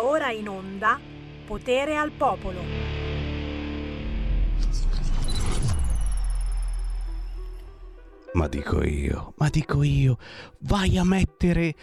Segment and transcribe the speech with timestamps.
[0.00, 1.00] Ora in onda
[1.44, 2.60] Potere al Popolo.
[8.34, 10.18] Ma dico io, ma dico io,
[10.60, 11.74] vai a mettere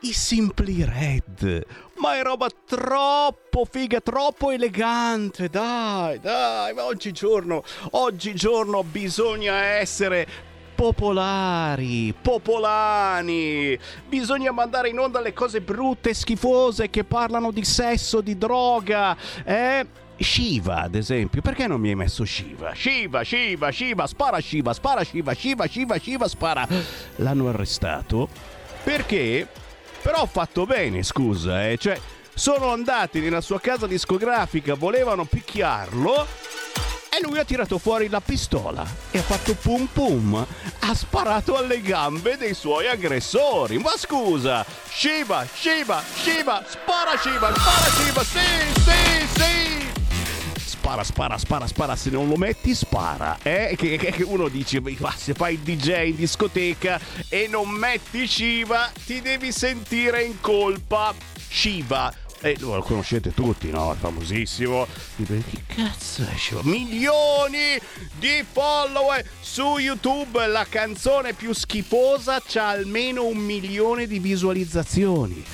[0.00, 1.66] i Simply Red.
[1.96, 5.48] Ma è roba troppo figa, troppo elegante.
[5.48, 10.45] Dai, dai, ma oggigiorno, oggigiorno bisogna essere
[10.76, 13.76] popolari, popolani.
[14.06, 19.86] Bisogna mandare in onda le cose brutte schifose che parlano di sesso, di droga, eh?
[20.18, 22.72] Shiva, ad esempio, perché non mi hai messo Shiva?
[22.74, 26.68] Shiva, Shiva, Shiva, spara Shiva, spara Shiva, Shiva, Shiva, Shiva, spara.
[27.16, 28.28] L'hanno arrestato
[28.84, 29.46] perché
[30.00, 31.98] però ha fatto bene, scusa, eh, cioè
[32.32, 36.26] sono andati nella sua casa discografica, volevano picchiarlo
[37.16, 40.46] e lui ha tirato fuori la pistola e ha fatto pum pum.
[40.80, 43.78] Ha sparato alle gambe dei suoi aggressori.
[43.78, 49.76] Ma scusa, Shiva, Shiva, Shiva, spara Shiva, spara Shiva, sì, sì, sì
[50.86, 53.38] spara, spara, spara, spara, se non lo metti spara.
[53.42, 53.74] Eh?
[53.76, 58.92] Che, che uno dice, ma se fai il DJ in discoteca e non metti Shiva,
[59.04, 61.12] ti devi sentire in colpa.
[61.48, 63.92] Shiva eh, lo conoscete tutti, no?
[63.92, 64.86] È famosissimo.
[65.16, 66.60] Che cazzo Shiva?
[66.64, 67.78] Milioni
[68.18, 70.46] di follower su YouTube.
[70.46, 75.44] La canzone più schifosa c'ha almeno un milione di visualizzazioni.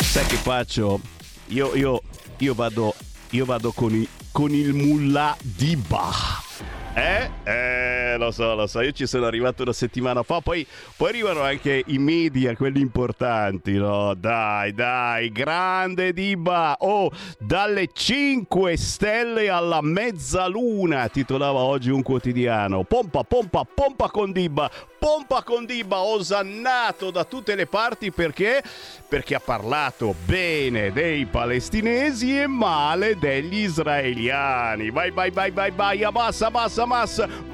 [0.00, 1.00] Sai che faccio?
[1.48, 2.02] Io, io,
[2.38, 2.94] io vado,
[3.30, 6.48] io vado con, i, con il mullah di Bach.
[6.94, 7.30] Eh?
[7.44, 10.66] Eh, lo so, lo so, io ci sono arrivato una settimana fa, poi,
[10.96, 14.14] poi arrivano anche i media, quelli importanti, no?
[14.14, 16.76] Dai, dai, grande Diba!
[16.80, 22.84] Oh, dalle 5 stelle alla mezzaluna, titolava oggi un quotidiano.
[22.84, 28.62] Pompa, pompa, pompa con Diba, pompa con Diba, osannato da tutte le parti perché?
[29.08, 34.90] Perché ha parlato bene dei palestinesi e male degli israeliani.
[34.90, 36.78] Vai, vai, vai, vai, vai, Hamas, Hamas,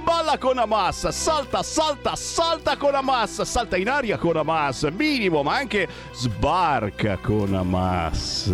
[0.02, 5.56] balla con Hamas, salta, salta, salta con Hamas, salta in aria con Hamas, minimo, ma
[5.56, 8.50] anche sbarca con Hamas.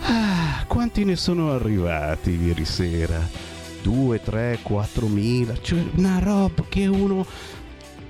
[0.00, 3.20] Ah, quanti ne sono arrivati ieri sera?
[3.82, 7.26] 2, 3, 4 mila, cioè una roba che uno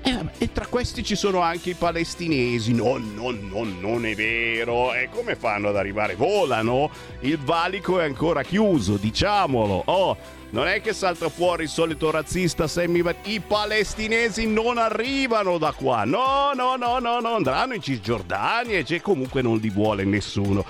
[0.01, 2.73] eh, e tra questi ci sono anche i palestinesi.
[2.73, 4.93] No, no, no, non è vero.
[4.93, 6.13] E come fanno ad arrivare?
[6.13, 6.91] Volano?
[7.21, 9.81] Il valico è ancora chiuso, diciamolo.
[9.85, 10.15] Oh,
[10.55, 16.05] non è che salta fuori il solito razzista Sammy I palestinesi non arrivano da qua.
[16.05, 17.35] No, no, no, no, no.
[17.35, 20.63] Andranno in Cisgiordania e comunque non li vuole nessuno.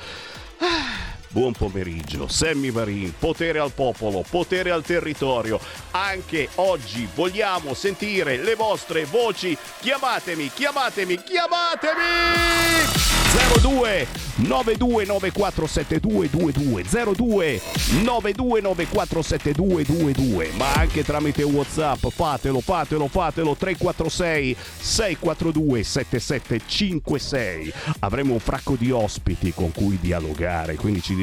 [0.57, 1.14] Ah.
[1.35, 5.59] Buon pomeriggio, Sammy Varin, potere al popolo, potere al territorio.
[5.91, 9.57] Anche oggi vogliamo sentire le vostre voci.
[9.81, 13.15] Chiamatemi, chiamatemi, chiamatemi!
[13.61, 14.07] 02
[14.41, 17.61] 92947222 02
[18.03, 28.89] 92947222 ma anche tramite Whatsapp fatelo fatelo fatelo 346 642 7756 avremo un fracco di
[28.91, 31.15] ospiti con cui dialogare quindi ci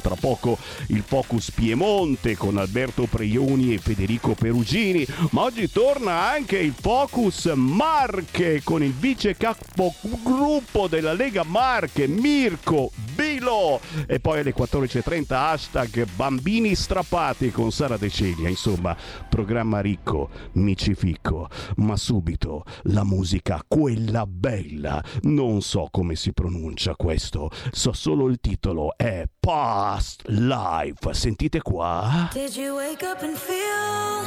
[0.00, 0.56] tra poco
[0.88, 5.06] il Focus Piemonte con Alberto Preioni e Federico Perugini.
[5.30, 12.06] Ma oggi torna anche il Focus Marche con il vice capo gruppo della Lega Marche
[12.06, 13.80] Mirko Bilo.
[14.06, 18.48] E poi alle 14.30 hashtag bambini strappati con Sara De Ceglia.
[18.48, 18.96] Insomma
[19.28, 25.04] programma ricco micifico ma subito la musica quella bella.
[25.22, 29.07] Non so come si pronuncia questo so solo il titolo è
[29.42, 31.12] Past Life.
[31.12, 32.28] Sentite qua.
[32.32, 34.22] Did you wake up and feel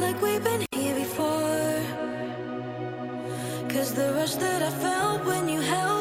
[0.00, 1.80] like we've been here before?
[3.68, 5.93] Cause the rush that I felt when you held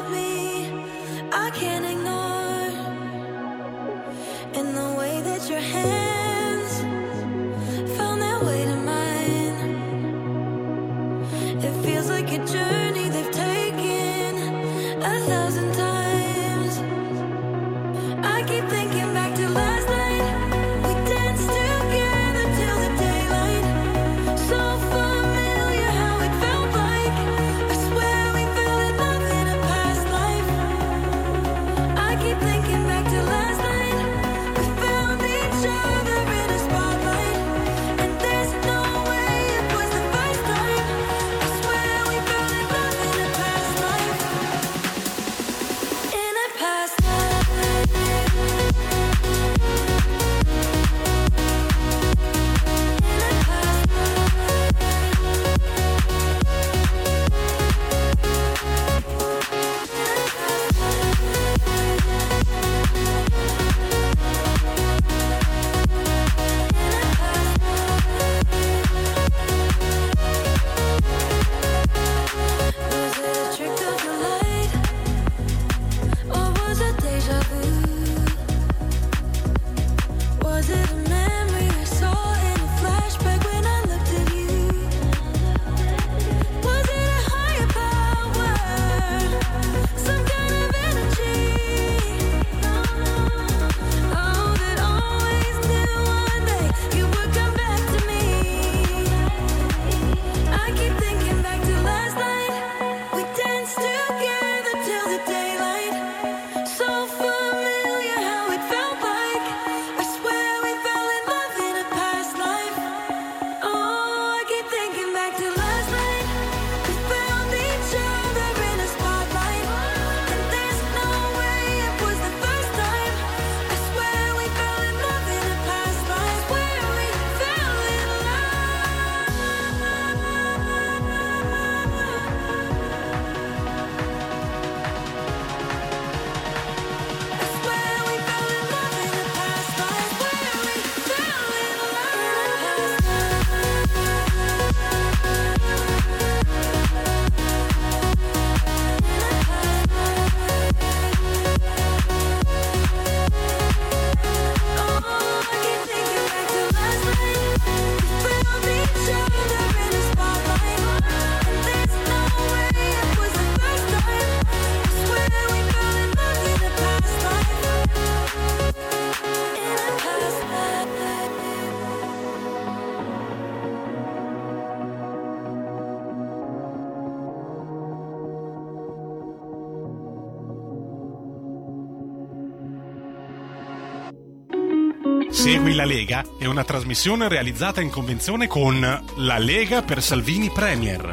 [185.83, 188.79] la Lega è una trasmissione realizzata in convenzione con
[189.17, 191.11] La Lega per Salvini Premier.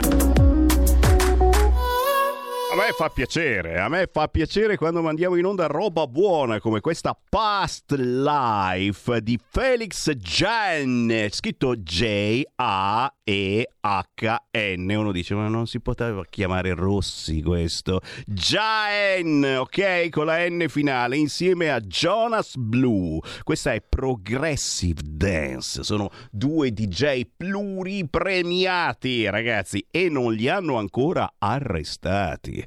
[2.70, 6.78] A me fa piacere, a me fa piacere quando mandiamo in onda roba buona come
[6.78, 14.90] questa Past Life di Felix Jan, scritto J-A e-H-N.
[14.90, 18.00] Uno dice, ma non si poteva chiamare Rossi questo.
[18.26, 20.08] Jaen, ok?
[20.08, 23.20] Con la N finale, insieme a Jonas Blue.
[23.44, 25.84] Questa è Progressive Dance.
[25.84, 32.66] Sono due DJ pluripremiati, ragazzi, e non li hanno ancora arrestati.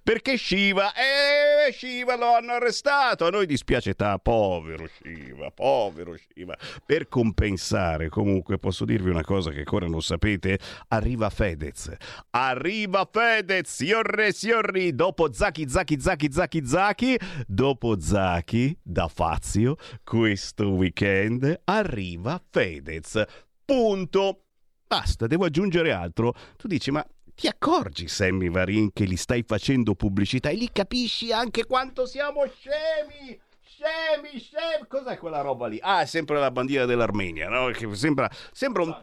[0.00, 3.26] Perché Shiva, eh, Shiva lo hanno arrestato.
[3.26, 6.56] A noi dispiace, ta, povero Shiva, povero Shiva.
[6.86, 10.58] Per compensare, comunque, posso dirvi una cosa che ancora non sapete,
[10.88, 11.90] arriva Fedez.
[12.30, 20.68] Arriva Fedez, signore signori, dopo Zaki, Zaki, Zaki, Zaki, Zaki, dopo Zaki da Fazio, questo
[20.70, 23.22] weekend arriva Fedez.
[23.64, 24.44] Punto.
[24.86, 26.32] Basta, devo aggiungere altro.
[26.56, 31.32] Tu dici, ma ti accorgi, Sammy Varin, che gli stai facendo pubblicità e lì capisci
[31.32, 33.38] anche quanto siamo scemi?
[33.60, 34.86] Scemi, scemi.
[34.88, 35.78] Cos'è quella roba lì?
[35.80, 37.70] Ah, è sempre la bandiera dell'Armenia, no?
[37.70, 38.96] Che sembra, sembra un...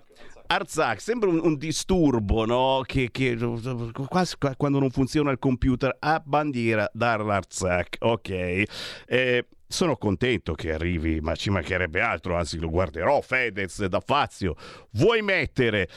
[0.47, 2.81] Arzak, sembra un, un disturbo, no?
[2.85, 3.37] Che, che
[4.07, 8.29] quasi quando non funziona il computer, a bandiera dall'Arzak, ok.
[9.07, 14.55] Eh, sono contento che arrivi, ma ci mancherebbe altro, anzi lo guarderò, Fedez da Fazio.
[14.91, 15.89] Vuoi mettere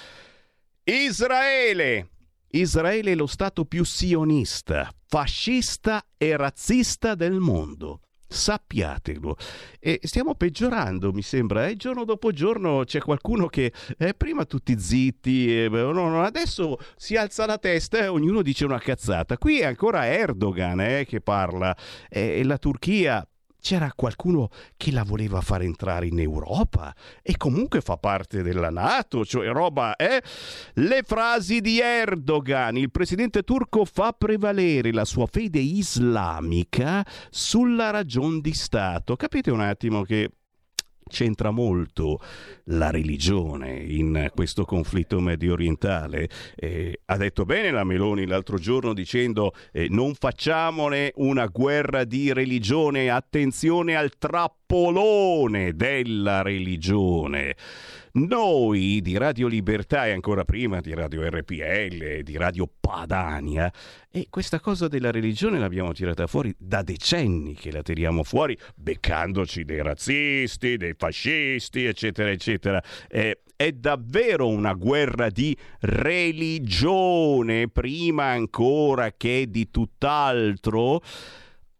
[0.84, 2.08] Israele?
[2.50, 9.36] Israele è lo stato più sionista, fascista e razzista del mondo sappiatelo.
[9.80, 11.66] E stiamo peggiorando, mi sembra.
[11.66, 11.76] Eh?
[11.76, 17.16] Giorno dopo giorno c'è qualcuno che eh, prima tutti zitti, eh, no, no, adesso si
[17.16, 19.38] alza la testa e ognuno dice una cazzata.
[19.38, 21.74] Qui è ancora Erdogan eh, che parla
[22.08, 23.26] e la Turchia
[23.68, 24.48] c'era qualcuno
[24.78, 29.94] che la voleva far entrare in Europa e comunque fa parte della Nato, cioè roba,
[29.96, 30.22] eh?
[30.72, 38.40] Le frasi di Erdogan, il presidente turco fa prevalere la sua fede islamica sulla ragion
[38.40, 39.16] di Stato.
[39.16, 40.30] Capite un attimo che
[41.08, 42.20] c'entra molto
[42.64, 46.28] la religione in questo conflitto medio orientale.
[46.54, 52.32] Eh, ha detto bene la Meloni l'altro giorno dicendo eh, non facciamone una guerra di
[52.32, 57.56] religione, attenzione al trappolone della religione.
[58.18, 63.72] Noi di Radio Libertà e ancora prima di Radio RPL, di Radio Padania,
[64.10, 69.64] e questa cosa della religione l'abbiamo tirata fuori da decenni che la tiriamo fuori, beccandoci
[69.64, 72.82] dei razzisti, dei fascisti, eccetera, eccetera.
[73.08, 81.02] Eh, è davvero una guerra di religione, prima ancora che di tutt'altro.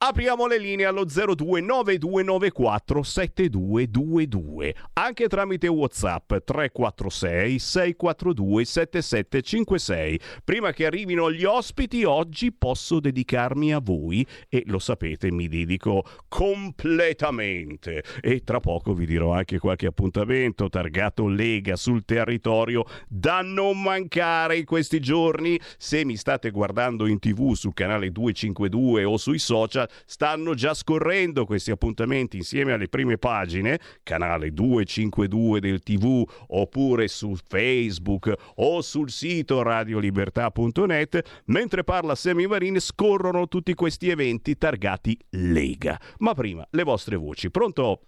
[0.01, 10.21] Apriamo le linee allo 029294 7222, anche tramite WhatsApp 346 642 7756.
[10.45, 16.05] Prima che arrivino gli ospiti, oggi posso dedicarmi a voi e lo sapete, mi dedico
[16.29, 18.05] completamente.
[18.21, 24.59] E tra poco vi dirò anche qualche appuntamento targato Lega sul territorio da non mancare
[24.59, 25.59] in questi giorni.
[25.77, 31.45] Se mi state guardando in tv sul canale 252 o sui social, stanno già scorrendo
[31.45, 39.11] questi appuntamenti insieme alle prime pagine, canale 252 del TV oppure su Facebook o sul
[39.11, 45.99] sito radiolibertà.net, mentre parla Semi Marin scorrono tutti questi eventi targati Lega.
[46.19, 47.51] Ma prima le vostre voci.
[47.51, 48.01] Pronto?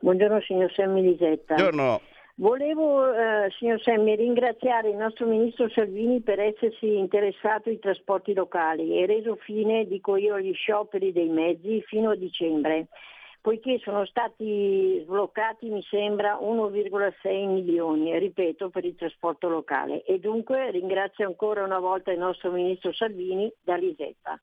[0.00, 1.54] Buongiorno signor Semmi Lisetta.
[1.54, 2.00] Buongiorno.
[2.40, 8.98] Volevo, eh, signor Semmi, ringraziare il nostro Ministro Salvini per essersi interessato ai trasporti locali
[8.98, 12.86] e reso fine, dico io, agli scioperi dei mezzi fino a dicembre,
[13.42, 20.02] poiché sono stati sbloccati, mi sembra, 1,6 milioni, ripeto, per il trasporto locale.
[20.04, 24.40] E dunque ringrazio ancora una volta il nostro Ministro Salvini da Lisetta.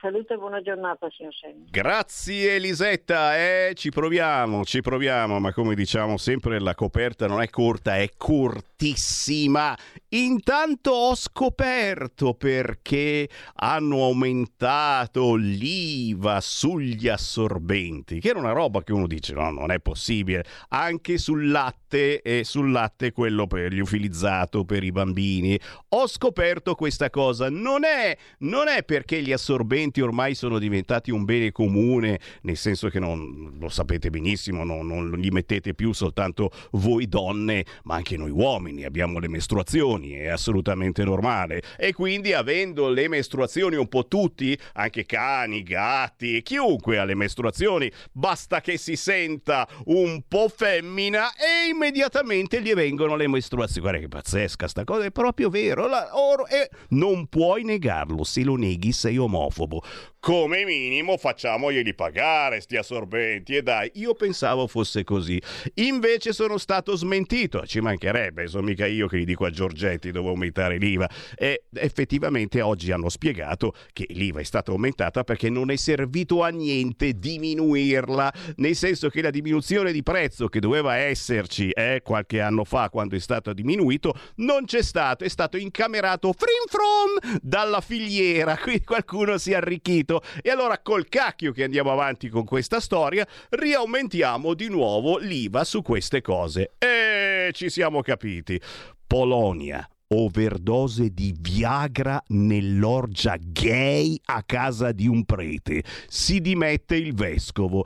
[0.00, 1.66] Saluto e buona giornata, signor Semmi.
[1.70, 7.48] Grazie Elisetta, eh, ci proviamo, ci proviamo, ma come diciamo sempre la coperta non è
[7.48, 9.76] corta, è cortissima.
[10.16, 19.06] Intanto ho scoperto perché hanno aumentato l'IVA sugli assorbenti, che era una roba che uno
[19.06, 24.84] dice no, non è possibile, anche sul latte e sul latte quello per liofilizzato per
[24.84, 25.60] i bambini.
[25.90, 31.26] Ho scoperto questa cosa, non è, non è perché gli assorbenti ormai sono diventati un
[31.26, 36.50] bene comune, nel senso che non lo sapete benissimo, non, non li mettete più soltanto
[36.70, 41.62] voi donne, ma anche noi uomini, abbiamo le mestruazioni umani, è assolutamente normale.
[41.76, 47.90] E quindi avendo le mestruazioni un po' tutti, anche cani, gatti, chiunque ha le mestruazioni,
[48.12, 53.80] basta che si senta un po' femmina e immediatamente gli vengono le mestruazioni.
[53.80, 55.86] Guarda che pazzesca sta cosa, è proprio vero.
[55.86, 59.82] La, or, e non puoi negarlo, se lo neghi sei omofobo.
[60.26, 65.40] Come minimo facciamoglieli pagare sti assorbenti e dai, io pensavo fosse così.
[65.74, 70.30] Invece sono stato smentito, ci mancherebbe, sono mica io che gli dico a Giorgetti dove
[70.30, 71.08] aumentare l'IVA.
[71.36, 76.48] E effettivamente oggi hanno spiegato che l'IVA è stata aumentata perché non è servito a
[76.48, 82.64] niente diminuirla, nel senso che la diminuzione di prezzo che doveva esserci eh, qualche anno
[82.64, 88.58] fa quando è stato diminuito non c'è stato, è stato incamerato frim from dalla filiera,
[88.60, 93.26] quindi qualcuno si è arricchito e allora col cacchio che andiamo avanti con questa storia,
[93.50, 96.72] riaumentiamo di nuovo l'IVA su queste cose.
[96.78, 98.60] E ci siamo capiti.
[99.06, 105.82] Polonia, overdose di Viagra nell'orgia gay a casa di un prete.
[106.08, 107.84] Si dimette il vescovo.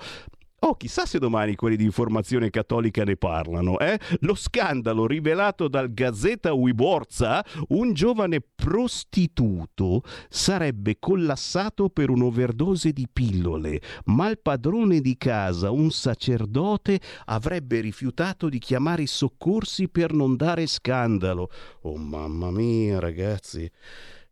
[0.63, 3.99] Oh, chissà se domani quelli di informazione cattolica ne parlano, eh?
[4.21, 13.81] Lo scandalo rivelato dal Gazzetta Wiborza, un giovane prostituto sarebbe collassato per un'overdose di pillole,
[14.07, 20.37] ma il padrone di casa, un sacerdote, avrebbe rifiutato di chiamare i soccorsi per non
[20.37, 21.49] dare scandalo.
[21.83, 23.71] Oh mamma mia, ragazzi.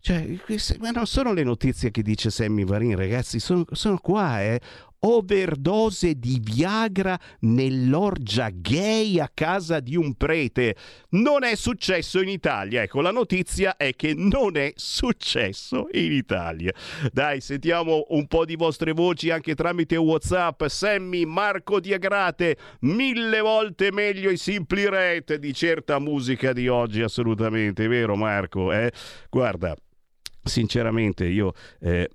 [0.01, 4.43] Cioè, queste, ma non sono le notizie che dice Sammy Varin, ragazzi, sono, sono qua,
[4.43, 4.61] eh
[5.01, 10.77] overdose di Viagra nell'orgia gay a casa di un prete.
[11.11, 12.83] Non è successo in Italia.
[12.83, 16.73] Ecco, la notizia è che non è successo in Italia.
[17.13, 20.65] Dai, sentiamo un po' di vostre voci anche tramite WhatsApp.
[20.67, 27.87] Sammy, Marco Diagrate, mille volte meglio i Simply Rate di certa musica di oggi, assolutamente,
[27.87, 28.73] vero Marco?
[28.73, 28.93] Eh?
[29.29, 29.77] Guarda,
[30.43, 32.09] sinceramente io eh,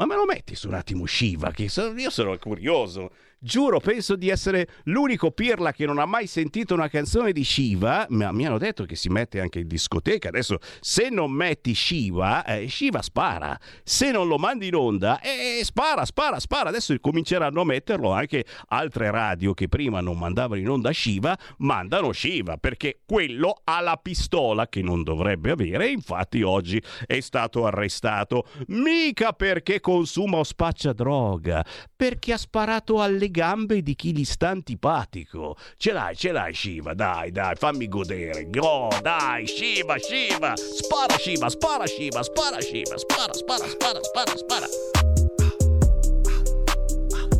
[0.00, 3.12] ma me lo metti su un attimo Shiva, che so, io sono curioso.
[3.42, 8.04] Giuro, penso di essere l'unico pirla che non ha mai sentito una canzone di Shiva,
[8.10, 10.28] ma mi hanno detto che si mette anche in discoteca.
[10.28, 13.58] Adesso, se non metti Shiva, eh, Shiva spara.
[13.82, 16.68] Se non lo mandi in onda, eh, spara, spara, spara.
[16.68, 22.12] Adesso cominceranno a metterlo anche altre radio che prima non mandavano in onda Shiva, mandano
[22.12, 25.88] Shiva, perché quello ha la pistola che non dovrebbe avere.
[25.88, 28.44] Infatti oggi è stato arrestato.
[28.66, 31.64] Mica perché consuma o spaccia droga,
[31.96, 35.56] perché ha sparato alle gambe di chi gli sta antipatico.
[35.76, 38.48] Ce l'hai, ce l'hai Shiva, dai, dai, fammi godere.
[38.58, 40.54] Oh, dai, Shiva, Shiva.
[40.56, 44.66] Spara Shiva, spara Shiva, spara Shiva, spara, spara, spara, spara, spara.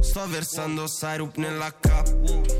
[0.00, 2.59] Sto versando syrup nella cup.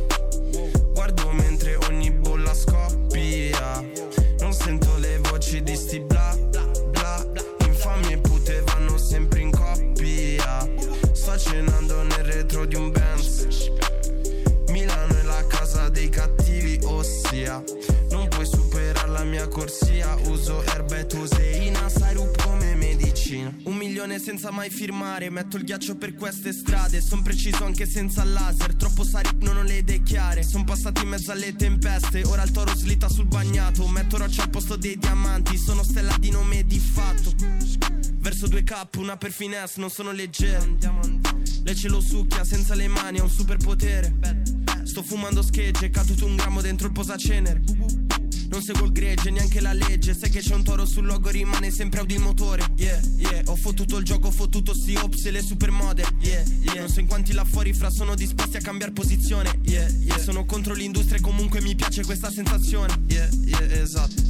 [24.00, 25.28] Milione senza mai firmare.
[25.28, 27.02] Metto il ghiaccio per queste strade.
[27.02, 28.74] Son preciso anche senza laser.
[28.74, 30.42] Troppo syrup non ho le idee chiare.
[30.42, 32.22] Son passati in mezzo alle tempeste.
[32.24, 33.86] Ora il toro slitta sul bagnato.
[33.88, 35.58] Metto roccia al posto dei diamanti.
[35.58, 37.34] Sono stella di nome di fatto.
[38.20, 40.76] Verso due K, una per finesse, non sono leggero.
[41.62, 44.14] Lei ce lo succhia senza le mani, ha un superpotere.
[44.84, 47.62] Sto fumando schegge, caduto un grammo dentro il posacenere.
[48.50, 50.12] Non seguo il gregge, neanche la legge.
[50.12, 52.64] Sai che c'è un toro sul logo, rimane sempre Audi il motore.
[52.76, 53.42] Yeah, yeah.
[53.46, 56.06] Ho fottuto il gioco, ho fottuto sti ops e le supermodel.
[56.20, 56.80] Yeah, yeah.
[56.80, 59.60] Non so in quanti là fuori fra sono disposti a cambiare posizione.
[59.62, 60.18] Yeah, yeah.
[60.18, 63.00] Sono contro l'industria e comunque mi piace questa sensazione.
[63.06, 64.29] Yeah, yeah, esatto.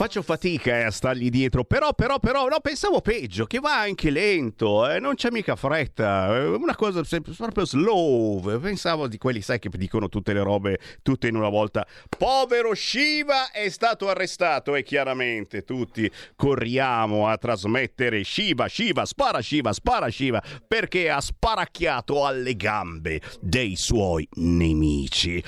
[0.00, 4.08] Faccio fatica eh, a stargli dietro, però, però, però, no, pensavo peggio, che va anche
[4.08, 7.02] lento, eh, non c'è mica fretta, eh, una cosa
[7.36, 11.86] proprio slow, pensavo di quelli, sai, che dicono tutte le robe, tutte in una volta.
[12.16, 19.74] Povero Shiva è stato arrestato e chiaramente tutti corriamo a trasmettere Shiva, Shiva, spara Shiva,
[19.74, 25.44] spara Shiva, perché ha sparacchiato alle gambe dei suoi nemici.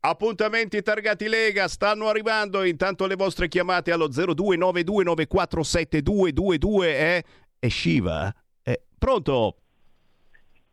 [0.00, 7.24] Appuntamenti targati Lega stanno arrivando, intanto le vostre chiamate allo 0292947222 eh?
[7.58, 8.32] è Shiva.
[8.62, 9.56] Eh, pronto?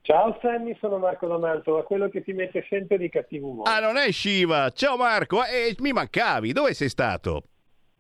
[0.02, 3.72] Ciao Sammy, sono Marco Domanto, quello che ti mette sempre di cattivo umore.
[3.72, 4.70] Ah, non è Shiva.
[4.70, 6.54] Ciao Marco, eh, mi mancavi.
[6.54, 7.46] Dove sei stato?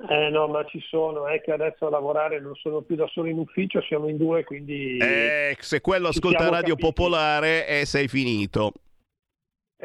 [0.07, 3.29] Eh no, ma ci sono, è che adesso a lavorare non sono più da solo
[3.29, 4.97] in ufficio, siamo in due, quindi...
[4.97, 6.93] Eh, se quello ascolta Radio capiti.
[6.93, 8.73] Popolare eh, sei finito.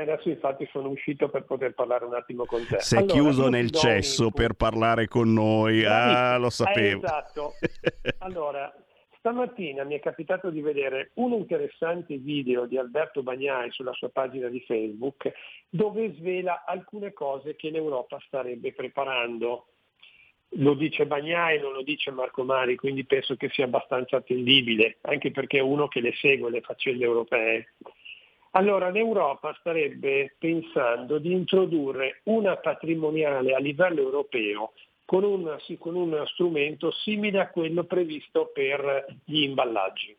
[0.01, 2.81] E adesso infatti sono uscito per poter parlare un attimo con te.
[2.81, 4.41] Si è Allora, chiuso nel cesso input.
[4.41, 5.85] per parlare con noi.
[5.85, 7.03] Ah, lo sapevo.
[7.03, 7.53] Eh, esatto.
[8.21, 8.75] Allora,
[9.19, 14.49] stamattina mi è capitato di vedere un interessante video di Alberto Bagnai sulla sua pagina
[14.49, 15.31] di Facebook
[15.69, 19.67] dove svela alcune cose che l'Europa starebbe preparando.
[20.55, 25.31] Lo dice Bagnai, non lo dice Marco Mari, quindi penso che sia abbastanza attendibile, anche
[25.31, 27.75] perché è uno che le segue le faccende europee.
[28.53, 34.73] Allora, l'Europa starebbe pensando di introdurre una patrimoniale a livello europeo
[35.05, 40.17] con un, con un strumento simile a quello previsto per gli imballaggi.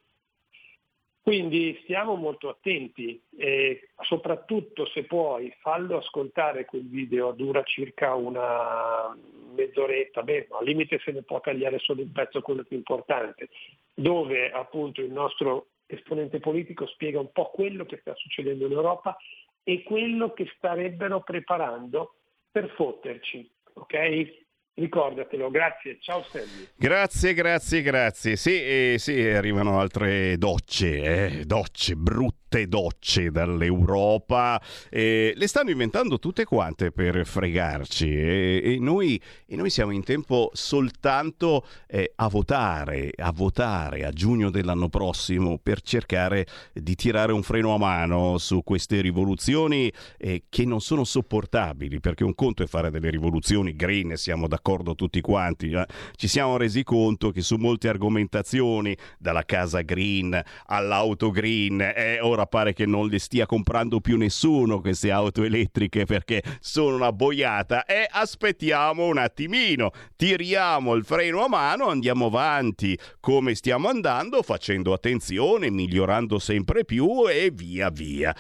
[1.22, 9.16] Quindi stiamo molto attenti e soprattutto se puoi fallo ascoltare quel video, dura circa una
[9.54, 13.50] mezz'oretta, beh, al limite se ne può tagliare solo un pezzo quello più importante,
[13.94, 19.18] dove appunto il nostro esponente politico spiega un po' quello che sta succedendo in Europa
[19.64, 22.16] e quello che starebbero preparando
[22.52, 23.50] per fotterci.
[23.74, 24.41] Ok?
[24.82, 26.70] Ricordatelo, grazie, ciao Sammy.
[26.76, 28.36] Grazie, grazie, grazie.
[28.36, 34.60] Sì, eh, sì, arrivano altre docce, eh, docce, brutte docce dall'Europa.
[34.90, 40.04] Eh, le stanno inventando tutte quante per fregarci eh, e, noi, e noi siamo in
[40.04, 47.34] tempo soltanto eh, a votare, a votare a giugno dell'anno prossimo per cercare di tirare
[47.34, 52.64] un freno a mano su queste rivoluzioni eh, che non sono sopportabili, perché un conto
[52.64, 55.86] è fare delle rivoluzioni green, siamo d'accordo tutti quanti, eh.
[56.16, 62.46] ci siamo resi conto che su molte argomentazioni, dalla casa green all'auto green, eh, ora
[62.46, 67.86] pare che non le stia comprando più nessuno queste auto elettriche perché sono una boiata
[67.86, 74.94] e aspettiamo un attimino, tiriamo il freno a mano, andiamo avanti come stiamo andando, facendo
[74.94, 78.36] attenzione, migliorando sempre più e via via.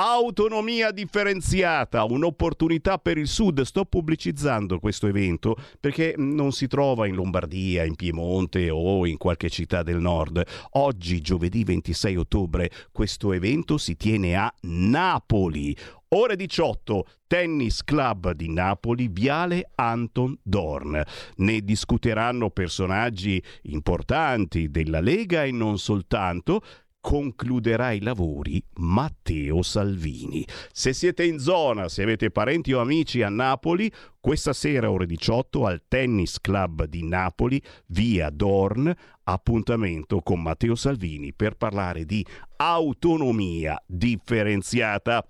[0.00, 3.62] Autonomia differenziata, un'opportunità per il Sud.
[3.62, 9.50] Sto pubblicizzando questo evento perché non si trova in Lombardia, in Piemonte o in qualche
[9.50, 10.40] città del nord.
[10.74, 15.76] Oggi, giovedì 26 ottobre, questo evento si tiene a Napoli.
[16.10, 21.02] Ore 18, Tennis Club di Napoli, Viale Anton Dorn.
[21.38, 26.62] Ne discuteranno personaggi importanti della Lega e non soltanto
[27.00, 30.46] concluderà i lavori Matteo Salvini.
[30.72, 35.66] Se siete in zona, se avete parenti o amici a Napoli, questa sera ore 18
[35.66, 38.92] al Tennis Club di Napoli, via Dorn,
[39.24, 42.24] appuntamento con Matteo Salvini per parlare di
[42.56, 45.26] autonomia differenziata.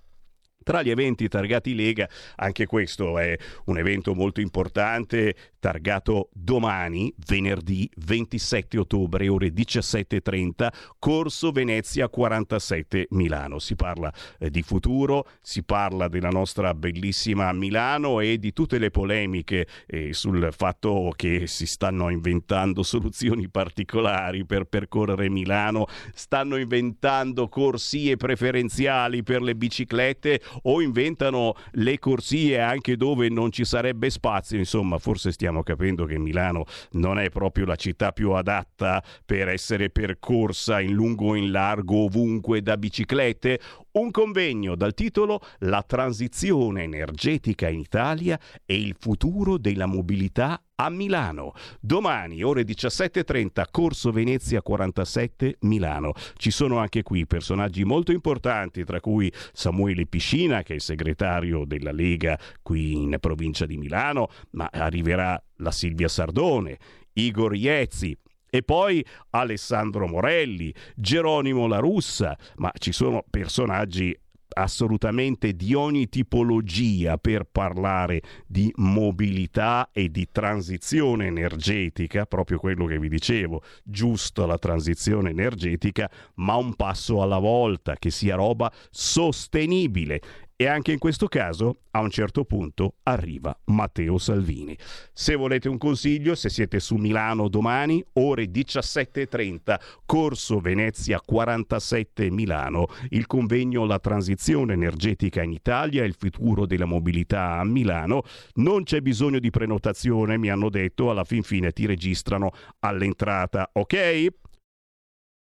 [0.62, 3.35] Tra gli eventi targati Lega, anche questo è
[3.66, 10.68] un evento molto importante, targato domani, venerdì 27 ottobre, ore 17.30,
[10.99, 13.59] Corso Venezia 47 Milano.
[13.59, 18.90] Si parla eh, di futuro, si parla della nostra bellissima Milano e di tutte le
[18.90, 27.49] polemiche eh, sul fatto che si stanno inventando soluzioni particolari per percorrere Milano, stanno inventando
[27.49, 34.59] corsie preferenziali per le biciclette o inventano le corsie anche dove non ci sarebbe spazio.
[34.59, 39.90] Insomma, forse stiamo capendo che Milano non è proprio la città più adatta per essere
[39.90, 43.61] percorsa in lungo e in largo ovunque da biciclette.
[43.90, 50.90] Un convegno dal titolo La transizione energetica in Italia e il futuro della mobilità a
[50.90, 51.55] Milano.
[51.81, 56.12] Domani, ore 17.30, Corso Venezia 47 Milano.
[56.37, 61.64] Ci sono anche qui personaggi molto importanti, tra cui Samuele Piscina, che è il segretario
[61.64, 66.79] della Lega qui in provincia di Milano, ma arriverà la Silvia Sardone,
[67.14, 68.16] Igor Iezzi,
[68.50, 74.16] e poi Alessandro Morelli, Geronimo La Russa, ma ci sono personaggi
[74.58, 82.98] assolutamente di ogni tipologia per parlare di mobilità e di transizione energetica, proprio quello che
[82.98, 90.20] vi dicevo, giusto la transizione energetica, ma un passo alla volta, che sia roba sostenibile.
[90.61, 94.77] E anche in questo caso, a un certo punto, arriva Matteo Salvini.
[95.12, 102.88] Se volete un consiglio, se siete su Milano domani, ore 17.30, Corso Venezia 47 Milano,
[103.11, 108.23] il convegno La transizione energetica in Italia il futuro della mobilità a Milano.
[108.55, 114.27] Non c'è bisogno di prenotazione, mi hanno detto, alla fin fine ti registrano all'entrata, ok?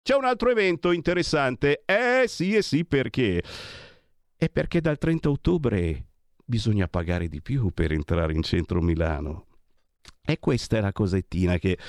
[0.03, 1.83] C'è un altro evento interessante.
[1.85, 3.41] Eh sì e sì perché?
[4.39, 6.05] È perché dal 30 ottobre
[6.45, 9.47] bisogna pagare di più per entrare in centro Milano.
[10.23, 11.79] E questa è la cosettina che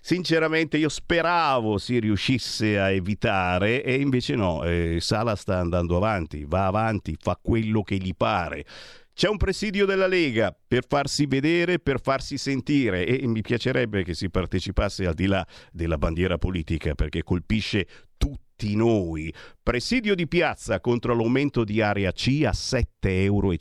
[0.00, 6.46] sinceramente io speravo si riuscisse a evitare e invece no, eh, Sala sta andando avanti,
[6.46, 8.64] va avanti, fa quello che gli pare.
[9.12, 14.14] C'è un presidio della Lega per farsi vedere, per farsi sentire e mi piacerebbe che
[14.14, 17.86] si partecipasse al di là della bandiera politica perché colpisce
[18.16, 19.32] tutti noi.
[19.62, 23.52] Presidio di piazza contro l'aumento di area C a 7,50 euro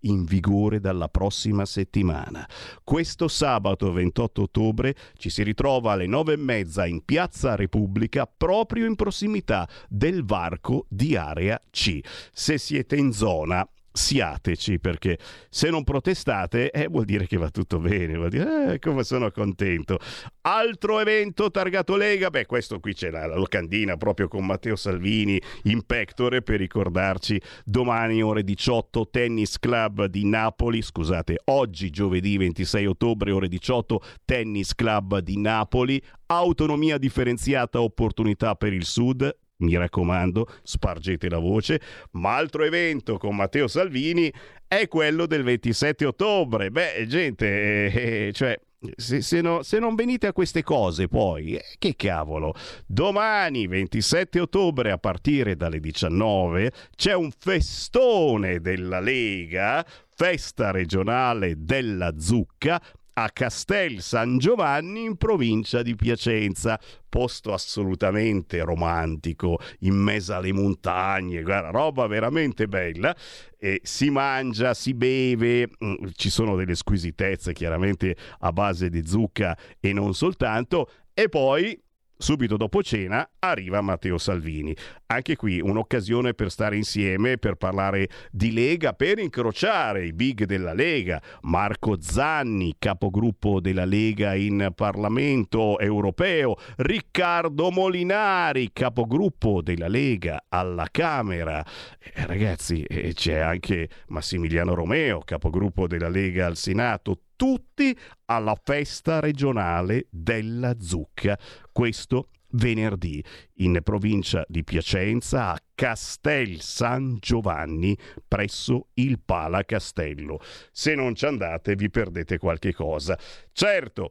[0.00, 2.48] in vigore dalla prossima settimana.
[2.82, 8.86] Questo sabato 28 ottobre ci si ritrova alle 9 e mezza in Piazza Repubblica proprio
[8.86, 12.00] in prossimità del varco di area C.
[12.32, 13.66] Se siete in zona
[13.96, 18.78] siateci perché se non protestate eh, vuol dire che va tutto bene, vuol dire eh,
[18.80, 19.98] come sono contento.
[20.42, 25.40] Altro evento targato Lega, beh questo qui c'è la, la locandina proprio con Matteo Salvini
[25.64, 32.86] in pectore per ricordarci domani ore 18 Tennis Club di Napoli, scusate oggi giovedì 26
[32.86, 40.46] ottobre ore 18 Tennis Club di Napoli, autonomia differenziata opportunità per il Sud, mi raccomando,
[40.62, 41.80] spargete la voce.
[42.12, 44.32] Ma altro evento con Matteo Salvini
[44.66, 46.70] è quello del 27 ottobre.
[46.70, 48.58] Beh, gente, eh, eh, cioè.
[48.96, 52.52] Se, se, no, se, non venite a queste cose poi, eh, che cavolo,
[52.84, 59.82] domani 27 ottobre a partire dalle 19 c'è un festone della Lega,
[60.14, 62.78] festa regionale della zucca,
[63.14, 71.42] a Castel San Giovanni in provincia di Piacenza, posto assolutamente romantico, in mezzo alle montagne,
[71.42, 73.14] guarda, roba veramente bella.
[73.58, 79.56] E si mangia, si beve, mm, ci sono delle squisitezze chiaramente a base di zucca
[79.80, 81.80] e non soltanto, e poi
[82.24, 84.74] Subito dopo cena arriva Matteo Salvini.
[85.08, 90.72] Anche qui un'occasione per stare insieme, per parlare di Lega, per incrociare i big della
[90.72, 91.20] Lega.
[91.42, 96.56] Marco Zanni, capogruppo della Lega in Parlamento europeo.
[96.76, 101.62] Riccardo Molinari, capogruppo della Lega alla Camera.
[101.98, 109.20] Eh, ragazzi, eh, c'è anche Massimiliano Romeo, capogruppo della Lega al Senato tutti alla festa
[109.20, 111.38] regionale della zucca.
[111.72, 113.22] Questo venerdì
[113.54, 120.38] in provincia di Piacenza a Castel San Giovanni presso il Pala Castello.
[120.70, 123.18] Se non ci andate vi perdete qualche cosa.
[123.52, 124.10] Certo,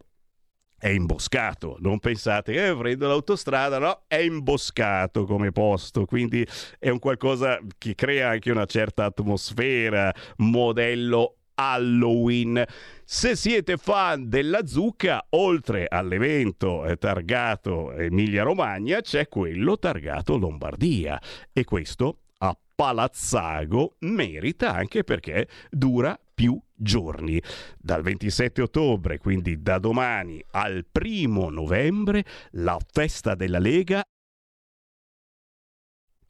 [0.78, 6.46] è imboscato, non pensate, eh, prendo l'autostrada, no, è imboscato come posto, quindi
[6.78, 12.64] è un qualcosa che crea anche una certa atmosfera, modello Halloween.
[13.04, 21.64] Se siete fan della zucca, oltre all'evento targato Emilia Romagna, c'è quello targato Lombardia e
[21.64, 27.42] questo a Palazzago merita anche perché dura più giorni.
[27.78, 34.04] Dal 27 ottobre, quindi da domani al primo novembre, la festa della Lega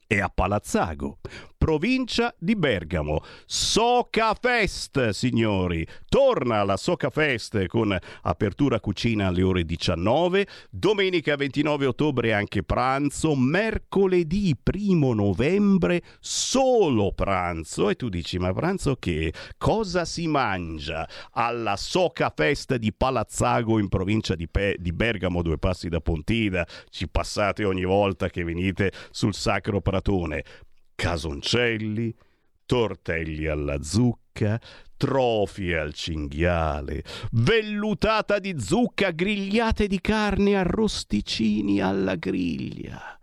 [0.06, 1.18] è a Palazzago
[1.64, 3.22] provincia di Bergamo.
[3.46, 5.86] Soca Fest, signori.
[6.10, 13.34] Torna la Soca Fest con apertura cucina alle ore 19, domenica 29 ottobre anche pranzo,
[13.34, 19.32] mercoledì 1 novembre solo pranzo e tu dici ma pranzo che?
[19.56, 25.56] Cosa si mangia alla Soca Fest di Palazzago in provincia di, Pe- di Bergamo, due
[25.56, 26.66] passi da Pontida?
[26.90, 30.44] Ci passate ogni volta che venite sul Sacro Pratone
[30.94, 32.14] casoncelli,
[32.66, 34.60] tortelli alla zucca,
[34.96, 43.18] trofie al cinghiale, vellutata di zucca, grigliate di carne, arrosticini alla griglia.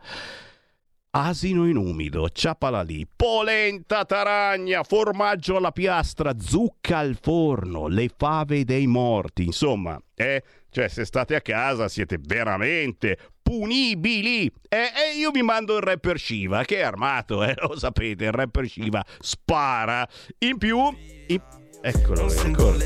[1.14, 8.64] Asino in umido, ciapala lì, polenta taragna, formaggio alla piastra, zucca al forno, le fave
[8.64, 10.42] dei morti, insomma, eh?
[10.72, 14.46] Cioè, se state a casa siete veramente punibili.
[14.70, 18.32] E, e, io vi mando il rapper Shiva, che è armato, eh, lo sapete, il
[18.32, 20.08] rapper Shiva spara.
[20.40, 20.80] In più...
[21.28, 21.42] In...
[21.82, 22.78] Eccolo, eccolo.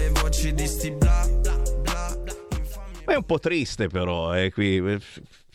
[3.05, 4.99] Ma è un po' triste però, eh, qui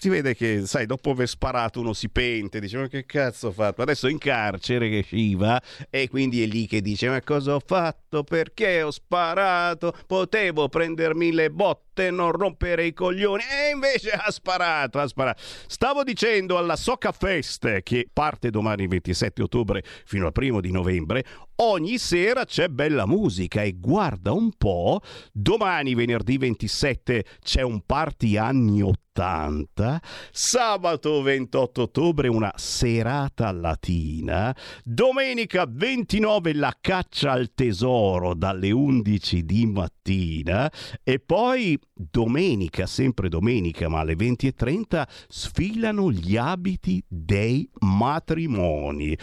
[0.01, 3.53] si vede che, sai, dopo aver sparato uno si pente, dice ma che cazzo ho
[3.53, 3.83] fatto?
[3.83, 7.61] Adesso è in carcere che sciva e quindi è lì che dice ma cosa ho
[7.63, 8.25] fatto?
[8.25, 9.95] Perché ho sparato?
[10.07, 15.43] Potevo prendermi le botte e non rompere i coglioni e invece ha sparato, ha sparato.
[15.67, 21.25] Stavo dicendo alla Soca Fest che parte domani 27 ottobre fino al primo di novembre,
[21.57, 25.01] ogni sera c'è bella musica e guarda un po',
[25.33, 30.01] domani venerdì 27 c'è un party anni 80,
[30.31, 39.67] sabato 28 ottobre una serata latina, domenica 29 la caccia al tesoro dalle 11 di
[39.67, 40.71] mattina
[41.03, 49.17] e poi domenica, sempre domenica ma alle 20.30 sfilano gli abiti dei matrimoni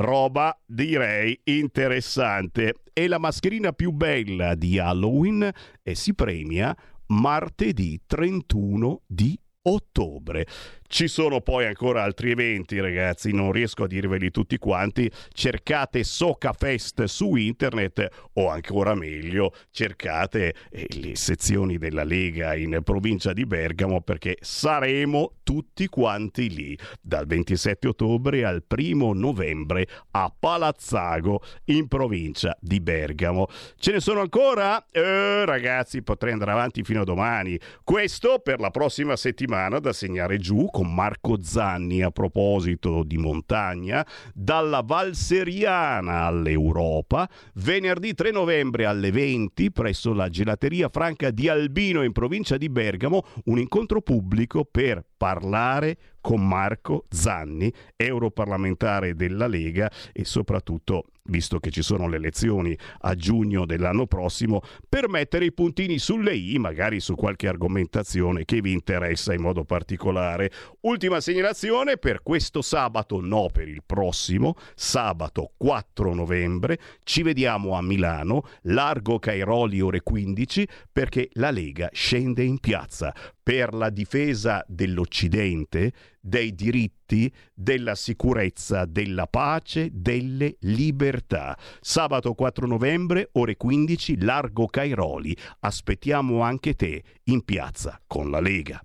[0.00, 2.74] roba direi interessante.
[2.92, 5.50] E la mascherina più bella di Halloween
[5.82, 10.46] e si premia martedì 31 di ottobre.
[10.92, 15.08] Ci sono poi ancora altri eventi, ragazzi, non riesco a dirveli tutti quanti.
[15.32, 22.80] Cercate Soca Fest su internet o ancora meglio, cercate eh, le sezioni della Lega in
[22.82, 30.34] provincia di Bergamo perché saremo tutti quanti lì dal 27 ottobre al 1 novembre a
[30.36, 33.46] Palazzago in provincia di Bergamo.
[33.76, 34.84] Ce ne sono ancora?
[34.90, 37.56] Eh, ragazzi, potrei andare avanti fino a domani.
[37.84, 44.06] Questo per la prossima settimana da segnare giù con Marco Zanni a proposito di montagna,
[44.32, 52.12] dalla Valseriana all'Europa, venerdì 3 novembre alle 20 presso la gelateria franca di Albino in
[52.12, 60.24] provincia di Bergamo, un incontro pubblico per parlare con Marco Zanni, europarlamentare della Lega e
[60.24, 65.98] soprattutto visto che ci sono le elezioni a giugno dell'anno prossimo, per mettere i puntini
[65.98, 70.50] sulle i, magari su qualche argomentazione che vi interessa in modo particolare.
[70.80, 77.82] Ultima segnalazione per questo sabato, no per il prossimo, sabato 4 novembre, ci vediamo a
[77.82, 83.14] Milano, largo Cairoli ore 15, perché la Lega scende in piazza
[83.50, 91.58] per la difesa dell'Occidente, dei diritti, della sicurezza, della pace, delle libertà.
[91.80, 95.36] Sabato 4 novembre, ore 15, Largo Cairoli.
[95.58, 98.80] Aspettiamo anche te in piazza con la Lega.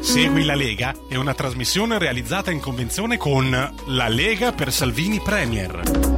[0.00, 3.48] Segui la Lega è una trasmissione realizzata in convenzione con
[3.86, 6.17] La Lega per Salvini Premier.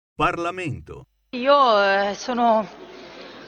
[0.21, 1.07] Parlamento.
[1.31, 2.67] Io eh, sono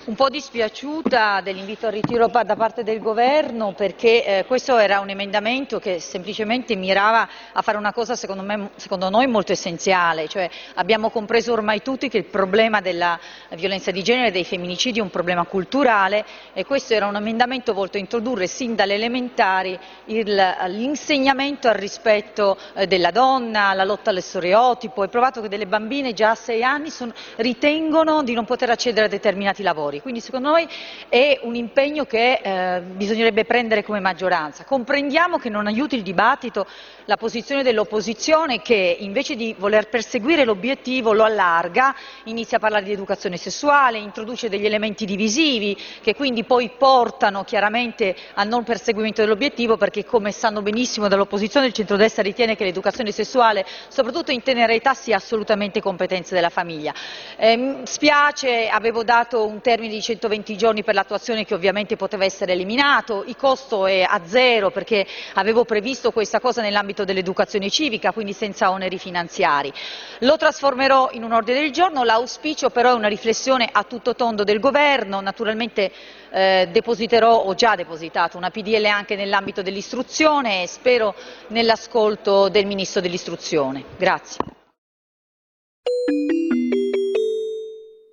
[0.05, 5.09] un po' dispiaciuta dell'invito al ritiro da parte del governo perché eh, questo era un
[5.09, 10.49] emendamento che semplicemente mirava a fare una cosa secondo, me, secondo noi molto essenziale, cioè
[10.73, 13.17] abbiamo compreso ormai tutti che il problema della
[13.51, 17.73] violenza di genere e dei femminicidi è un problema culturale e questo era un emendamento
[17.73, 24.21] volto a introdurre sin dalle elementari l'insegnamento al rispetto eh, della donna, alla lotta allo
[24.21, 25.03] stereotipo.
[25.03, 29.05] È provato che delle bambine già a sei anni son, ritengono di non poter accedere
[29.05, 30.01] a determinati lavori lavori.
[30.01, 30.67] Quindi secondo noi
[31.09, 34.63] è un impegno che eh, bisognerebbe prendere come maggioranza.
[34.63, 36.65] Comprendiamo che non aiuti il dibattito
[37.05, 42.91] la posizione dell'opposizione che invece di voler perseguire l'obiettivo lo allarga, inizia a parlare di
[42.91, 49.75] educazione sessuale, introduce degli elementi divisivi che quindi poi portano chiaramente al non perseguimento dell'obiettivo
[49.77, 54.93] perché come sanno benissimo dall'opposizione il centrodestra ritiene che l'educazione sessuale soprattutto in tenera età
[54.93, 56.93] sia assolutamente competenza della famiglia.
[57.35, 62.23] Eh, spiace, avevo dato un termine termine di 120 giorni per l'attuazione che ovviamente poteva
[62.23, 68.11] essere eliminato, il costo è a zero perché avevo previsto questa cosa nell'ambito dell'educazione civica,
[68.11, 69.73] quindi senza oneri finanziari.
[70.19, 74.43] Lo trasformerò in un ordine del giorno, l'auspicio però è una riflessione a tutto tondo
[74.43, 75.91] del governo, naturalmente
[76.31, 81.13] eh, depositerò, ho già depositato una PDL anche nell'ambito dell'istruzione e spero
[81.47, 83.83] nell'ascolto del Ministro dell'istruzione.
[83.97, 84.45] Grazie.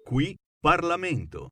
[0.05, 1.49] Qui Parlamento.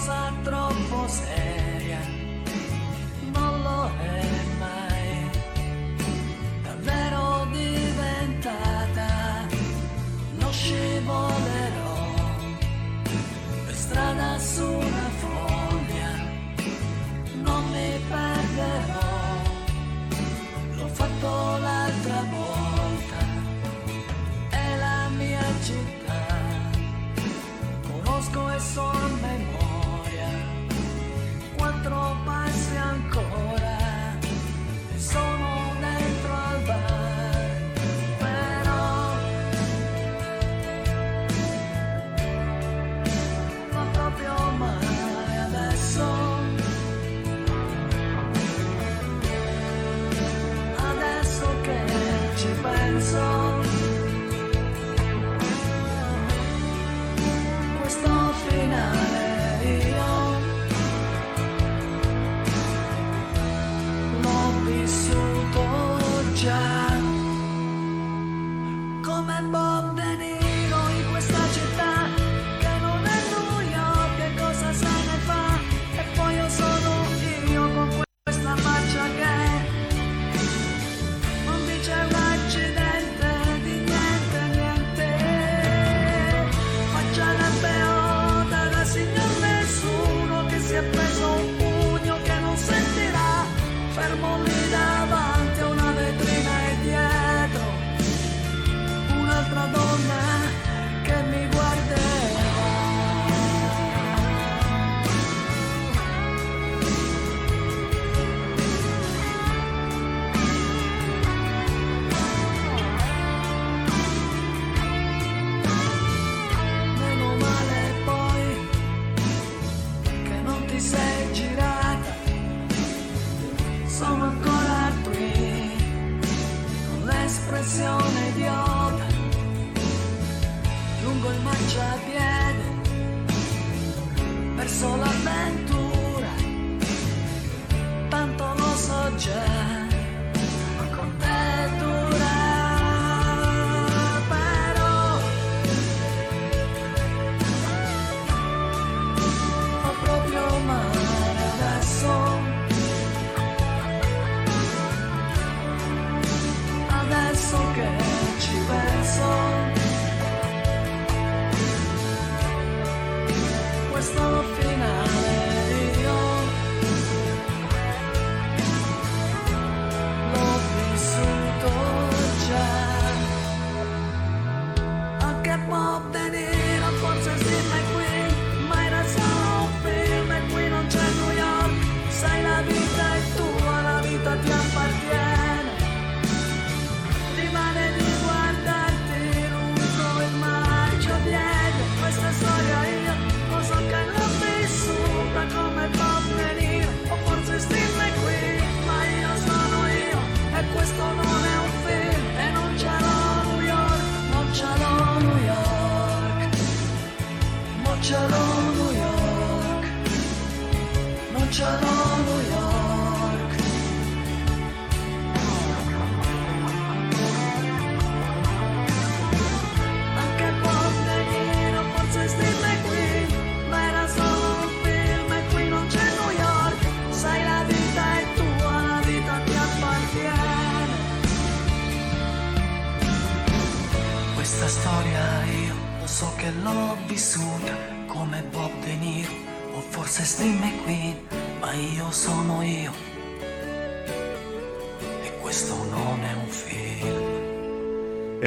[0.00, 2.00] cosa troppo seria,
[3.32, 5.30] non lo è mai,
[6.62, 9.08] davvero diventata,
[10.38, 11.98] lo scivolerò
[13.66, 16.12] per strada su una foglia,
[17.42, 19.08] non mi perderò,
[20.76, 23.18] l'ho fatto l'altra volta,
[24.48, 26.26] è la mia città,
[27.86, 29.69] conosco e so a memoria
[31.80, 34.18] quattro passi ancora.
[34.96, 35.49] Sono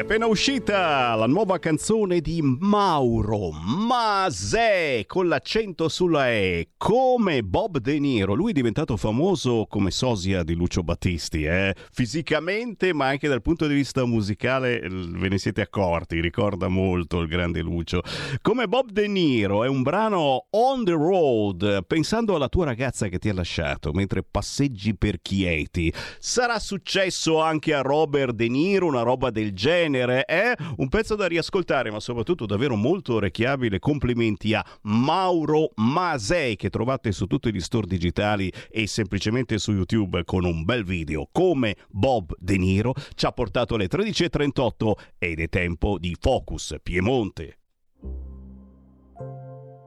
[0.03, 7.97] appena uscita la nuova canzone di Mauro Masè con l'accento sulla E, come Bob De
[7.97, 8.33] Niro.
[8.33, 11.73] Lui è diventato famoso come sosia di Lucio Battisti, eh?
[11.93, 17.21] fisicamente ma anche dal punto di vista musicale eh, ve ne siete accorti, ricorda molto
[17.21, 18.01] il grande Lucio.
[18.41, 23.17] Come Bob De Niro è un brano on the road, pensando alla tua ragazza che
[23.17, 25.89] ti ha lasciato mentre passeggi per Chieti.
[26.19, 30.25] Sarà successo anche a Robert De Niro una roba del genere?
[30.25, 33.79] È un pezzo da riascoltare, ma soprattutto davvero molto orecchiabile.
[33.79, 40.23] Complimenti a Mauro Masei che trovate su tutti gli store digitali e semplicemente su YouTube
[40.23, 41.29] con un bel video.
[41.31, 47.59] Come Bob De Niro ci ha portato alle 13.38 ed è tempo di Focus Piemonte.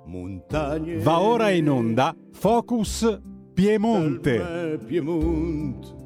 [0.07, 0.99] Montagne.
[0.99, 3.21] Va ora in onda Focus
[3.53, 4.79] Piemonte.
[4.87, 6.06] Piemonte.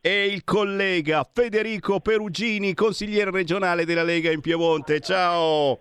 [0.01, 5.79] E il collega Federico Perugini, consigliere regionale della Lega in Piemonte, ciao!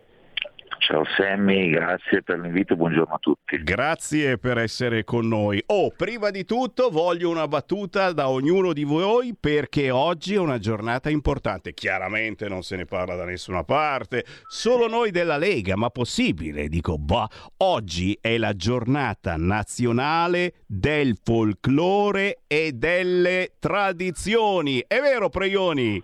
[0.88, 3.62] Ciao Sammy, grazie per l'invito, buongiorno a tutti.
[3.62, 5.62] Grazie per essere con noi.
[5.66, 10.60] Oh, prima di tutto voglio una battuta da ognuno di voi perché oggi è una
[10.60, 11.74] giornata importante.
[11.74, 16.98] Chiaramente non se ne parla da nessuna parte, solo noi della Lega, ma possibile, dico,
[16.98, 17.28] bah,
[17.58, 24.86] oggi è la giornata nazionale del folklore e delle tradizioni.
[24.88, 26.02] È vero, Preioni?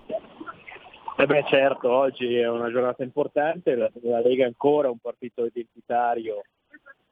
[1.15, 5.45] Eh beh certo, oggi è una giornata importante, la, la Lega è ancora un partito
[5.45, 6.41] identitario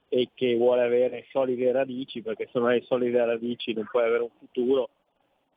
[0.09, 4.23] e che vuole avere solide radici, perché se non hai solide radici non puoi avere
[4.23, 4.89] un futuro.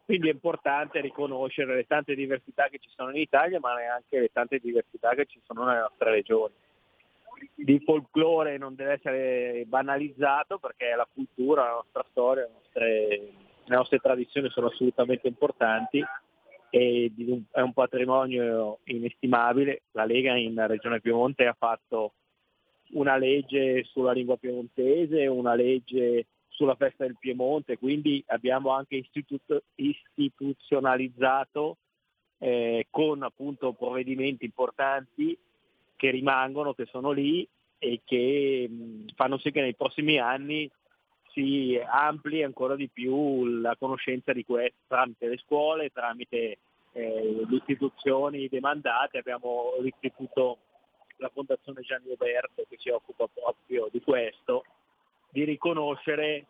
[0.05, 4.28] Quindi è importante riconoscere le tante diversità che ci sono in Italia, ma anche le
[4.30, 6.53] tante diversità che ci sono nelle nostre regioni.
[7.66, 13.09] Il folklore non deve essere banalizzato perché la cultura, la nostra storia, le nostre,
[13.64, 16.05] le nostre tradizioni sono assolutamente importanti di
[16.74, 19.82] è un patrimonio inestimabile.
[19.92, 22.14] La Lega in Regione Piemonte ha fatto
[22.94, 29.62] una legge sulla lingua piemontese, una legge sulla festa del Piemonte, quindi abbiamo anche istituto-
[29.76, 31.76] istituzionalizzato
[32.38, 35.38] eh, con appunto provvedimenti importanti
[35.96, 37.46] che rimangono, che sono lì
[37.78, 40.68] e che mh, fanno sì che nei prossimi anni
[41.35, 46.59] si ampli ancora di più la conoscenza di questo tramite le scuole, tramite
[46.93, 49.18] eh, le istituzioni demandate.
[49.18, 50.59] Abbiamo istituito
[51.16, 54.64] la Fondazione Gianni Roberto che si occupa proprio di questo,
[55.30, 56.47] di riconoscere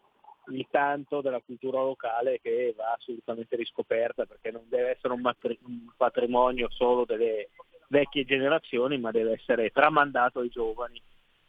[0.49, 5.59] il tanto della cultura locale che va assolutamente riscoperta perché non deve essere un, matri-
[5.65, 7.49] un patrimonio solo delle
[7.89, 11.01] vecchie generazioni ma deve essere tramandato ai giovani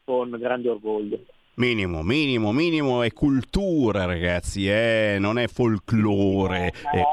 [0.05, 1.25] con grande orgoglio.
[1.57, 5.15] Minimo, minimo, minimo è cultura, ragazzi, eh?
[5.21, 6.73] non è folklore.
[6.93, 7.03] Eh,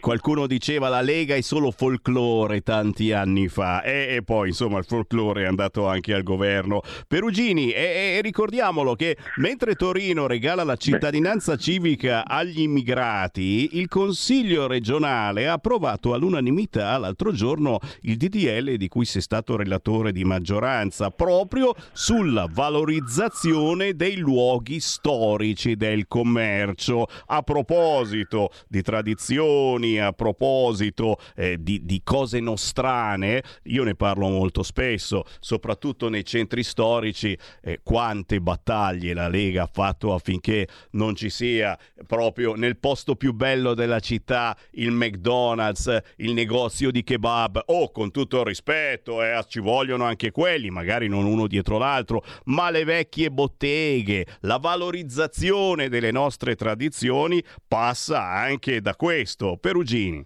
[0.00, 4.86] qualcuno diceva la Lega è solo folklore tanti anni fa e, e poi insomma il
[4.86, 6.80] folklore è andato anche al governo.
[7.06, 14.66] Perugini, e, e ricordiamolo che mentre Torino regala la cittadinanza civica agli immigrati, il Consiglio
[14.66, 21.10] regionale ha approvato all'unanimità l'altro giorno il DDL di cui sei stato relatore di maggioranza,
[21.10, 27.06] proprio sulla valorizzazione dei luoghi storici del commercio.
[27.26, 34.62] A proposito di tradizioni, a proposito eh, di, di cose nostrane, io ne parlo molto
[34.62, 41.30] spesso, soprattutto nei centri storici, eh, quante battaglie la Lega ha fatto affinché non ci
[41.30, 47.62] sia proprio nel posto più bello della città il McDonald's, il negozio di kebab.
[47.66, 52.22] Oh, con tutto il rispetto, eh, ci vogliono anche quelli, magari non uno dietro l'altro,
[52.44, 59.56] ma le vecchie botteghe botteghe, la valorizzazione delle nostre tradizioni passa anche da questo.
[59.58, 60.24] Perugini.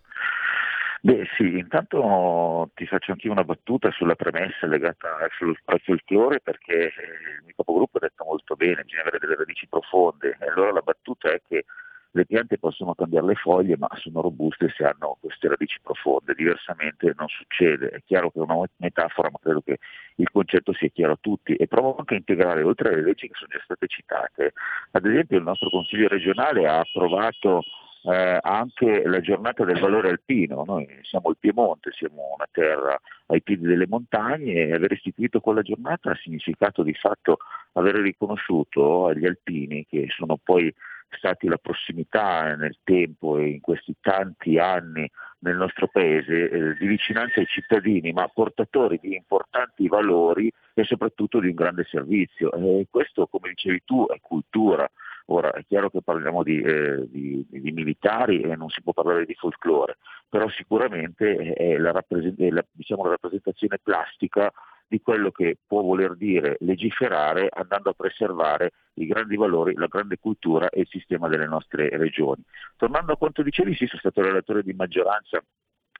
[1.01, 6.73] Beh sì, intanto ti faccio anche una battuta sulla premessa legata al, al folklore perché
[6.73, 10.73] eh, il mio capogruppo ha detto molto bene, bisogna avere delle radici profonde e allora
[10.73, 11.67] la battuta è che
[12.15, 17.12] le piante possono cambiare le foglie ma sono robuste se hanno queste radici profonde, diversamente
[17.17, 17.89] non succede.
[17.89, 19.79] È chiaro che è una metafora ma credo che
[20.17, 23.35] il concetto sia chiaro a tutti e provo anche a integrare oltre alle leggi che
[23.35, 24.53] sono già state citate,
[24.93, 27.62] ad esempio il nostro Consiglio regionale ha approvato
[28.05, 30.62] eh, anche la giornata del valore alpino.
[30.65, 35.62] Noi siamo il Piemonte, siamo una terra ai piedi delle montagne e aver istituito quella
[35.62, 37.39] giornata ha significato di fatto
[37.73, 40.73] aver riconosciuto agli alpini, che sono poi
[41.17, 45.11] stati la prossimità nel tempo e in questi tanti anni
[45.41, 51.39] nel nostro paese eh, di vicinanza ai cittadini, ma portatori di importanti valori e soprattutto
[51.39, 52.53] di un grande servizio.
[52.53, 54.91] E questo, come dicevi tu, è cultura.
[55.27, 59.25] Ora è chiaro che parliamo di, eh, di, di, militari e non si può parlare
[59.25, 59.97] di folklore,
[60.29, 64.53] però sicuramente è la, rappresent- è la, diciamo, la rappresentazione plastica
[64.87, 70.18] di quello che può voler dire legiferare andando a preservare i grandi valori, la grande
[70.18, 72.43] cultura e il sistema delle nostre regioni.
[72.76, 75.43] Tornando a quanto dicevi, sì, sono stato relatore di maggioranza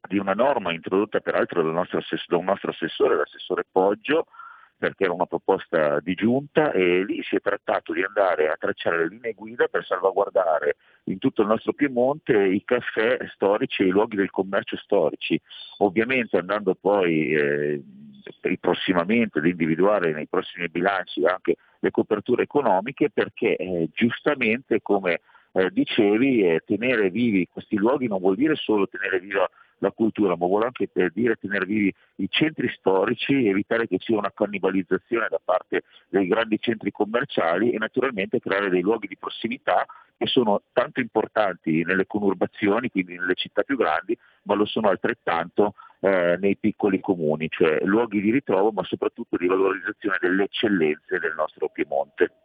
[0.07, 4.27] di una norma introdotta peraltro da un nostro assessore, l'assessore Poggio,
[4.77, 8.99] perché era una proposta di giunta e lì si è trattato di andare a tracciare
[8.99, 13.91] le linee guida per salvaguardare in tutto il nostro Piemonte i caffè storici e i
[13.91, 15.41] luoghi del commercio storici,
[15.79, 17.83] ovviamente andando poi eh,
[18.61, 25.21] prossimamente ad individuare nei prossimi bilanci anche le coperture economiche perché eh, giustamente come
[25.53, 29.49] eh, dicevi eh, tenere vivi questi luoghi non vuol dire solo tenere viva
[29.85, 34.07] la cultura, ma vuole anche per dire tenere vivi i centri storici, evitare che ci
[34.07, 39.17] sia una cannibalizzazione da parte dei grandi centri commerciali e naturalmente creare dei luoghi di
[39.17, 39.85] prossimità
[40.17, 45.75] che sono tanto importanti nelle conurbazioni, quindi nelle città più grandi, ma lo sono altrettanto
[46.01, 51.35] eh, nei piccoli comuni, cioè luoghi di ritrovo ma soprattutto di valorizzazione delle eccellenze del
[51.37, 52.44] nostro Piemonte.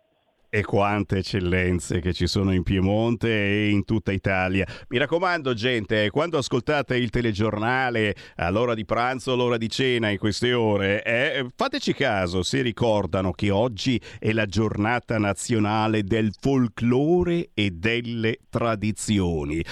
[0.52, 4.66] E quante eccellenze che ci sono in Piemonte e in tutta Italia.
[4.88, 10.54] Mi raccomando, gente, quando ascoltate il telegiornale all'ora di pranzo, all'ora di cena, in queste
[10.54, 17.70] ore, eh, fateci caso se ricordano che oggi è la giornata nazionale del folklore e
[17.70, 19.64] delle tradizioni.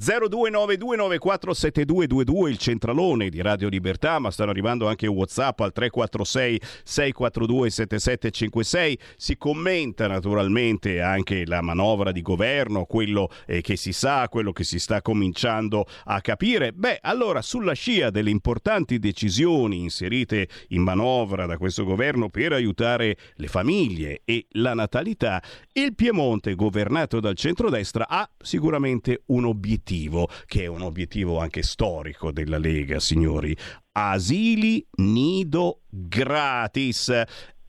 [0.00, 8.98] 0292947222 il centralone di Radio Libertà, ma stanno arrivando anche WhatsApp al 346 642 7756.
[9.16, 14.64] Si commenta naturalmente anche la manovra di governo, quello eh, che si sa, quello che
[14.64, 16.72] si sta cominciando a capire.
[16.72, 23.18] Beh, allora sulla scia delle importanti decisioni inserite in manovra da questo governo per aiutare
[23.34, 30.62] le famiglie e la natalità, il Piemonte governato dal centrodestra ha sicuramente un obiettivo che
[30.62, 33.54] è un obiettivo anche storico della Lega, signori.
[33.96, 37.12] Asili nido gratis.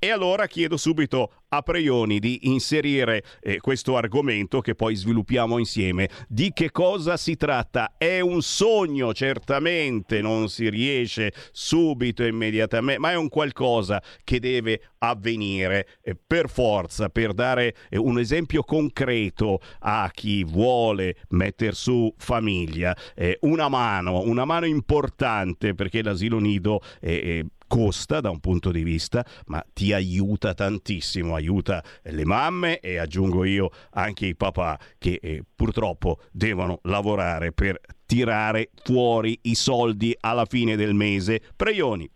[0.06, 6.10] E allora chiedo subito a Preioni di inserire eh, questo argomento che poi sviluppiamo insieme.
[6.28, 7.96] Di che cosa si tratta?
[7.98, 14.90] È un sogno, certamente, non si riesce subito, immediatamente, ma è un qualcosa che deve
[15.00, 22.14] avvenire eh, per forza, per dare eh, un esempio concreto a chi vuole mettere su
[22.16, 22.96] famiglia.
[23.16, 28.72] Eh, una mano, una mano importante perché l'asilo nido eh, eh, costa da un punto
[28.72, 34.78] di vista, ma ti aiuta tantissimo, aiuta le mamme e aggiungo io anche i papà
[34.98, 41.42] che eh, purtroppo devono lavorare per tirare fuori i soldi alla fine del mese.
[41.56, 42.10] Preioni.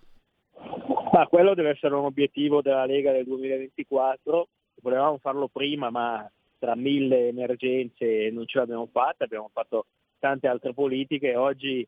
[1.11, 4.47] Ma quello deve essere un obiettivo della Lega del 2024.
[4.81, 6.29] Volevamo farlo prima, ma
[6.59, 9.85] tra mille emergenze non ce l'abbiamo fatta, abbiamo fatto
[10.19, 11.35] tante altre politiche.
[11.35, 11.85] Oggi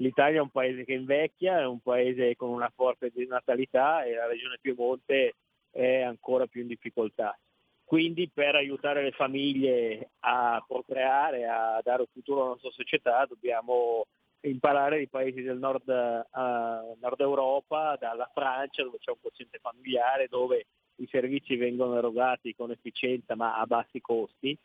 [0.00, 4.26] l'Italia è un paese che invecchia, è un paese con una forte denatalità e la
[4.26, 5.34] regione Piemonte
[5.70, 7.38] è ancora più in difficoltà.
[7.84, 14.06] Quindi per aiutare le famiglie a procreare, a dare un futuro alla nostra società, dobbiamo
[14.42, 20.28] imparare dai paesi del nord, uh, nord Europa, dalla Francia dove c'è un quoziente familiare,
[20.28, 24.56] dove i servizi vengono erogati con efficienza ma a bassi costi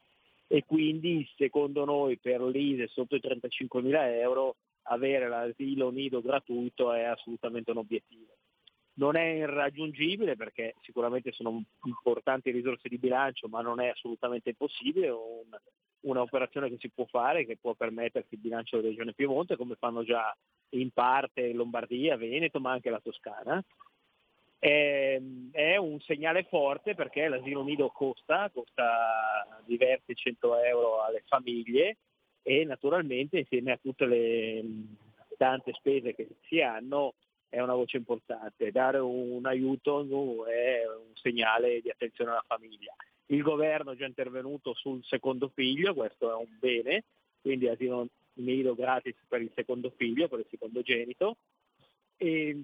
[0.47, 4.55] e quindi secondo noi per l'ISE sotto i 35 mila euro
[4.86, 8.33] avere l'asilo nido gratuito è assolutamente un obiettivo.
[8.97, 15.09] Non è irraggiungibile perché sicuramente sono importanti risorse di bilancio, ma non è assolutamente impossibile,
[15.09, 15.49] un,
[16.01, 20.03] un'operazione che si può fare, che può permettersi il bilancio della Regione Piemonte, come fanno
[20.03, 20.36] già
[20.69, 23.61] in parte Lombardia, Veneto, ma anche la Toscana.
[24.57, 25.21] È,
[25.51, 31.97] è un segnale forte perché l'asilo nido costa, costa diversi 100 euro alle famiglie
[32.47, 34.63] e naturalmente insieme a tutte le
[35.35, 37.15] tante spese che si hanno
[37.49, 38.69] è una voce importante.
[38.69, 42.93] Dare un aiuto è un segnale di attenzione alla famiglia.
[43.27, 47.05] Il governo è già intervenuto sul secondo figlio, questo è un bene,
[47.41, 51.37] quindi asilo nido gratis per il secondo figlio, per il secondo genito,
[52.15, 52.61] e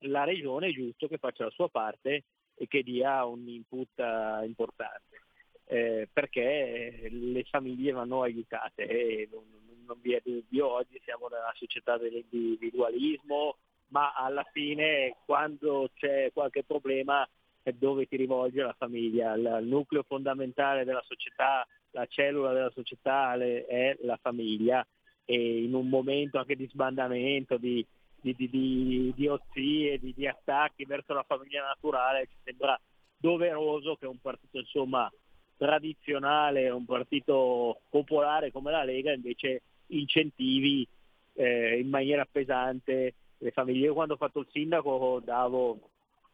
[0.00, 2.22] la regione è giusto che faccia la sua parte
[2.54, 5.25] e che dia un input uh, importante
[5.66, 9.44] eh, perché le famiglie vanno aiutate e non,
[9.86, 13.56] non vi è dubbio, oggi siamo nella società dell'individualismo,
[13.88, 17.28] ma alla fine quando c'è qualche problema
[17.62, 23.34] è dove ti rivolge la famiglia, il nucleo fondamentale della società, la cellula della società
[23.34, 24.86] è la famiglia.
[25.24, 27.84] E in un momento anche di sbandamento, di,
[28.20, 32.80] di, di, di, ozie, di, di attacchi verso la famiglia naturale ci sembra
[33.16, 35.10] doveroso che un partito insomma
[35.56, 40.86] tradizionale, un partito popolare come la Lega invece incentivi
[41.34, 43.86] eh, in maniera pesante le famiglie.
[43.86, 45.78] Io quando ho fatto il sindaco davo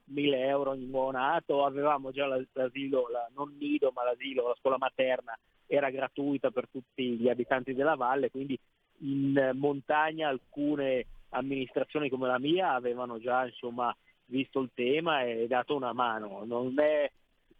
[0.04, 4.78] 1000 euro ogni nuovo nato, avevamo già l'asilo, la, non nido ma l'asilo, la scuola
[4.78, 8.58] materna era gratuita per tutti gli abitanti della valle, quindi
[8.98, 13.94] in montagna alcune amministrazioni come la mia avevano già insomma,
[14.26, 16.44] visto il tema e dato una mano.
[16.44, 17.10] Non è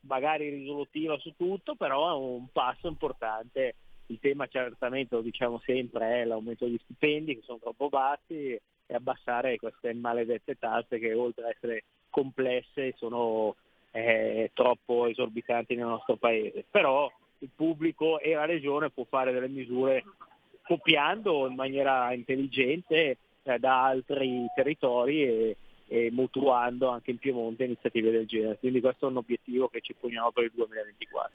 [0.03, 3.75] magari risolutiva su tutto, però è un passo importante.
[4.07, 8.53] Il tema certamente, lo diciamo sempre, è l'aumento degli stipendi che sono troppo bassi
[8.87, 13.57] e abbassare queste maledette tasse che oltre ad essere complesse sono
[13.93, 16.65] eh, troppo esorbitanti nel nostro paese.
[16.71, 20.05] Però il pubblico e la regione può fare delle misure
[20.63, 25.57] copiando in maniera intelligente eh, da altri territori e,
[25.93, 28.57] e mutuando anche in Piemonte iniziative del genere.
[28.59, 31.31] Quindi questo è un obiettivo che ci poniamo per il 2024.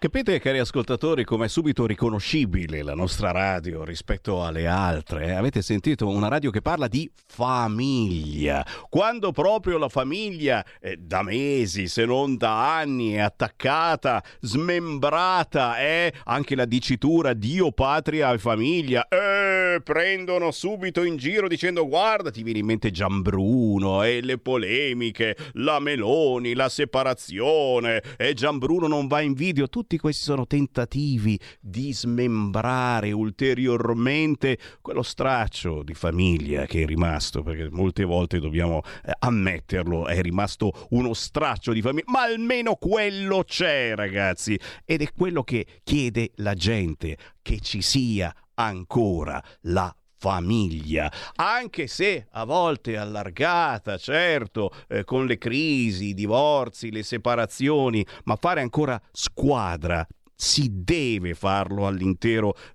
[0.00, 5.36] Capite, cari ascoltatori, com'è subito riconoscibile la nostra radio rispetto alle altre?
[5.36, 8.66] Avete sentito una radio che parla di famiglia.
[8.88, 16.12] Quando proprio la famiglia eh, da mesi, se non da anni, è attaccata, smembrata, è
[16.24, 19.06] anche la dicitura Dio, patria e famiglia.
[19.06, 25.36] Eh, prendono subito in giro dicendo guarda, ti viene in mente Gianbruno, e le polemiche,
[25.54, 31.92] la Meloni, la separazione e Gianbruno non va in video, tutti questi sono tentativi di
[31.92, 40.06] smembrare ulteriormente quello straccio di famiglia che è rimasto, perché molte volte dobbiamo eh, ammetterlo,
[40.06, 45.66] è rimasto uno straccio di famiglia, ma almeno quello c'è ragazzi ed è quello che
[45.82, 54.70] chiede la gente, che ci sia ancora la famiglia, anche se a volte allargata, certo,
[54.86, 61.90] eh, con le crisi, i divorzi, le separazioni, ma fare ancora squadra si deve farlo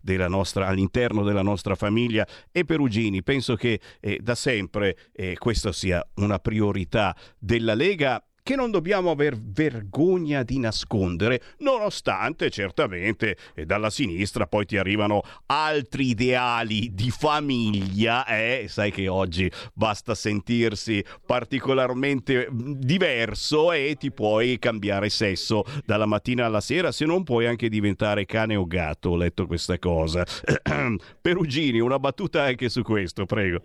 [0.01, 2.27] della nostra, all'interno della nostra famiglia.
[2.51, 8.55] E Perugini penso che eh, da sempre eh, questa sia una priorità della Lega che
[8.55, 16.09] non dobbiamo aver vergogna di nascondere, nonostante certamente eh, dalla sinistra poi ti arrivano altri
[16.09, 18.65] ideali di famiglia, eh?
[18.67, 26.45] sai che oggi basta sentirsi particolarmente mm, diverso e ti puoi cambiare sesso dalla mattina
[26.45, 30.23] alla sera, se non puoi anche diventare cane o gatto, ho letto questa cosa.
[31.19, 33.63] Perugini, una battuta anche su questo, prego.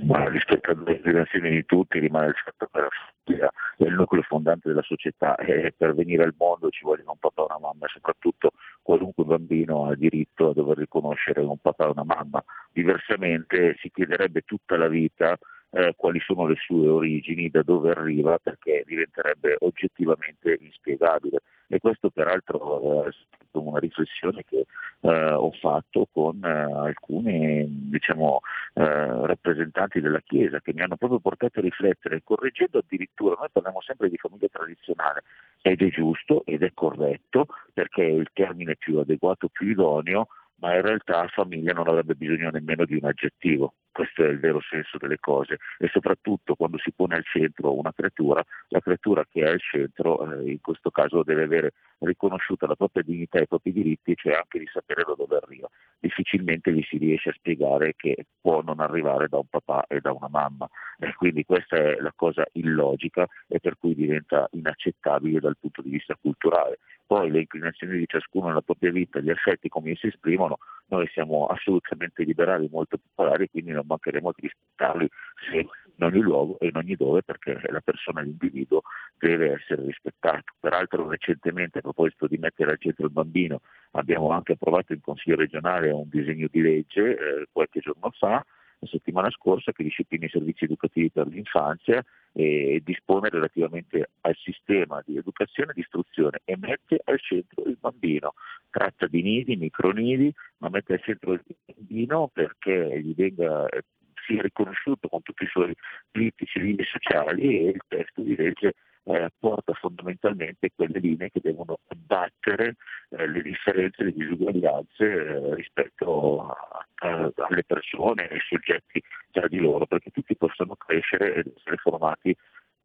[0.00, 2.88] Ma rispetto alle generazioni di tutti rimane il fatto che la
[3.34, 7.42] è il nucleo fondante della società e per venire al mondo ci vogliono un papà
[7.42, 8.52] e una mamma, soprattutto
[8.82, 12.42] qualunque bambino ha diritto a dover riconoscere un papà e una mamma.
[12.72, 15.36] Diversamente si chiederebbe tutta la vita
[15.70, 21.40] eh, quali sono le sue origini, da dove arriva, perché diventerebbe oggettivamente inspiegabile.
[21.68, 24.66] E questo peraltro è stata una riflessione che
[25.00, 28.40] eh, ho fatto con eh, alcuni diciamo,
[28.74, 33.80] eh, rappresentanti della Chiesa che mi hanno proprio portato a riflettere, correggendo addirittura, noi parliamo
[33.80, 35.22] sempre di famiglia tradizionale,
[35.62, 40.74] ed è giusto ed è corretto perché è il termine più adeguato, più idoneo, ma
[40.74, 43.74] in realtà famiglia non avrebbe bisogno nemmeno di un aggettivo.
[43.96, 47.94] Questo è il vero senso delle cose e soprattutto quando si pone al centro una
[47.94, 52.74] creatura, la creatura che è al centro eh, in questo caso deve avere riconosciuta la
[52.74, 55.66] propria dignità e i propri diritti, cioè anche di sapere da dove arriva.
[55.98, 60.12] Difficilmente gli si riesce a spiegare che può non arrivare da un papà e da
[60.12, 60.68] una mamma.
[60.98, 65.88] E quindi questa è la cosa illogica e per cui diventa inaccettabile dal punto di
[65.88, 66.80] vista culturale.
[67.06, 71.46] Poi le inclinazioni di ciascuno nella propria vita, gli affetti come si esprimono, noi siamo
[71.46, 75.08] assolutamente liberali, molto popolari, quindi non mancheremo di rispettarli
[75.50, 75.66] se
[75.98, 78.82] in ogni luogo e in ogni dove perché la persona, l'individuo
[79.18, 80.52] deve essere rispettato.
[80.60, 83.60] Peraltro recentemente a proposito di mettere al centro il bambino
[83.92, 88.44] abbiamo anche approvato in Consiglio regionale un disegno di legge eh, qualche giorno fa
[88.78, 95.02] la settimana scorsa che disciplina i servizi educativi per l'infanzia e dispone relativamente al sistema
[95.04, 98.34] di educazione e di istruzione e mette al centro il bambino.
[98.68, 103.82] Tratta di nidi, micronidi, ma mette al centro il bambino perché gli venga eh,
[104.26, 105.74] sia riconosciuto con tutti i suoi
[106.10, 108.74] diritti civili e sociali e il testo di legge
[109.06, 112.76] eh, porta fondamentalmente quelle linee che devono abbattere
[113.10, 119.00] eh, le differenze, le disuguaglianze eh, rispetto a, a, alle persone, ai soggetti
[119.30, 122.36] tra di loro, perché tutti possano crescere ed essere formati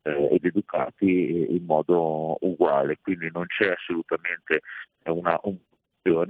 [0.03, 2.99] eh, ed educati in modo uguale.
[3.01, 4.61] Quindi non c'è assolutamente
[5.05, 5.57] una, un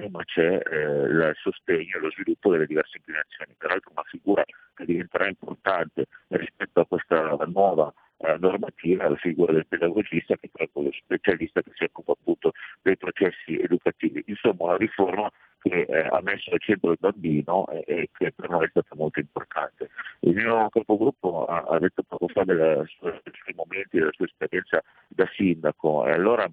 [0.10, 3.56] ma c'è eh, il sostegno e lo sviluppo delle diverse inclinazioni.
[3.58, 4.44] Peraltro una figura
[4.74, 10.70] che diventerà importante rispetto a questa nuova eh, normativa la figura del pedagogista che è
[10.72, 12.52] quello specialista che si occupa appunto
[12.82, 14.24] dei processi educativi.
[14.28, 18.50] Insomma una riforma che eh, ha messo al centro il bambino e, e, che per
[18.50, 19.90] noi è stata molto importante.
[20.22, 22.58] Il mio capogruppo ha, ha detto poco fa dei
[22.88, 26.50] suoi momenti, della sua esperienza da sindaco e allora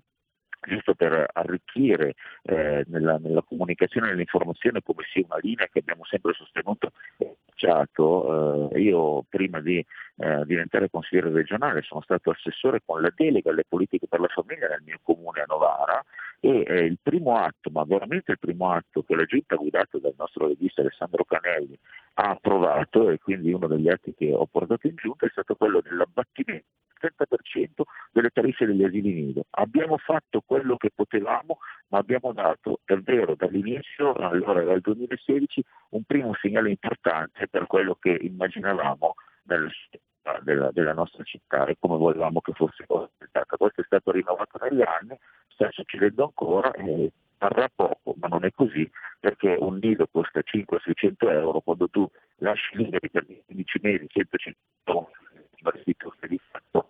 [0.60, 6.04] giusto per arricchire eh, nella, nella, comunicazione e nell'informazione come sia una linea che abbiamo
[6.04, 6.92] sempre sostenuto
[8.72, 9.84] eh, io prima di
[10.16, 14.68] eh, diventare consigliere regionale sono stato assessore con la delega alle politiche per la famiglia
[14.68, 16.04] nel mio comune a Novara
[16.40, 20.14] e eh, il primo atto, ma veramente il primo atto che la giunta guidata dal
[20.16, 21.76] nostro regista Alessandro Canelli
[22.14, 25.80] ha approvato e quindi uno degli atti che ho portato in giunta è stato quello
[25.80, 26.66] dell'abbattimento
[27.00, 27.82] 30%
[28.12, 29.44] delle tariffe degli asili nido.
[29.50, 36.34] Abbiamo fatto quello che potevamo, ma abbiamo dato davvero dall'inizio, allora dal 2016, un primo
[36.40, 39.70] segnale importante per quello che immaginavamo nel
[40.42, 43.56] della, della, nostra città e come volevamo che fosse stata.
[43.56, 45.18] Questo è stato rinnovato negli anni,
[45.48, 48.88] sta succedendo ancora e parrà poco, ma non è così
[49.20, 54.52] perché un nido costa 500-600 euro, quando tu lasci liberi per 15 mesi 150
[54.92, 55.10] euro,
[56.28, 56.88] di fatto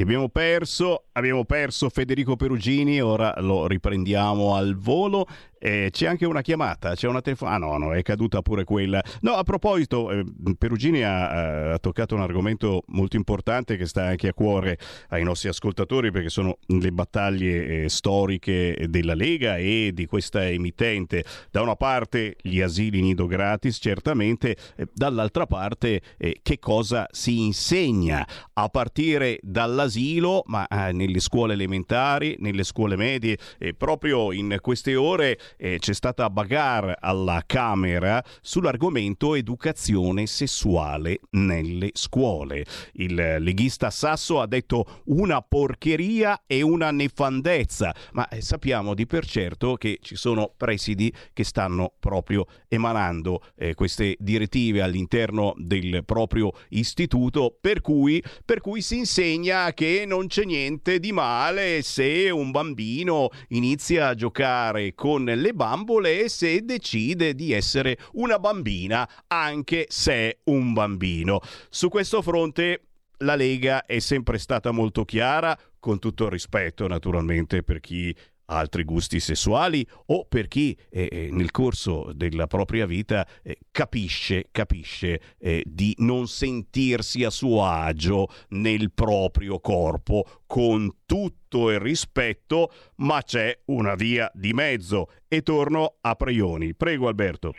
[0.00, 5.26] ti abbiamo perso, abbiamo perso Federico Perugini, ora lo riprendiamo al volo
[5.60, 7.48] eh, c'è anche una chiamata, c'è una telefonata.
[7.50, 9.02] Ah no, no, è caduta pure quella.
[9.20, 10.24] No, a proposito, eh,
[10.56, 15.48] Perugini ha, ha, toccato un argomento molto importante che sta anche a cuore ai nostri
[15.48, 21.24] ascoltatori perché sono le battaglie eh, storiche della Lega e di questa emittente.
[21.50, 27.44] Da una parte gli asili nido gratis, certamente, eh, dall'altra parte eh, che cosa si
[27.44, 33.36] insegna a partire dall'asilo, ma eh, nelle scuole elementari, nelle scuole medie,
[33.76, 42.64] proprio in queste ore eh, c'è stata bagarre alla Camera sull'argomento educazione sessuale nelle scuole.
[42.94, 49.26] Il leghista Sasso ha detto una porcheria e una nefandezza, ma eh, sappiamo di per
[49.26, 56.52] certo che ci sono presidi che stanno proprio emanando eh, queste direttive all'interno del proprio
[56.70, 62.50] istituto, per cui, per cui si insegna che non c'è niente di male se un
[62.50, 69.86] bambino inizia a giocare con le bambole e se decide di essere una bambina, anche
[69.88, 71.40] se è un bambino.
[71.68, 72.84] Su questo fronte
[73.18, 78.14] la Lega è sempre stata molto chiara, con tutto il rispetto naturalmente per chi
[78.50, 84.48] altri gusti sessuali o per chi eh, eh, nel corso della propria vita eh, capisce,
[84.50, 92.70] capisce eh, di non sentirsi a suo agio nel proprio corpo con tutto il rispetto,
[92.96, 96.74] ma c'è una via di mezzo e torno a Preioni.
[96.74, 97.52] Prego Alberto.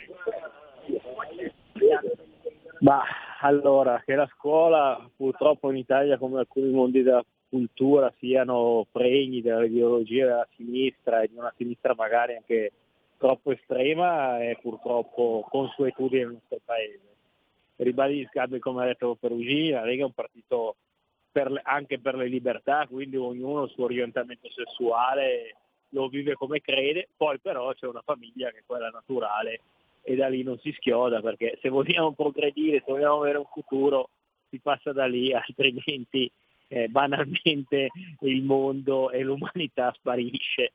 [2.80, 3.02] Ma
[3.40, 10.24] allora, che la scuola purtroppo in Italia, come alcuni mondi della cultura, siano pregni dell'ideologia
[10.24, 12.72] della sinistra e di una sinistra magari anche
[13.18, 17.00] troppo estrema, è purtroppo consuetudine nel nostro paese.
[17.76, 20.76] Ribadisco, come ha detto Perugini, la Lega è un partito
[21.30, 25.56] per le- anche per le libertà, quindi ognuno il suo orientamento sessuale
[25.90, 29.60] lo vive come crede, poi però c'è una famiglia che è quella naturale
[30.00, 34.08] e da lì non si schioda perché se vogliamo progredire, se vogliamo avere un futuro,
[34.48, 36.30] si passa da lì, altrimenti
[36.72, 40.72] eh, banalmente il mondo e l'umanità sparisce.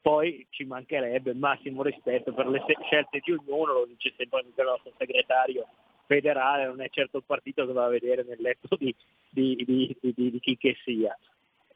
[0.00, 4.52] Poi ci mancherebbe il massimo rispetto per le scelte di ognuno, lo dice sempre il
[4.56, 5.66] nostro segretario
[6.06, 8.94] federale, non è certo il partito che va a vedere nel letto di,
[9.28, 11.16] di- di- di- di chi che sia.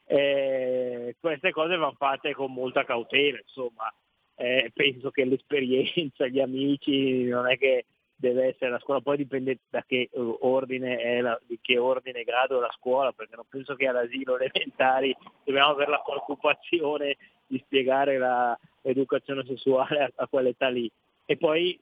[0.07, 3.93] Eh, queste cose vanno fatte con molta cautela, insomma,
[4.41, 7.85] Eh, penso che l'esperienza, gli amici, non è che
[8.21, 12.21] deve essere la scuola, poi dipende da che eh, ordine è la, di che ordine
[12.21, 17.17] e grado è la scuola, perché non penso che all'asilo elementari dobbiamo avere la preoccupazione
[17.47, 20.91] di spiegare la- l'educazione sessuale a, a quell'età lì.
[21.25, 21.79] E poi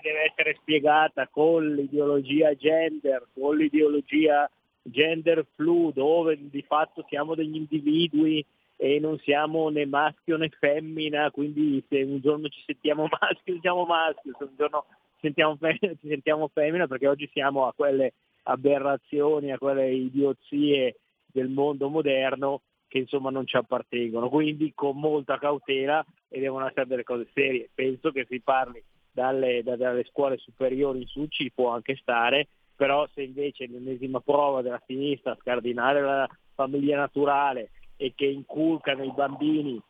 [0.00, 4.48] deve essere spiegata con l'ideologia gender, con l'ideologia
[4.82, 8.44] gender flu, dove di fatto siamo degli individui
[8.76, 13.84] e non siamo né maschio né femmina, quindi se un giorno ci sentiamo maschio siamo
[13.84, 14.84] maschio, se un giorno
[15.20, 18.14] sentiamo ci sentiamo femmina, perché oggi siamo a quelle
[18.44, 20.96] aberrazioni, a quelle idiozie
[21.26, 26.86] del mondo moderno che insomma non ci appartengono, quindi con molta cautela e devono essere
[26.86, 27.68] delle cose serie.
[27.74, 32.48] Penso che si parli dalle, da- dalle scuole superiori in su ci può anche stare,
[32.76, 39.12] però se invece l'ennesima prova della sinistra scardinare la famiglia naturale e che inculca nei
[39.12, 39.80] bambini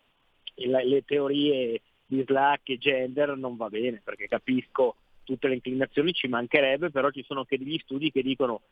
[0.55, 4.97] le teorie di Slack e gender non va bene, perché capisco
[5.27, 8.63] tutte le inclinazioni, ci mancherebbe, però ci sono anche degli studi che dicono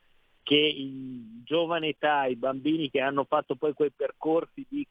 [0.45, 4.87] che in giovane età i bambini che hanno fatto poi quei percorsi di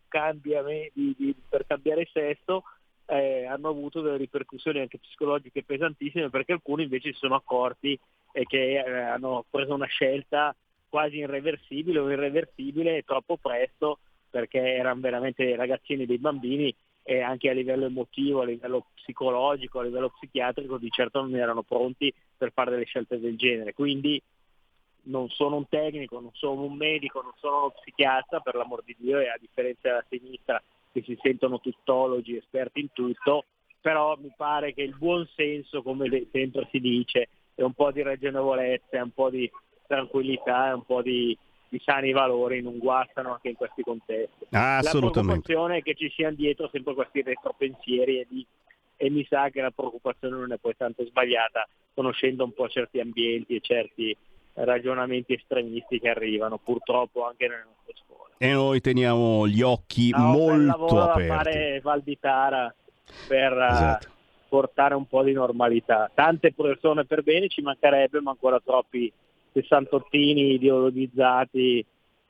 [0.91, 2.63] di- per cambiare sesso
[3.05, 7.97] eh, hanno avuto delle ripercussioni anche psicologiche pesantissime perché alcuni invece si sono accorti
[8.31, 10.55] e che eh, hanno preso una scelta
[10.89, 13.99] quasi irreversibile o irreversibile troppo presto
[14.29, 19.83] perché erano veramente ragazzini, dei bambini e anche a livello emotivo, a livello psicologico, a
[19.83, 23.73] livello psichiatrico di certo non erano pronti per fare delle scelte del genere.
[23.73, 24.21] Quindi
[25.03, 28.95] non sono un tecnico, non sono un medico, non sono uno psichiatra, per l'amor di
[28.97, 33.45] Dio, e a differenza della sinistra che si sentono tuttologi, esperti in tutto,
[33.81, 38.01] però mi pare che il buon senso, come sempre si dice, e un po' di
[38.01, 39.49] ragionevolezza, e un po' di
[39.87, 41.37] tranquillità, e un po' di,
[41.73, 44.45] di sani valori non guastano anche in questi contesti.
[44.51, 45.41] Ah, La assolutamente.
[45.41, 48.45] preoccupazione è che ci siano dietro sempre questi retropensieri e, di-
[48.95, 52.99] e mi sa che la preoccupazione non è poi tanto sbagliata, conoscendo un po' certi
[52.99, 54.15] ambienti e certi
[54.53, 58.33] ragionamenti estremisti che arrivano purtroppo anche nelle nostre scuole.
[58.37, 61.27] E noi teniamo gli occhi un bel molto lavoro da aperti.
[61.27, 62.75] fare Valditara
[63.27, 64.07] per eh, Esatto.
[64.47, 66.11] portare un po' di normalità.
[66.13, 69.11] Tante persone per bene ci mancherebbe, ma ancora troppi
[69.53, 71.85] sessantottini ideologizzati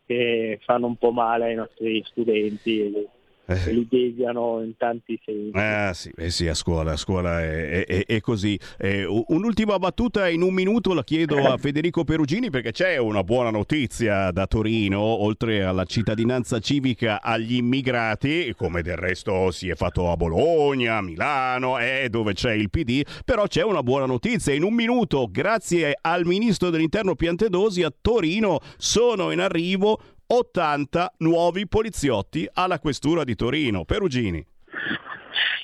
[0.05, 3.07] che fanno un po' male ai nostri studenti
[3.45, 5.51] e, e li deviano in tanti sensi.
[5.53, 8.57] Ah sì, eh sì, a scuola, a scuola è, è- è così.
[8.77, 13.49] Eh, un'ultima battuta in un minuto la chiedo a Federico Perugini perché c'è una buona
[13.49, 20.09] notizia da Torino, oltre alla cittadinanza civica agli immigrati, come del resto si è fatto
[20.09, 24.53] a Bologna, a Milano, eh, dove c'è il PD, però c'è una buona notizia.
[24.53, 31.67] In un minuto, grazie al ministro dell'interno Piantedosi, a Torino sono in arrivo 80 nuovi
[31.67, 33.85] poliziotti alla questura di Torino.
[33.85, 34.45] Perugini.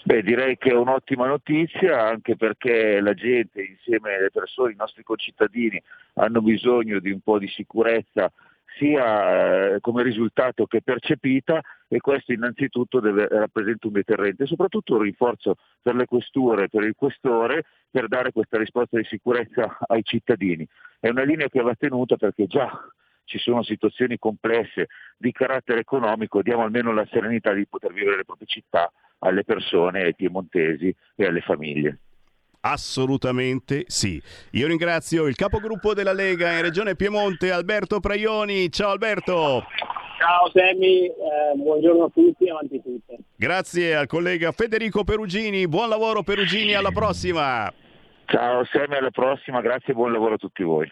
[0.04, 5.04] Beh, direi che è un'ottima notizia anche perché la gente insieme alle persone, i nostri
[5.04, 5.82] concittadini
[6.16, 8.32] hanno bisogno di un po' di sicurezza
[8.80, 15.02] sia eh, come risultato che percepita e questo innanzitutto deve, rappresenta un deterrente, soprattutto un
[15.02, 20.66] rinforzo per le questure, per il questore, per dare questa risposta di sicurezza ai cittadini.
[21.00, 22.72] È una linea che va tenuta perché già
[23.30, 28.26] ci sono situazioni complesse di carattere economico, diamo almeno la serenità di poter vivere le
[28.26, 32.00] proprie città alle persone, ai piemontesi e alle famiglie.
[32.62, 34.22] Assolutamente sì.
[34.52, 38.70] Io ringrazio il capogruppo della Lega in Regione Piemonte, Alberto Praioni.
[38.72, 39.64] Ciao Alberto.
[40.18, 41.14] Ciao Sammy, eh,
[41.56, 43.20] buongiorno a tutti, avanti tutte.
[43.38, 45.68] Grazie al collega Federico Perugini.
[45.68, 47.72] Buon lavoro Perugini, alla prossima.
[48.26, 50.92] Ciao Sammy, alla prossima, grazie e buon lavoro a tutti voi.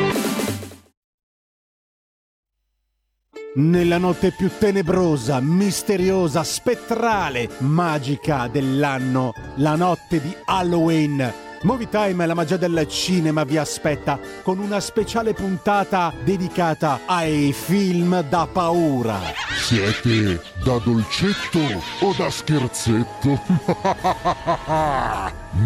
[3.53, 11.33] Nella notte più tenebrosa, misteriosa, spettrale, magica dell'anno, la notte di Halloween.
[11.63, 18.21] Movie Time, la magia del cinema vi aspetta con una speciale puntata dedicata ai film
[18.29, 19.19] da paura.
[19.59, 21.59] Siete da dolcetto
[21.99, 23.37] o da scherzetto?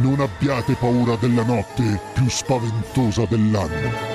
[0.02, 4.15] non abbiate paura della notte più spaventosa dell'anno.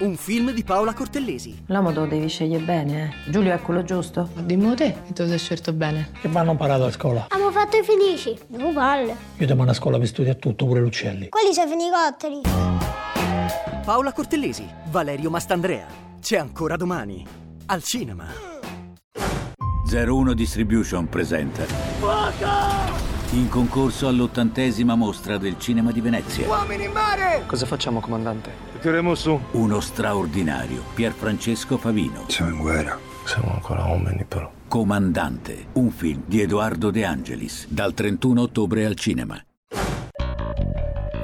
[0.00, 1.62] Un film di Paola Cortellesi.
[1.66, 3.30] L'uomo lo devi scegliere bene, eh.
[3.30, 4.30] Giulio è quello giusto.
[4.44, 6.12] Dimmi te, che te lo sei scelto bene.
[6.22, 7.26] Che vanno imparato a scuola?
[7.28, 8.34] Abbiamo fatto i felici.
[8.46, 9.14] Due palle.
[9.36, 11.28] Io ti mando a scuola per studiare tutto, pure l'uccelli.
[11.28, 12.40] Quelli sono fenicotteri.
[13.84, 15.86] Paola Cortellesi, Valerio Mastandrea.
[16.18, 17.26] C'è ancora domani.
[17.66, 18.26] Al cinema.
[19.92, 22.99] 01 Distribution presenta Fuoco!
[23.32, 26.48] In concorso all'ottantesima mostra del cinema di Venezia.
[26.48, 27.44] Uomini in mare!
[27.46, 28.50] Cosa facciamo, comandante?
[28.80, 32.24] Tireremo su uno straordinario Pierfrancesco Favino.
[32.26, 32.98] Siamo in guerra.
[33.24, 34.50] Siamo ancora uomini, però.
[34.66, 39.40] Comandante, un film di Edoardo De Angelis, dal 31 ottobre al cinema.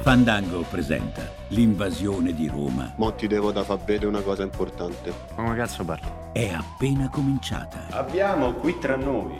[0.02, 2.94] Fandango presenta L'invasione di Roma.
[2.98, 5.12] Mo ti devo da far vedere una cosa importante.
[5.34, 6.08] Come cazzo parli?
[6.32, 7.88] È appena cominciata.
[7.90, 9.34] Abbiamo qui tra noi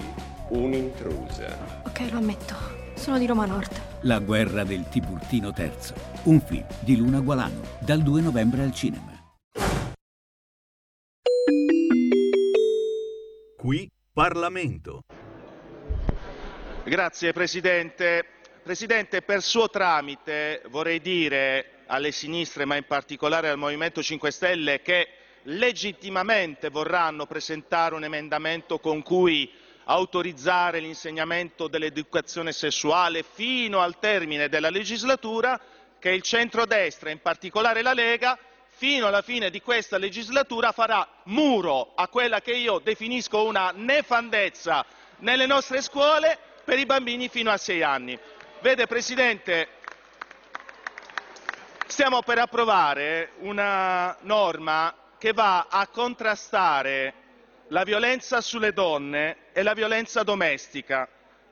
[0.48, 1.82] un'intrusa.
[1.86, 2.54] Ok, lo ammetto.
[2.94, 3.80] Sono di Roma Nord.
[4.02, 5.72] La guerra del Tiburtino III.
[6.24, 9.12] Un film di Luna Gualano, dal 2 novembre al cinema.
[13.56, 15.02] Qui Parlamento.
[16.84, 18.24] Grazie Presidente.
[18.62, 24.82] Presidente, per suo tramite vorrei dire alle sinistre, ma in particolare al Movimento 5 Stelle,
[24.82, 25.08] che
[25.44, 29.50] legittimamente vorranno presentare un emendamento con cui
[29.88, 35.60] autorizzare l'insegnamento dell'educazione sessuale fino al termine della legislatura,
[35.98, 41.92] che il centrodestra, in particolare la Lega, fino alla fine di questa legislatura farà muro
[41.94, 44.84] a quella che io definisco una nefandezza
[45.18, 48.18] nelle nostre scuole per i bambini fino a sei anni.
[48.60, 49.68] Vede Presidente,
[51.86, 57.14] stiamo per approvare una norma che va a contrastare
[57.68, 61.08] la violenza sulle donne e la violenza domestica.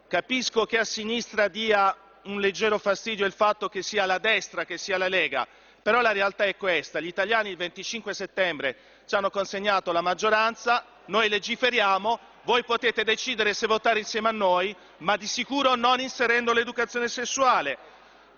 [0.07, 4.79] Capisco che a sinistra dia un leggero fastidio il fatto che sia la destra che
[4.79, 5.47] sia la Lega,
[5.83, 7.01] però la realtà è questa.
[7.01, 13.53] Gli italiani il 25 settembre ci hanno consegnato la maggioranza, noi legiferiamo, voi potete decidere
[13.53, 17.77] se votare insieme a noi, ma di sicuro non inserendo l'educazione sessuale.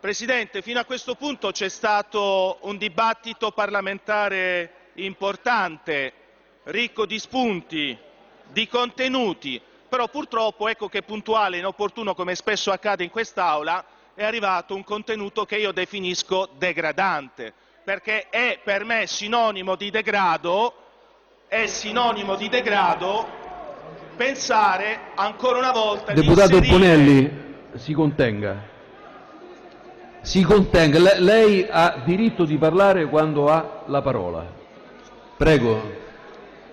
[0.00, 6.12] Presidente, fino a questo punto c'è stato un dibattito parlamentare importante,
[6.66, 7.96] ricco di spunti,
[8.52, 14.24] di contenuti, però purtroppo ecco che puntuale e inopportuno, come spesso accade in quest'Aula, è
[14.24, 17.52] arrivato un contenuto che io definisco degradante,
[17.84, 20.74] perché è per me sinonimo di degrado,
[21.48, 23.44] è sinonimo di degrado
[24.16, 27.44] pensare ancora una volta Deputato di inserire Bonelli,
[27.74, 28.74] si contenga.
[30.22, 30.98] Si contenga.
[30.98, 34.44] Le- lei ha diritto di parlare quando ha la parola.
[35.36, 36.04] Prego.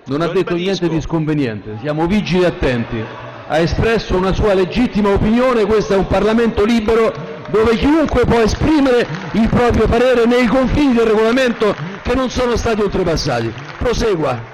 [0.05, 1.77] Non ha detto niente di sconveniente.
[1.79, 3.05] Siamo vigili e attenti.
[3.47, 7.11] ha espresso una sua legittima opinione, questo è un Parlamento libero
[7.49, 12.81] dove chiunque può esprimere il proprio parere nei confini del regolamento che non sono stati
[12.81, 13.53] oltrepassati.
[13.77, 14.51] Prosegua.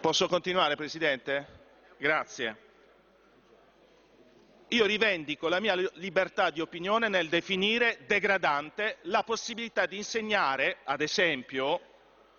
[0.00, 1.46] Posso continuare, Presidente?
[1.98, 2.56] Grazie.
[4.72, 11.02] Io rivendico la mia libertà di opinione nel definire degradante la possibilità di insegnare, ad
[11.02, 11.78] esempio,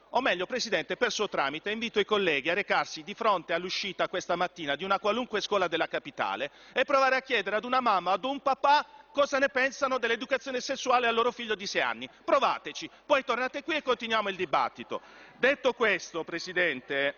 [0.10, 4.36] o meglio, Presidente, per suo tramite invito i colleghi a recarsi di fronte all'uscita questa
[4.36, 8.24] mattina di una qualunque scuola della capitale e provare a chiedere ad una mamma ad
[8.24, 12.10] un papà cosa ne pensano dell'educazione sessuale al loro figlio di sei anni.
[12.26, 15.02] Provateci, poi tornate qui e continuiamo il dibattito.
[15.38, 17.16] Detto questo, Presidente,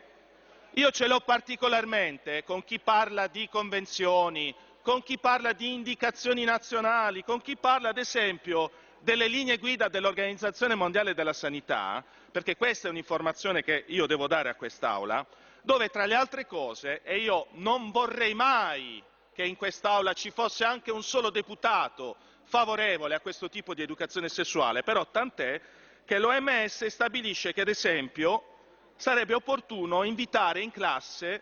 [0.74, 4.54] io ce l'ho particolarmente con chi parla di convenzioni,
[4.86, 8.70] con chi parla di indicazioni nazionali, con chi parla, ad esempio,
[9.00, 14.50] delle linee guida dell'Organizzazione Mondiale della Sanità, perché questa è un'informazione che io devo dare
[14.50, 15.26] a quest'Aula,
[15.64, 19.02] dove tra le altre cose, e io non vorrei mai
[19.34, 24.30] che in quest'Aula ci fosse anche un solo deputato favorevole a questo tipo di educazione
[24.30, 25.60] sessuale, però tant'è
[26.06, 28.44] che l'OMS stabilisce che, ad esempio,
[28.98, 31.42] sarebbe opportuno invitare in classe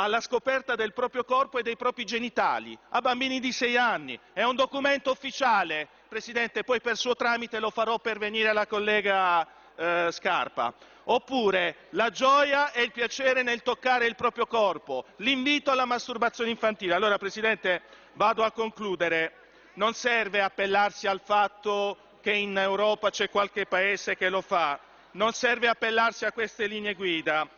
[0.00, 4.18] alla scoperta del proprio corpo e dei propri genitali a bambini di sei anni.
[4.32, 10.08] È un documento ufficiale, Presidente, poi per suo tramite lo farò pervenire alla collega eh,
[10.10, 10.72] Scarpa.
[11.10, 16.94] Oppure la gioia e il piacere nel toccare il proprio corpo, l'invito alla masturbazione infantile.
[16.94, 17.82] Allora, Presidente,
[18.12, 19.32] vado a concludere.
[19.74, 24.78] Non serve appellarsi al fatto che in Europa c'è qualche paese che lo fa,
[25.12, 27.48] non serve appellarsi a queste linee guida.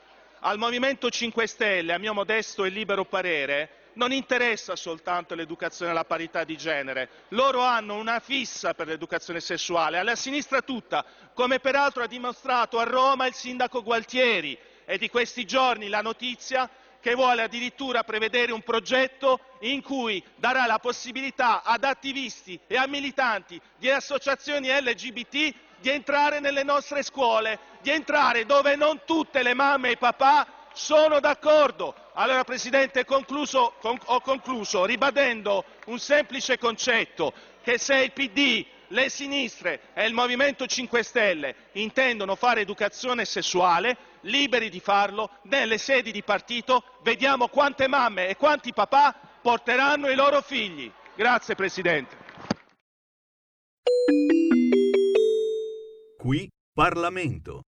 [0.42, 6.06] Al Movimento 5 Stelle, a mio modesto e libero parere, non interessa soltanto l'educazione alla
[6.06, 12.02] parità di genere, loro hanno una fissa per l'educazione sessuale, alla sinistra tutta, come peraltro
[12.02, 14.56] ha dimostrato a Roma il sindaco Gualtieri.
[14.86, 16.70] È di questi giorni la notizia
[17.00, 22.86] che vuole addirittura prevedere un progetto in cui darà la possibilità ad attivisti e a
[22.86, 29.54] militanti di associazioni LGBT di entrare nelle nostre scuole, di entrare dove non tutte le
[29.54, 31.94] mamme e i papà sono d'accordo.
[32.14, 39.08] Allora Presidente concluso, con, ho concluso ribadendo un semplice concetto, che se il PD, le
[39.08, 46.12] sinistre e il Movimento 5 Stelle intendono fare educazione sessuale, liberi di farlo nelle sedi
[46.12, 50.90] di partito, vediamo quante mamme e quanti papà porteranno i loro figli.
[51.14, 52.28] Grazie Presidente.
[56.20, 57.62] Qui Parlamento.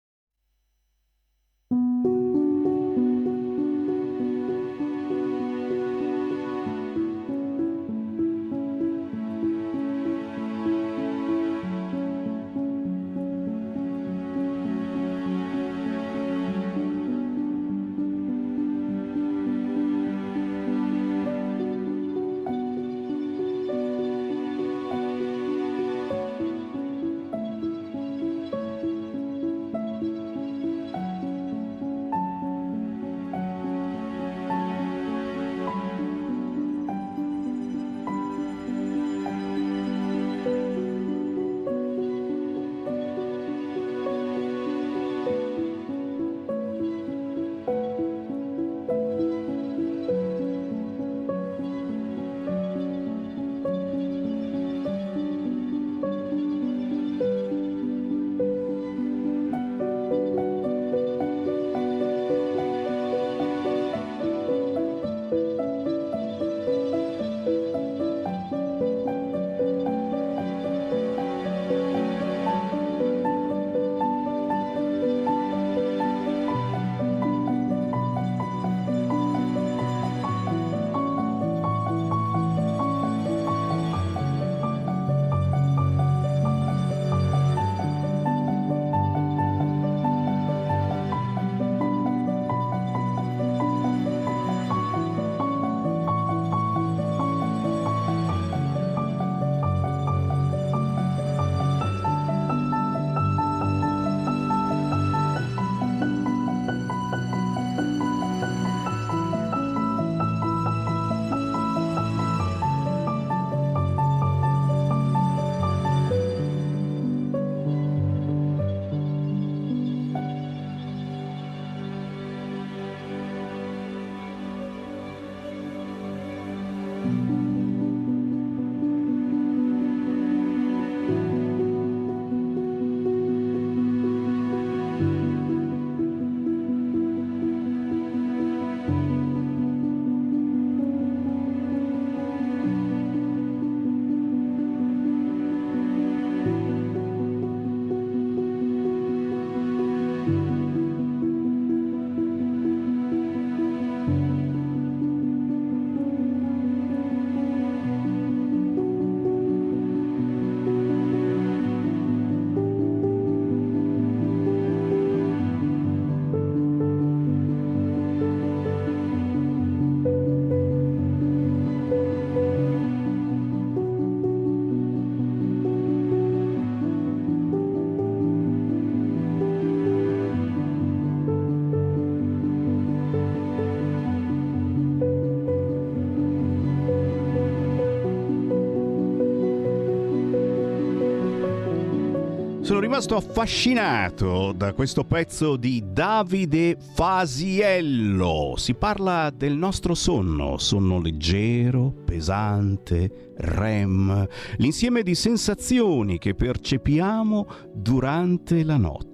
[192.99, 198.55] Rimasto affascinato da questo pezzo di Davide Fasiello.
[198.57, 204.27] Si parla del nostro sonno, sonno leggero, pesante, REM,
[204.57, 209.08] l'insieme di sensazioni che percepiamo durante la notte.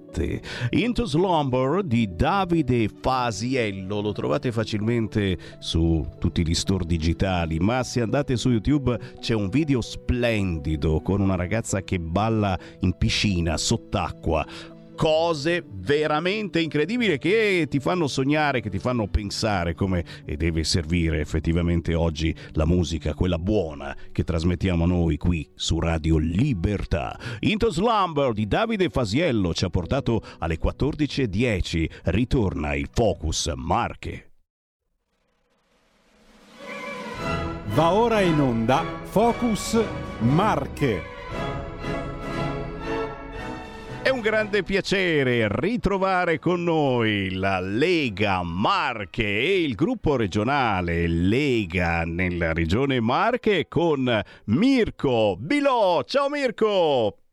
[0.71, 4.01] Into Slumber di Davide Fasiello.
[4.01, 9.49] Lo trovate facilmente su tutti gli store digitali, ma se andate su YouTube c'è un
[9.49, 17.79] video splendido con una ragazza che balla in piscina sott'acqua cose veramente incredibili che ti
[17.79, 23.95] fanno sognare, che ti fanno pensare come deve servire effettivamente oggi la musica, quella buona
[24.11, 27.19] che trasmettiamo noi qui su Radio Libertà.
[27.41, 31.89] Into Slumber di Davide Fasiello ci ha portato alle 14.10.
[32.05, 34.31] Ritorna il Focus Marche.
[37.73, 39.83] Va ora in onda Focus
[40.19, 41.14] Marche.
[44.05, 52.03] È un grande piacere ritrovare con noi la Lega Marche e il gruppo regionale Lega
[52.03, 56.03] nella regione Marche con Mirko Bilò.
[56.03, 57.24] Ciao Mirko!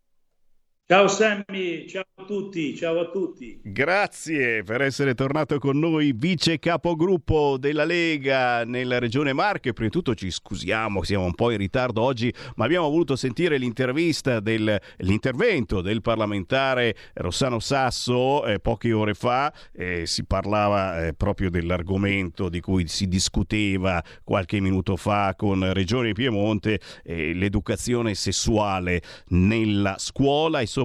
[0.92, 3.58] Ciao Sammy, ciao a tutti, ciao a tutti.
[3.62, 9.72] Grazie per essere tornato con noi, vice capogruppo della Lega nella regione Marche.
[9.72, 13.56] Prima di tutto ci scusiamo, siamo un po' in ritardo oggi, ma abbiamo voluto sentire
[13.56, 19.50] l'intervista del, l'intervento del parlamentare Rossano Sasso eh, poche ore fa.
[19.72, 26.12] Eh, si parlava eh, proprio dell'argomento di cui si discuteva qualche minuto fa con Regione
[26.12, 30.80] Piemonte, eh, l'educazione sessuale nella scuola e soprattutto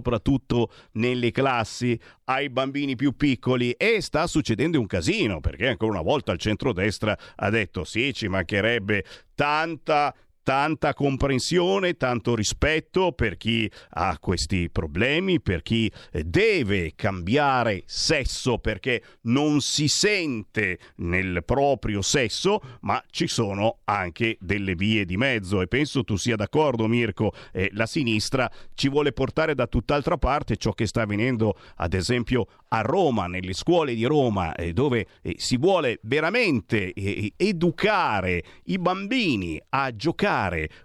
[0.94, 6.32] nelle classi ai bambini più piccoli e sta succedendo un casino perché ancora una volta
[6.32, 9.04] il centrodestra ha detto sì ci mancherebbe
[9.36, 10.14] tanta
[10.48, 19.04] tanta comprensione, tanto rispetto per chi ha questi problemi, per chi deve cambiare sesso perché
[19.24, 25.60] non si sente nel proprio sesso, ma ci sono anche delle vie di mezzo.
[25.60, 30.56] E penso tu sia d'accordo Mirko, eh, la sinistra ci vuole portare da tutt'altra parte
[30.56, 35.36] ciò che sta avvenendo ad esempio a Roma, nelle scuole di Roma, eh, dove eh,
[35.38, 40.36] si vuole veramente eh, educare i bambini a giocare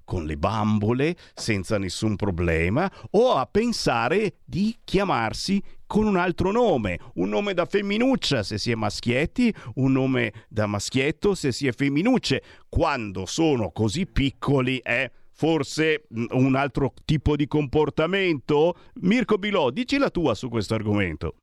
[0.04, 6.98] con le bambole senza nessun problema o a pensare di chiamarsi con un altro nome,
[7.16, 11.72] un nome da femminuccia se si è maschietti, un nome da maschietto se si è
[11.72, 12.42] femminucce.
[12.70, 18.74] Quando sono così piccoli è forse un altro tipo di comportamento?
[19.02, 21.34] Mirko Bilò, dici la tua su questo argomento.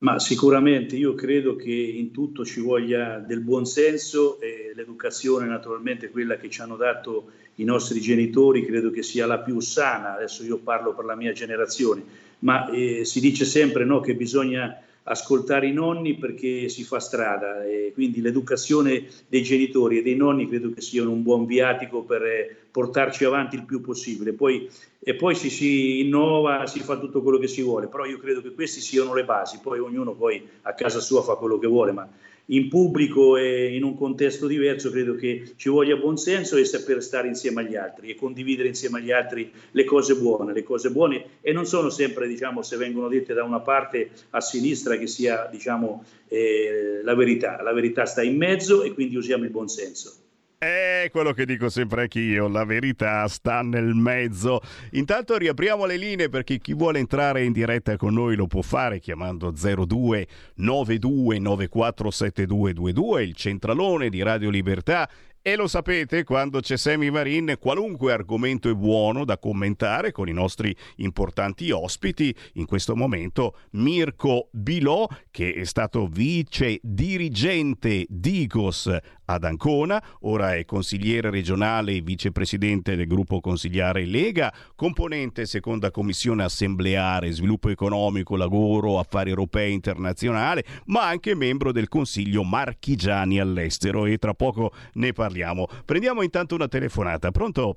[0.00, 6.36] Ma sicuramente io credo che in tutto ci voglia del buonsenso e l'educazione naturalmente quella
[6.36, 10.58] che ci hanno dato i nostri genitori credo che sia la più sana, adesso io
[10.58, 12.04] parlo per la mia generazione,
[12.40, 17.64] ma eh, si dice sempre no, che bisogna ascoltare i nonni perché si fa strada.
[17.64, 22.22] E quindi l'educazione dei genitori e dei nonni credo che siano un buon viatico per
[22.22, 24.34] eh, portarci avanti il più possibile.
[24.34, 28.18] Poi, e poi si, si innova, si fa tutto quello che si vuole, però io
[28.18, 31.66] credo che queste siano le basi, poi ognuno poi a casa sua fa quello che
[31.66, 32.08] vuole, ma
[32.50, 37.26] in pubblico e in un contesto diverso credo che ci voglia buonsenso e saper stare
[37.26, 41.52] insieme agli altri e condividere insieme agli altri le cose buone, le cose buone e
[41.52, 46.04] non sono sempre diciamo se vengono dette da una parte a sinistra che sia diciamo
[46.28, 50.27] eh, la verità, la verità sta in mezzo e quindi usiamo il buonsenso.
[50.60, 54.60] È quello che dico sempre anch'io, la verità sta nel mezzo.
[54.90, 58.98] Intanto riapriamo le linee perché chi vuole entrare in diretta con noi lo può fare
[58.98, 60.26] chiamando 02
[60.56, 65.08] 92 947222, il centralone di Radio Libertà.
[65.40, 70.32] E lo sapete, quando c'è Semi Marin, qualunque argomento è buono da commentare con i
[70.32, 72.34] nostri importanti ospiti.
[72.54, 78.94] In questo momento Mirko Bilò, che è stato vice dirigente d'Igos
[79.26, 86.42] ad Ancona, ora è consigliere regionale e vicepresidente del gruppo consigliare Lega, componente seconda commissione
[86.42, 94.18] assembleare, sviluppo economico, lavoro, affari europei internazionale, ma anche membro del consiglio marchigiani all'estero e
[94.18, 95.36] tra poco ne parliamo.
[95.84, 97.76] Prendiamo intanto una telefonata, pronto?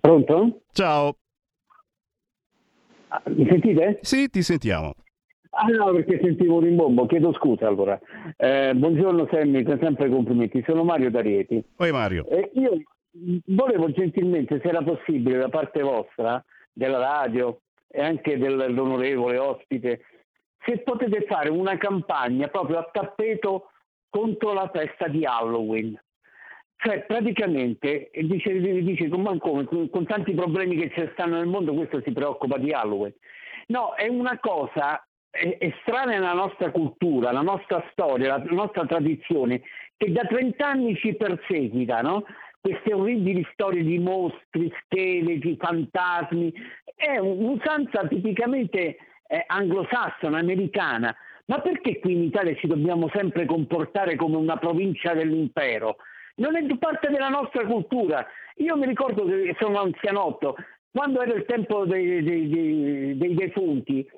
[0.00, 0.60] Pronto?
[0.72, 1.16] Ciao.
[3.08, 3.98] Ah, mi sentite?
[4.02, 4.94] Sì, ti sentiamo.
[5.52, 7.98] Ah no, perché sentivo un rimbombo, chiedo scusa allora.
[8.36, 11.64] Eh, buongiorno Sammy, sempre complimenti, sono Mario D'Arieti.
[11.74, 12.24] Poi Mario.
[12.28, 12.80] Eh, io
[13.46, 16.42] volevo gentilmente, se era possibile, da parte vostra,
[16.72, 20.02] della radio e anche dell'onorevole ospite,
[20.64, 23.69] se potete fare una campagna proprio a tappeto
[24.10, 25.98] contro la festa di Halloween.
[26.76, 32.00] Cioè, praticamente, dice, dice come, con, con tanti problemi che ci stanno nel mondo, questo
[32.02, 33.14] si preoccupa di Halloween.
[33.66, 35.04] No, è una cosa
[35.82, 39.62] strana nella nostra cultura, la nostra storia, la nostra tradizione,
[39.96, 42.24] che da 30 anni ci perseguita, no?
[42.60, 46.52] queste orribili storie di mostri, scheletri, fantasmi,
[46.94, 48.96] è un'usanza tipicamente
[49.26, 51.14] eh, anglosassone, americana.
[51.50, 55.96] Ma perché qui in Italia ci dobbiamo sempre comportare come una provincia dell'impero?
[56.36, 58.24] Non è parte della nostra cultura.
[58.58, 60.54] Io mi ricordo che sono anzianotto,
[60.92, 64.08] quando era il tempo dei, dei, dei, dei defunti,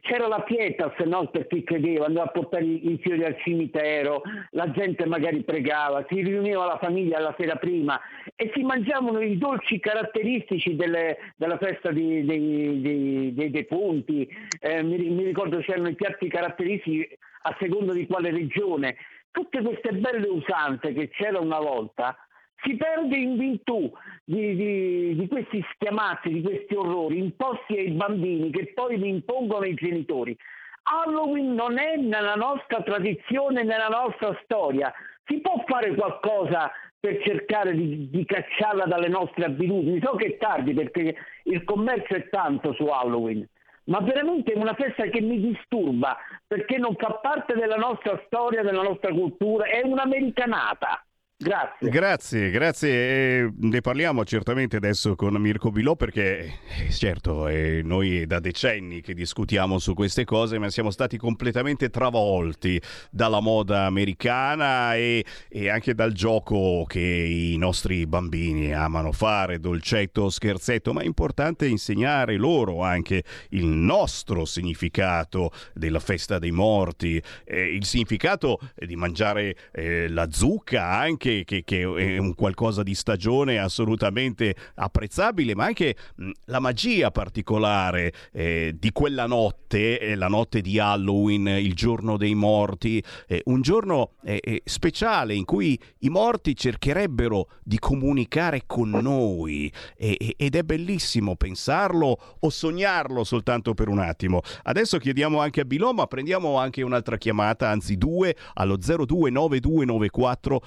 [0.00, 1.28] c'era la pietas no?
[1.28, 6.22] per chi credeva, andava a portare i fiori al cimitero, la gente magari pregava, si
[6.22, 7.98] riuniva la famiglia la sera prima
[8.34, 14.28] e si mangiavano i dolci caratteristici delle, della festa dei, dei, dei, dei defunti,
[14.60, 17.08] eh, mi, mi, ricordo c'erano i piatti caratteristici
[17.42, 18.96] a seconda di quale regione.
[19.30, 22.16] Tutte queste belle usanze che c'era una volta
[22.62, 23.92] si perde in virtù
[24.24, 29.64] di, di, di, questi schiamazzi, di questi orrori imposti ai bambini che poi li impongono
[29.64, 30.36] i genitori.
[30.82, 34.92] Halloween non è nella nostra tradizione, nella nostra storia.
[35.24, 40.00] Si può fare qualcosa per cercare di, di cacciarla dalle nostre abitudini.
[40.02, 43.46] So che è tardi perché il commercio è tanto su Halloween,
[43.84, 46.16] ma veramente è una festa che mi disturba
[46.46, 51.05] perché non fa parte della nostra storia, della nostra cultura, è un'americanata.
[51.38, 51.90] Grazie.
[51.90, 52.88] Grazie, grazie.
[52.88, 59.02] E ne parliamo certamente adesso con Mirko Bilò perché eh, certo eh, noi da decenni
[59.02, 62.80] che discutiamo su queste cose ma siamo stati completamente travolti
[63.10, 70.30] dalla moda americana e, e anche dal gioco che i nostri bambini amano fare, dolcetto
[70.30, 77.74] scherzetto, ma è importante insegnare loro anche il nostro significato della festa dei morti, eh,
[77.74, 82.94] il significato di mangiare eh, la zucca anche che, che, che, è un qualcosa di
[82.94, 85.96] stagione assolutamente apprezzabile, ma anche
[86.44, 92.36] la magia particolare eh, di quella notte, eh, la notte di Halloween, il giorno dei
[92.36, 98.90] morti, eh, un giorno eh, eh, speciale in cui i morti cercherebbero di comunicare con
[98.90, 104.42] noi ed è bellissimo pensarlo o sognarlo soltanto per un attimo.
[104.62, 110.62] Adesso chiediamo anche a Bilò, ma prendiamo anche un'altra chiamata, anzi due, allo 029294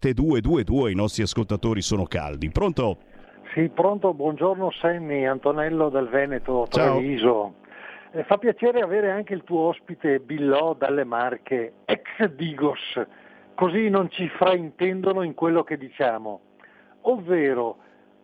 [0.00, 2.50] 7222, i nostri ascoltatori sono caldi.
[2.50, 2.98] Pronto?
[3.52, 7.54] Sì, pronto, buongiorno Sammy, Antonello del Veneto, Treviso.
[8.12, 12.78] Eh, fa piacere avere anche il tuo ospite Billò dalle Marche, ex Digos,
[13.54, 16.40] così non ci fraintendono in quello che diciamo.
[17.02, 17.78] Ovvero,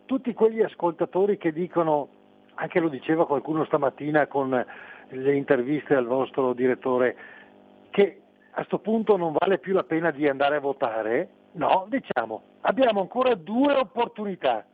[0.05, 2.09] tutti quegli ascoltatori che dicono,
[2.55, 4.65] anche lo diceva qualcuno stamattina con
[5.09, 7.17] le interviste al vostro direttore,
[7.91, 8.21] che
[8.55, 13.01] a questo punto non vale più la pena di andare a votare, No, diciamo, abbiamo
[13.01, 14.65] ancora due opportunità.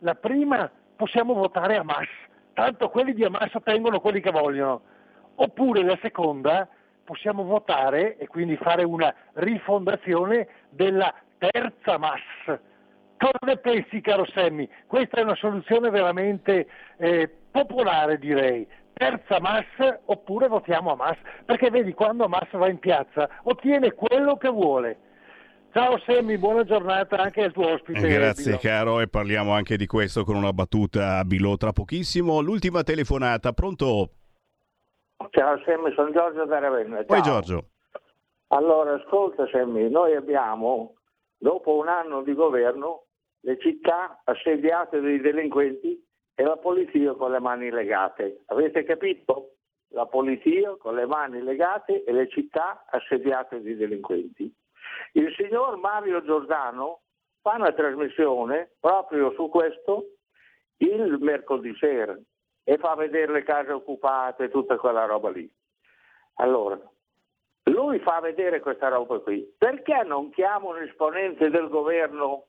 [0.00, 2.06] La prima, possiamo votare Hamas,
[2.52, 4.82] tanto quelli di Hamas tengono quelli che vogliono.
[5.34, 6.68] Oppure la seconda,
[7.02, 12.20] possiamo votare e quindi fare una rifondazione della terza Hamas.
[13.16, 14.68] Cosa ne pensi, caro Semmi?
[14.86, 18.64] Questa è una soluzione veramente eh, popolare, direi.
[18.98, 19.64] Terza Hamas
[20.06, 21.16] oppure votiamo Hamas,
[21.46, 24.98] perché vedi, quando Hamas va in piazza ottiene quello che vuole
[25.70, 28.00] Ciao Semmi, buona giornata anche al tuo ospite.
[28.00, 28.58] Eh, grazie Bilo.
[28.58, 32.40] caro e parliamo anche di questo con una battuta a Bilo tra pochissimo.
[32.40, 34.10] L'ultima telefonata, pronto?
[35.28, 37.04] Ciao Semmi, sono Giorgio da Ravenna.
[37.04, 37.68] Poi Giorgio.
[38.48, 40.94] Allora, ascolta Semmi, noi abbiamo,
[41.36, 43.04] dopo un anno di governo,
[43.40, 46.02] le città assediate dai delinquenti
[46.38, 48.42] e la polizia con le mani legate.
[48.46, 49.54] Avete capito?
[49.88, 54.54] La polizia con le mani legate e le città assediate dai delinquenti.
[55.14, 57.00] Il signor Mario Giordano
[57.40, 60.10] fa una trasmissione proprio su questo
[60.76, 62.16] il mercoledì sera
[62.62, 65.50] e fa vedere le case occupate e tutta quella roba lì.
[66.34, 66.80] Allora,
[67.64, 69.44] lui fa vedere questa roba qui.
[69.58, 72.46] Perché non chiama un esponente del governo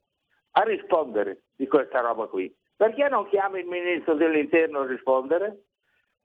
[0.51, 2.55] a rispondere di questa roba qui?
[2.79, 5.63] Perché non chiama il ministro dell'interno a rispondere?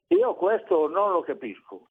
[0.06, 1.88] Io questo non lo capisco.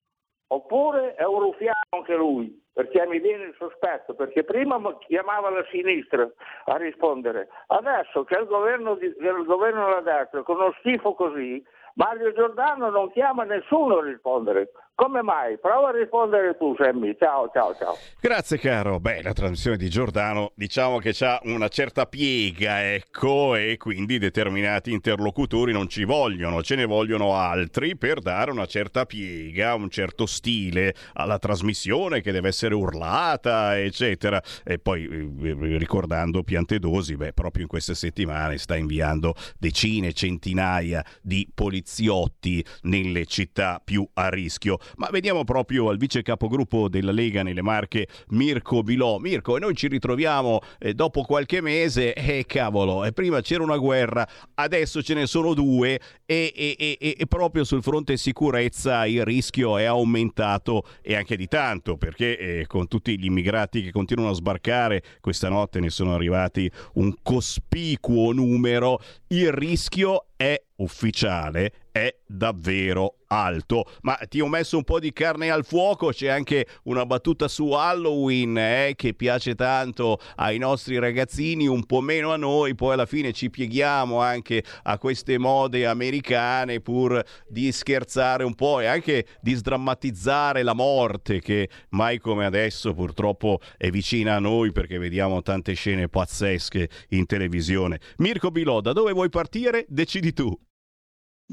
[0.48, 5.66] Oppure è un ruffiano anche lui, perché mi viene il sospetto, perché prima chiamava la
[5.70, 6.32] sinistra
[6.64, 11.62] a rispondere, adesso che il governo, di, il governo della destra con uno schifo così,
[11.96, 14.72] Mario Giordano non chiama nessuno a rispondere.
[14.96, 15.58] Come mai?
[15.58, 17.16] Prova a rispondere tu, Sammy.
[17.18, 17.98] Ciao, ciao, ciao.
[18.22, 19.00] Grazie, caro.
[19.00, 24.92] Beh, la trasmissione di Giordano diciamo che ha una certa piega, ecco, e quindi determinati
[24.92, 30.28] interlocutori non ci vogliono, ce ne vogliono altri per dare una certa piega, un certo
[30.28, 34.40] stile alla trasmissione che deve essere urlata, eccetera.
[34.64, 41.50] E poi eh, ricordando Piantedosi, beh, proprio in queste settimane sta inviando decine, centinaia di
[41.52, 44.78] poliziotti nelle città più a rischio.
[44.98, 49.18] Ma vediamo proprio al vice capogruppo della Lega nelle Marche, Mirko Bilò.
[49.18, 53.64] Mirko, e noi ci ritroviamo eh, dopo qualche mese e eh, cavolo, e prima c'era
[53.64, 59.06] una guerra, adesso ce ne sono due e, e, e, e proprio sul fronte sicurezza
[59.06, 63.92] il rischio è aumentato e anche di tanto perché eh, con tutti gli immigrati che
[63.92, 71.72] continuano a sbarcare questa notte ne sono arrivati un cospicuo numero, il rischio è ufficiale
[71.94, 73.86] è davvero alto.
[74.02, 77.70] Ma ti ho messo un po' di carne al fuoco, c'è anche una battuta su
[77.70, 83.06] Halloween eh, che piace tanto ai nostri ragazzini, un po' meno a noi, poi alla
[83.06, 89.28] fine ci pieghiamo anche a queste mode americane pur di scherzare un po' e anche
[89.40, 95.44] di sdrammatizzare la morte che mai come adesso purtroppo è vicina a noi perché vediamo
[95.44, 98.00] tante scene pazzesche in televisione.
[98.18, 99.86] Mirko Bilò, da dove vuoi partire?
[99.88, 100.58] Decidi tu.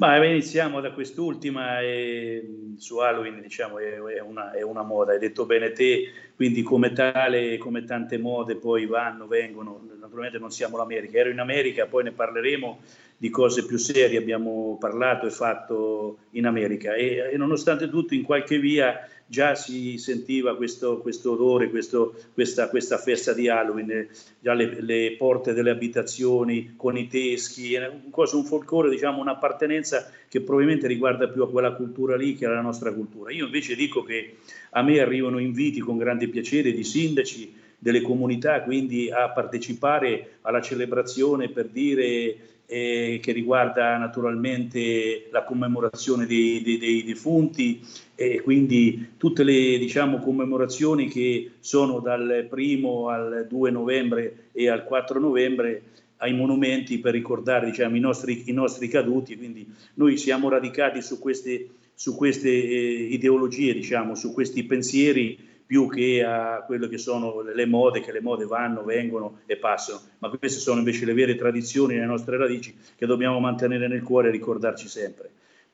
[0.01, 5.19] Ma iniziamo da quest'ultima e su Halloween diciamo è, è, una, è, una, moda, hai
[5.19, 10.79] detto bene te, quindi come tale, come tante mode poi vanno, vengono, naturalmente non siamo
[10.79, 12.81] l'America, ero in America, poi ne parleremo
[13.19, 16.95] di cose più serie, abbiamo parlato e fatto in America.
[16.95, 22.69] E, e nonostante tutto in qualche via già si sentiva questo, questo odore, questo, questa,
[22.69, 24.09] questa, festa di Halloween,
[24.41, 30.11] già le, le, porte delle abitazioni con i teschi, un, cosa, un folklore, diciamo, un'appartenenza
[30.29, 33.31] che probabilmente riguarda più a quella cultura lì che alla nostra cultura.
[33.31, 34.39] Io invece dico che
[34.71, 40.61] a me arrivano inviti con grande piacere di sindaci delle comunità, quindi a partecipare alla
[40.61, 42.37] celebrazione per dire
[42.71, 47.81] eh, che riguarda naturalmente la commemorazione dei, dei, dei, defunti
[48.21, 54.85] e quindi tutte le diciamo, commemorazioni che sono dal primo al 2 novembre e al
[54.85, 55.85] 4 novembre
[56.19, 61.19] ai monumenti per ricordare diciamo, i, nostri, i, nostri, caduti, quindi noi siamo radicati su
[61.19, 67.41] queste, su queste eh, ideologie, diciamo, su questi pensieri più che a quello che sono
[67.41, 71.37] le mode, che le mode vanno, vengono e passano, ma queste sono invece le vere
[71.37, 75.31] tradizioni, le nostre radici che dobbiamo mantenere nel cuore e ricordarci sempre.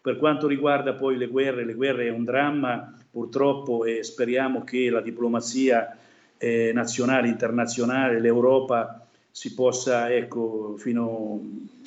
[0.07, 4.89] Per quanto riguarda poi le guerre, le guerre è un dramma purtroppo e speriamo che
[4.89, 5.97] la diplomazia
[6.39, 11.41] eh, nazionale, internazionale, l'Europa si possa ecco, fino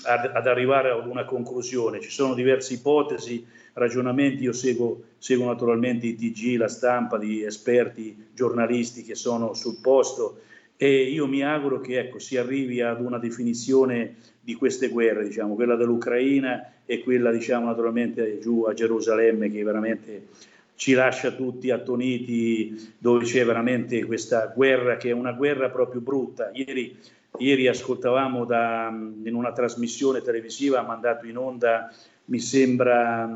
[0.03, 2.01] ad, ad arrivare ad una conclusione.
[2.01, 8.31] Ci sono diverse ipotesi, ragionamenti, io seguo, seguo naturalmente i TG, la stampa di esperti,
[8.33, 10.41] giornalisti che sono sul posto
[10.81, 15.55] e io mi auguro che ecco, si arrivi ad una definizione di queste guerre, diciamo,
[15.55, 20.27] quella dell'Ucraina e quella diciamo, naturalmente giù a Gerusalemme che veramente
[20.75, 26.49] ci lascia tutti attoniti, dove c'è veramente questa guerra che è una guerra proprio brutta.
[26.53, 26.97] Ieri,
[27.39, 31.93] ieri ascoltavamo da, in una trasmissione televisiva mandato in onda,
[32.25, 33.29] mi sembra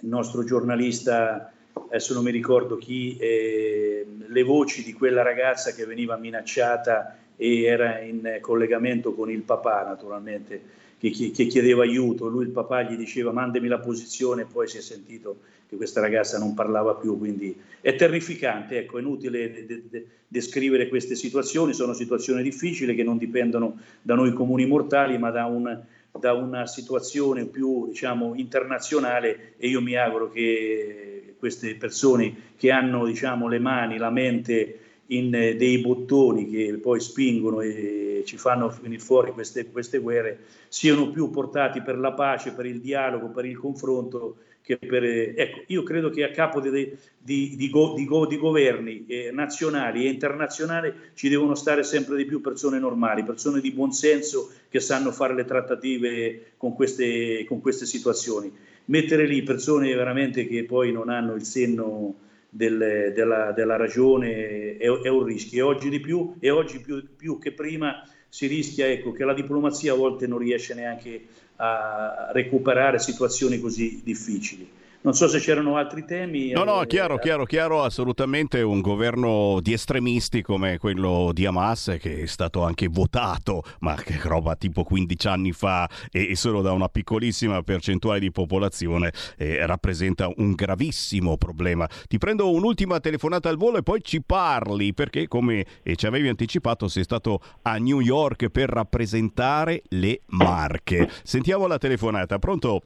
[0.00, 1.52] il nostro giornalista,
[1.86, 7.62] adesso non mi ricordo chi, eh, le voci di quella ragazza che veniva minacciata e
[7.62, 12.96] era in collegamento con il papà naturalmente, che, che chiedeva aiuto, lui il papà gli
[12.96, 15.38] diceva mandami la posizione e poi si è sentito
[15.68, 20.06] che questa ragazza non parlava più, quindi è terrificante, ecco, è inutile de- de- de-
[20.28, 25.46] descrivere queste situazioni, sono situazioni difficili che non dipendono da noi comuni mortali, ma da
[25.46, 25.82] un
[26.18, 33.06] da una situazione più diciamo, internazionale e io mi auguro che queste persone che hanno
[33.06, 34.78] diciamo, le mani, la mente
[35.08, 40.38] in eh, dei bottoni che poi spingono e ci fanno venire fuori queste, queste guerre
[40.68, 45.04] siano più portati per la pace, per il dialogo, per il confronto per...
[45.04, 50.06] Ecco, io credo che a capo di, di, di, go, go, di governi eh, nazionali
[50.06, 54.80] e internazionali ci devono stare sempre di più persone normali, persone di buon senso che
[54.80, 58.50] sanno fare le trattative con queste, con queste situazioni.
[58.86, 62.16] Mettere lì persone veramente che poi non hanno il senno
[62.50, 67.02] del, della, della, ragione è, è, un rischio e oggi di più, e oggi più,
[67.16, 71.22] più che prima si rischia ecco, che la diplomazia a volte non riesce neanche
[71.56, 74.68] a recuperare situazioni così difficili.
[75.04, 76.52] Non so se c'erano altri temi.
[76.52, 82.22] No, no, chiaro, chiaro, chiaro, assolutamente un governo di estremisti come quello di Hamas che
[82.22, 86.88] è stato anche votato, ma che roba tipo 15 anni fa e solo da una
[86.88, 91.86] piccolissima percentuale di popolazione eh, rappresenta un gravissimo problema.
[92.08, 95.66] Ti prendo un'ultima telefonata al volo e poi ci parli perché come
[95.96, 101.10] ci avevi anticipato sei stato a New York per rappresentare le Marche.
[101.24, 102.84] Sentiamo la telefonata, pronto?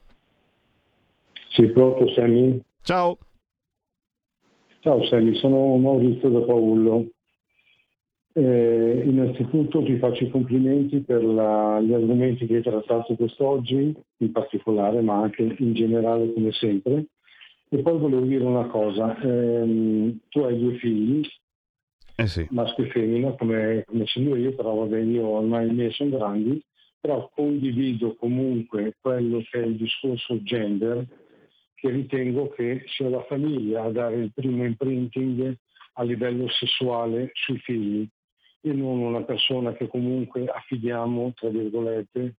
[1.51, 2.61] Sì, pronto Sammy?
[2.83, 3.19] Ciao.
[4.81, 7.07] Ciao Sammy, sono Maurizio da Paolo.
[8.33, 14.33] Eh, innanzitutto ti faccio i complimenti per la, gli argomenti che hai trattato quest'oggi, in
[14.33, 17.07] particolare, ma anche in generale come sempre.
[17.71, 21.27] E poi volevo dire una cosa, ehm, tu hai due figli,
[22.17, 22.47] eh sì.
[22.51, 26.63] maschio e femmina, come, come sono io, però vabbè, io ormai i miei sono grandi,
[27.01, 31.05] però condivido comunque quello che è il discorso gender,
[31.81, 35.57] che ritengo che sia la famiglia a dare il primo imprinting
[35.95, 38.09] a livello sessuale sui figli
[38.61, 42.35] e non una persona che comunque affidiamo, tra virgolette,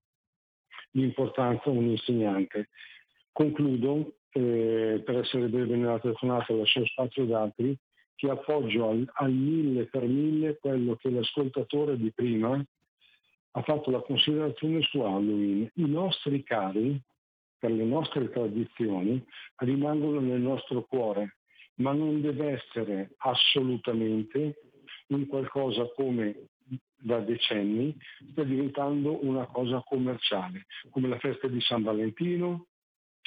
[0.91, 2.69] l'importanza a un insegnante.
[3.31, 7.77] Concludo, eh, per essere breve nella telefonata, lascio spazio ad altri,
[8.15, 12.61] che appoggio al, al mille per mille quello che l'ascoltatore di prima
[13.51, 15.69] ha fatto la considerazione su Halloween.
[15.75, 16.99] I nostri cari,
[17.59, 19.23] per le nostre tradizioni,
[19.57, 21.37] rimangono nel nostro cuore,
[21.75, 24.61] ma non deve essere assolutamente
[25.07, 26.47] un qualcosa come
[27.01, 27.95] da decenni
[28.31, 32.67] sta diventando una cosa commerciale, come la festa di San Valentino,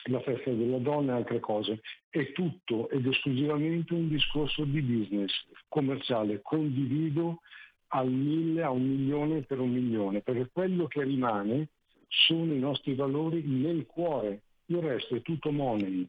[0.05, 1.81] la festa della donna e altre cose.
[2.09, 5.33] È tutto ed esclusivamente un discorso di business
[5.69, 6.41] commerciale.
[6.43, 7.41] Condivido
[7.89, 11.69] al mille, a un milione per un milione, perché quello che rimane
[12.12, 14.43] sono i nostri valori nel cuore.
[14.66, 16.06] Il resto è tutto money.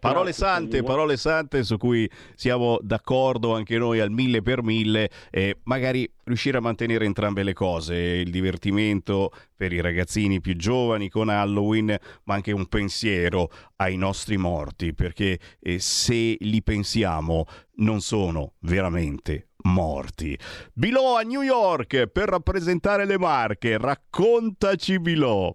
[0.00, 5.58] Parole sante, parole sante su cui siamo d'accordo anche noi al mille per mille e
[5.64, 11.28] magari riuscire a mantenere entrambe le cose, il divertimento per i ragazzini più giovani con
[11.28, 11.94] Halloween,
[12.24, 17.44] ma anche un pensiero ai nostri morti, perché eh, se li pensiamo
[17.74, 20.38] non sono veramente morti.
[20.72, 25.54] Bilò a New York per rappresentare le Marche, raccontaci Bilò.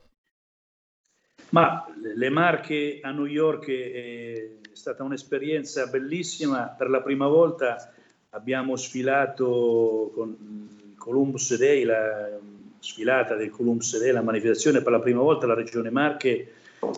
[1.49, 6.68] Ma le Marche a New York è stata un'esperienza bellissima.
[6.68, 7.94] Per la prima volta
[8.32, 12.38] abbiamo sfilato con Columbus Day, la
[12.80, 16.53] sfilata del Columbus Day, la manifestazione per la prima volta la Regione Marche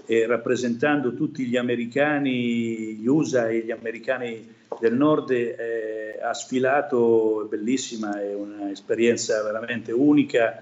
[0.06, 7.46] eh, rappresentando tutti gli americani, gli USA e gli americani del nord eh, ha sfilato,
[7.46, 10.62] è bellissima, è un'esperienza veramente unica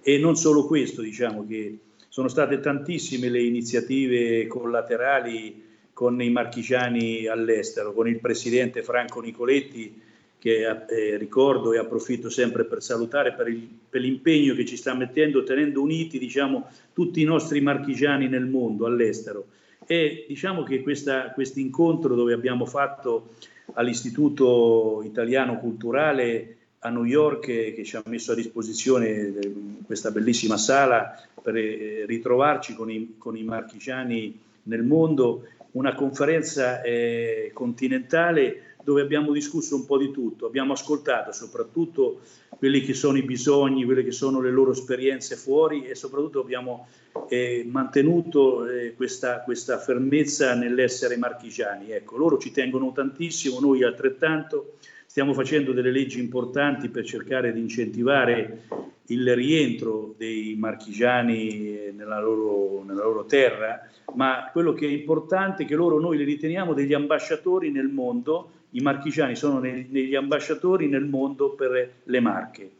[0.00, 1.78] e non solo questo, diciamo che
[2.08, 10.00] sono state tantissime le iniziative collaterali con i marchigiani all'estero, con il presidente Franco Nicoletti,
[10.38, 14.94] che eh, ricordo e approfitto sempre per salutare per, il, per, l'impegno che ci sta
[14.94, 19.46] mettendo, tenendo uniti diciamo, tutti i nostri marchigiani nel mondo, all'estero.
[19.86, 23.34] E diciamo che questo incontro dove abbiamo fatto
[23.74, 29.54] all'Istituto Italiano Culturale a New York che ci ha messo a disposizione eh,
[29.84, 36.82] questa bellissima sala per eh, ritrovarci con i, con i marchigiani nel mondo, una conferenza
[36.82, 42.20] eh, continentale dove abbiamo discusso un po' di tutto, abbiamo ascoltato soprattutto
[42.58, 46.88] quelli che sono i bisogni, quelle che sono le loro esperienze fuori e soprattutto abbiamo
[47.28, 51.90] eh, mantenuto eh, questa, questa, fermezza nell'essere marchigiani.
[51.90, 54.76] Ecco, loro ci tengono tantissimo, noi altrettanto
[55.16, 58.64] Stiamo facendo delle leggi importanti per cercare di incentivare
[59.06, 65.66] il rientro dei marchigiani nella loro, nella loro terra, ma quello che è importante è
[65.66, 71.04] che loro noi li riteniamo degli ambasciatori nel mondo, i marchigiani sono degli ambasciatori nel
[71.04, 72.70] mondo per le marche.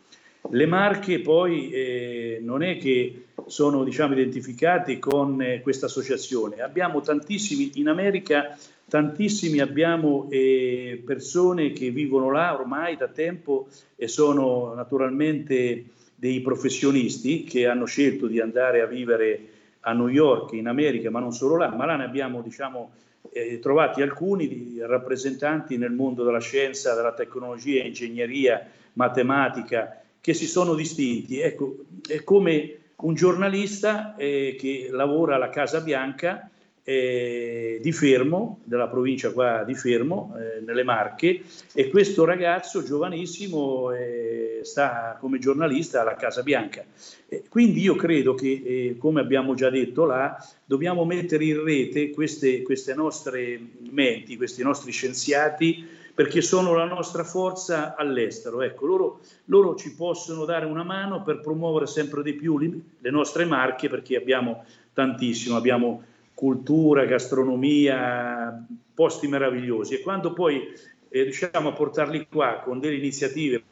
[0.50, 7.00] Le marche poi eh, non è che sono diciamo, identificate con eh, questa associazione, abbiamo
[7.00, 8.56] tantissimi, in America
[8.88, 13.66] tantissimi abbiamo eh, persone che vivono là ormai da tempo
[13.96, 19.48] e sono naturalmente dei professionisti che hanno scelto di andare a vivere
[19.80, 22.92] a New York, in America, ma non solo là, ma là ne abbiamo diciamo,
[23.32, 30.74] eh, trovati alcuni rappresentanti nel mondo della scienza, della tecnologia, ingegneria, matematica, che si sono
[30.74, 31.40] distinti.
[31.40, 31.76] Ecco,
[32.08, 36.50] è come un giornalista eh, che lavora alla Casa Bianca
[36.88, 41.42] eh, di Fermo, della provincia qua di Fermo, eh, nelle Marche,
[41.74, 46.84] e questo ragazzo giovanissimo eh, sta come giornalista alla Casa Bianca.
[47.48, 52.62] quindi io credo che, eh, come abbiamo già detto là, dobbiamo mettere in rete queste,
[52.62, 53.60] queste nostre
[53.90, 55.84] menti, questi nostri scienziati,
[56.14, 58.62] perché sono la nostra forza all'estero.
[58.62, 63.44] Ecco, loro, loro, ci possono dare una mano per promuovere sempre di più le nostre
[63.44, 70.68] marche, perché abbiamo tantissimo, abbiamo cultura, gastronomia, posti meravigliosi e quando poi
[71.08, 73.62] eh, riusciamo a portarli qua con delle iniziative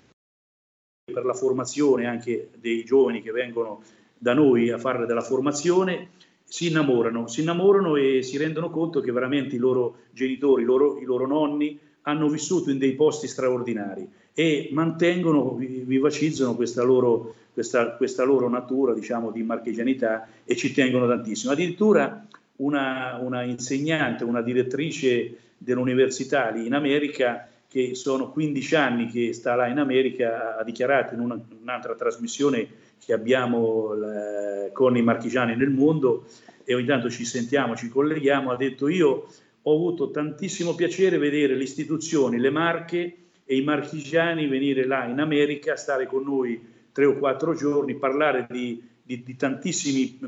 [1.12, 3.82] per la formazione anche dei giovani che vengono
[4.16, 6.12] da noi a fare della formazione,
[6.43, 10.99] si innamorano, si innamorano e si rendono conto che veramente i loro genitori, i loro,
[10.99, 17.97] i loro nonni hanno vissuto in dei posti straordinari e mantengono, vivacizzano questa loro, questa,
[17.97, 21.53] questa loro natura diciamo, di marchigianità e ci tengono tantissimo.
[21.53, 29.32] Addirittura una, una insegnante, una direttrice dell'università lì in America che sono 15 anni che
[29.32, 32.68] sta là in America, ha dichiarato in una, un'altra trasmissione
[33.05, 36.26] che abbiamo la, con i marchigiani nel mondo
[36.62, 39.26] e ogni tanto ci sentiamo, ci colleghiamo, ha detto io
[39.66, 45.18] ho avuto tantissimo piacere vedere le istituzioni, le marche e i marchigiani venire là in
[45.18, 50.18] America, stare con noi tre o quattro giorni, parlare di, di, di tantissime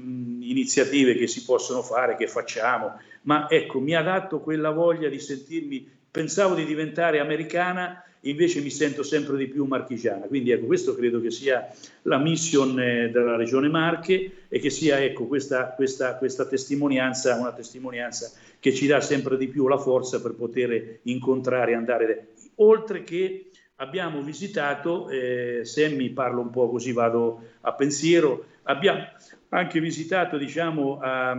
[0.41, 2.93] iniziative che si possono fare, che facciamo,
[3.23, 8.71] ma ecco, mi ha dato quella voglia di sentirmi, pensavo di diventare americana, invece mi
[8.71, 10.27] sento sempre di più marchigiana.
[10.27, 11.69] Quindi ecco, questo credo che sia
[12.03, 17.53] la mission eh, della Regione Marche e che sia ecco, questa, questa, questa testimonianza, una
[17.53, 18.31] testimonianza
[18.61, 23.46] che ci dà sempre di più la forza per poter incontrare andare oltre che
[23.77, 29.05] abbiamo visitato, eh, se mi parlo un po' così vado a pensiero, abbiamo
[29.51, 31.31] anche visitato diciamo a,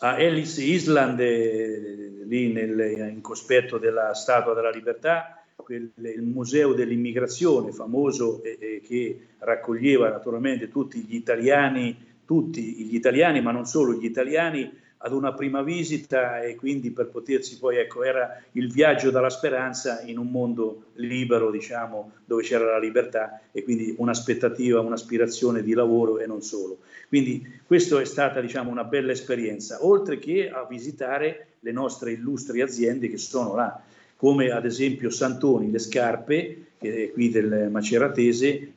[0.00, 6.72] a Ellis Island, eh, lì nel, in cospetto della Statua della Libertà, quel, il museo
[6.72, 13.94] dell'immigrazione famoso eh, che raccoglieva naturalmente tutti gli italiani, tutti gli italiani, ma non solo
[13.94, 19.10] gli italiani, ad una prima visita e quindi per potersi poi, ecco, era il viaggio
[19.10, 25.62] dalla speranza in un mondo libero, diciamo, dove c'era la libertà e quindi un'aspettativa, un'aspirazione
[25.62, 26.78] di lavoro e non solo.
[27.08, 32.60] Quindi questa è stata, diciamo, una bella esperienza, oltre che a visitare le nostre illustri
[32.60, 33.80] aziende che sono là,
[34.16, 38.72] come ad esempio Santoni, le scarpe, è qui del Maceratese,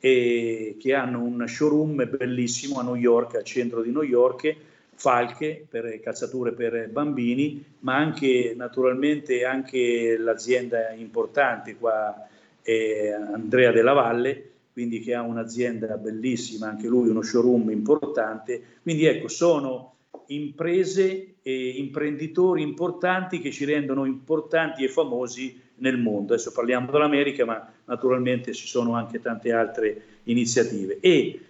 [0.00, 4.56] e che hanno un showroom bellissimo a New York, al centro di New York,
[5.00, 12.28] falche per calzature per bambini, ma anche naturalmente anche l'azienda importante qua
[12.60, 18.62] è Andrea della Valle, quindi che ha un'azienda bellissima, anche lui uno showroom importante.
[18.82, 19.94] Quindi ecco, sono
[20.26, 26.34] imprese e imprenditori importanti che ci rendono importanti e famosi nel mondo.
[26.34, 30.98] Adesso parliamo dell'America, ma naturalmente ci sono anche tante altre iniziative.
[31.00, 31.40] E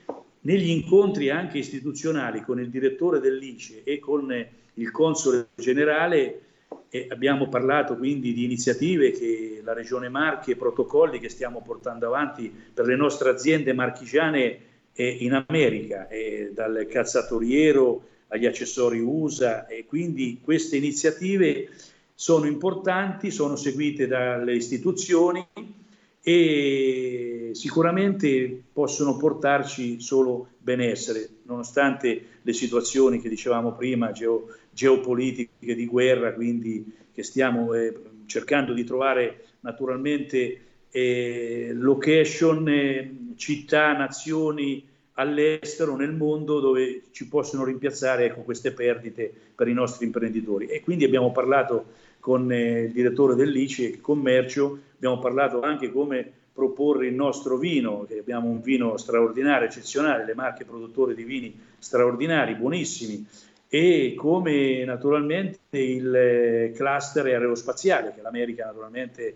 [0.43, 4.33] negli incontri anche istituzionali con il direttore dell'ICE e con
[4.75, 6.41] il console generale
[6.89, 12.53] eh, abbiamo parlato quindi di iniziative che la Regione Marche protocolli che stiamo portando avanti
[12.73, 14.59] per le nostre aziende marchigiane
[14.93, 21.69] eh, in America, eh, dal calzatoriero agli accessori USA e quindi queste iniziative
[22.15, 25.47] sono importanti, sono seguite dalle istituzioni
[26.23, 35.87] e sicuramente possono portarci solo benessere, nonostante le situazioni che dicevamo prima, geo, geopolitiche di
[35.87, 37.95] guerra, quindi che stiamo eh,
[38.27, 40.61] cercando di trovare naturalmente
[40.91, 49.33] eh, location, eh, città, nazioni all'estero, nel mondo, dove ci possono rimpiazzare ecco, queste perdite
[49.55, 50.67] per i nostri imprenditori.
[50.67, 51.87] E quindi abbiamo parlato
[52.21, 58.19] con eh, il direttore dell'ICE Commercio, abbiamo parlato anche come proporre il nostro vino, che
[58.19, 63.27] abbiamo un vino straordinario, eccezionale, le marche produttori di vini straordinari, buonissimi,
[63.67, 69.35] e come naturalmente il eh, cluster aerospaziale, che l'America naturalmente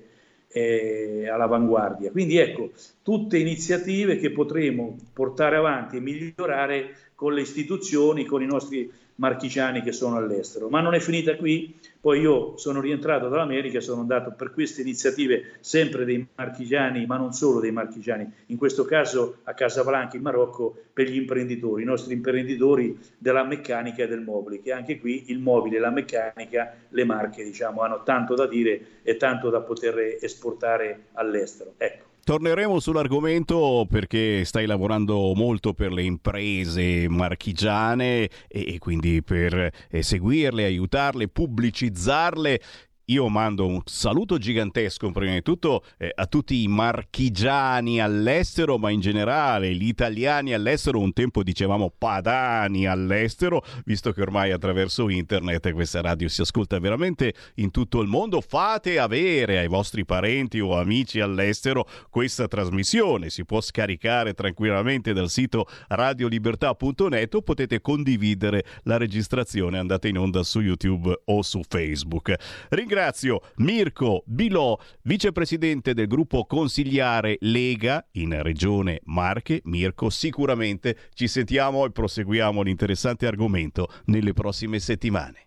[0.48, 2.10] è all'avanguardia.
[2.10, 2.72] Quindi ecco,
[3.02, 9.82] tutte iniziative che potremo portare avanti e migliorare con le istituzioni, con i nostri marchigiani
[9.82, 10.68] che sono all'estero.
[10.68, 14.82] Ma non è finita qui, poi io sono rientrato dall'America e sono andato per queste
[14.82, 20.22] iniziative sempre dei marchigiani, ma non solo dei marchigiani, in questo caso a Casablanca in
[20.22, 25.24] Marocco per gli imprenditori, i nostri imprenditori della meccanica e del mobile, che anche qui
[25.28, 29.60] il mobile e la meccanica, le marche diciamo, hanno tanto da dire e tanto da
[29.60, 31.74] poter esportare all'estero.
[31.76, 32.13] Ecco.
[32.24, 40.64] Torneremo sull'argomento perché stai lavorando molto per le imprese marchigiane e, quindi per eh, seguirle,
[40.64, 42.60] aiutarle, pubblicizzarle
[43.06, 48.90] io mando un saluto gigantesco prima di tutto eh, a tutti i marchigiani all'estero, ma
[48.90, 55.70] in generale gli italiani all'estero, un tempo dicevamo padani all'estero, visto che ormai attraverso internet
[55.72, 60.78] questa radio si ascolta veramente in tutto il mondo, fate avere ai vostri parenti o
[60.78, 68.96] amici all'estero questa trasmissione, si può scaricare tranquillamente dal sito radiolibertà.net o potete condividere la
[68.96, 72.34] registrazione andate in onda su YouTube o su Facebook.
[72.70, 79.60] Ringrazio ringrazio Mirko Bilò, vicepresidente del gruppo consigliare Lega in Regione Marche.
[79.64, 85.38] Mirko, sicuramente ci sentiamo e proseguiamo l'interessante argomento nelle prossime settimane.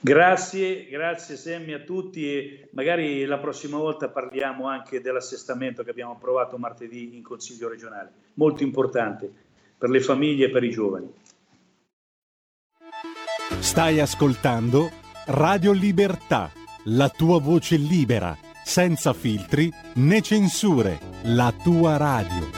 [0.00, 6.12] Grazie, grazie Semmi a tutti e magari la prossima volta parliamo anche dell'assestamento che abbiamo
[6.12, 9.30] approvato martedì in Consiglio regionale, molto importante
[9.78, 11.12] per le famiglie e per i giovani.
[13.60, 16.52] Stai ascoltando Radio Libertà,
[16.84, 22.48] la tua voce libera, senza filtri né censure, la tua radio.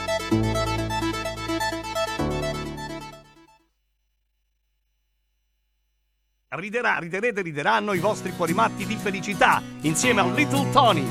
[6.49, 11.07] Riderà, riderete, rideranno i vostri cuori matti di felicità insieme a Little Tony.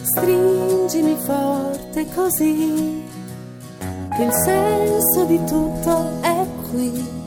[0.00, 3.02] Stringimi forte così,
[4.16, 7.21] che il senso di tutto è qui.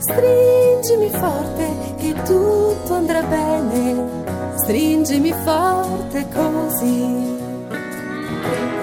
[0.00, 4.06] Stringimi forte che tutto andrà bene,
[4.62, 7.38] stringimi forte così.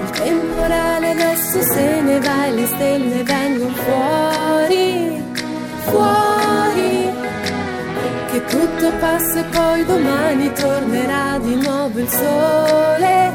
[0.04, 5.24] Il temporale adesso se ne va e le stelle vengono fuori,
[5.86, 7.10] fuori
[8.32, 13.32] che tutto passa e poi domani tornerà di nuovo il sole,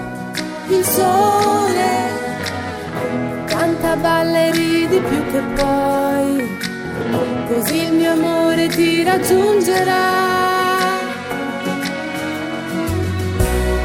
[0.69, 2.21] il sole.
[3.47, 6.61] Canta, balla e ridi più che poi,
[7.48, 10.05] così il mio amore ti raggiungerà.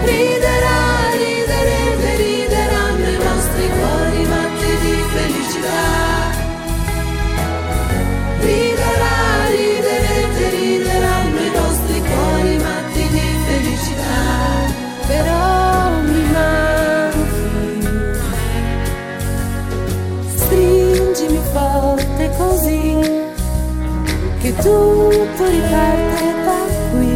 [0.04, 0.57] Riderà,
[24.62, 26.62] tutto riparte da
[26.92, 27.16] qui.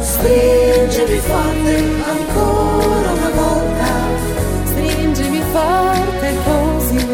[0.00, 1.74] Stringimi forte
[2.16, 3.88] ancora una volta.
[4.64, 7.06] Stringimi forte così.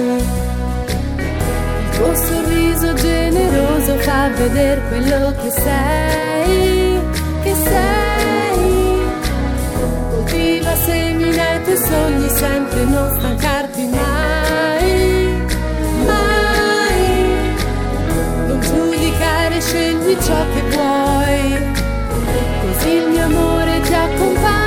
[1.79, 7.01] Il tuo sorriso generoso fa vedere quello che sei,
[7.43, 8.05] che sei.
[10.11, 14.76] Coltiva semina i tuoi sogni sempre, non stancarti mai,
[19.61, 21.59] scegli ciò che vuoi,
[22.61, 24.66] così il mio amore ti accompagnerà.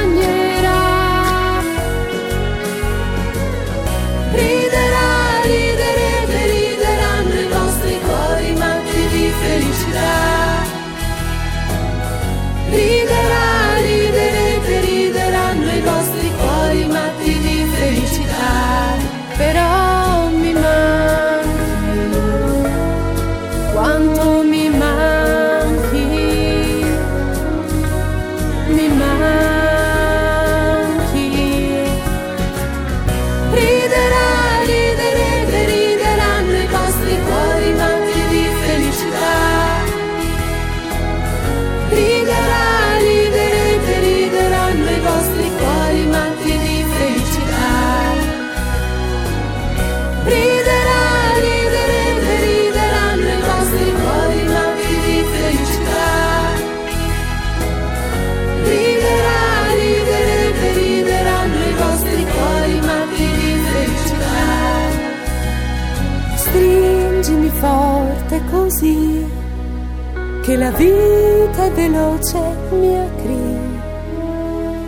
[70.59, 72.37] La vita è veloce,
[72.71, 73.77] mia cri.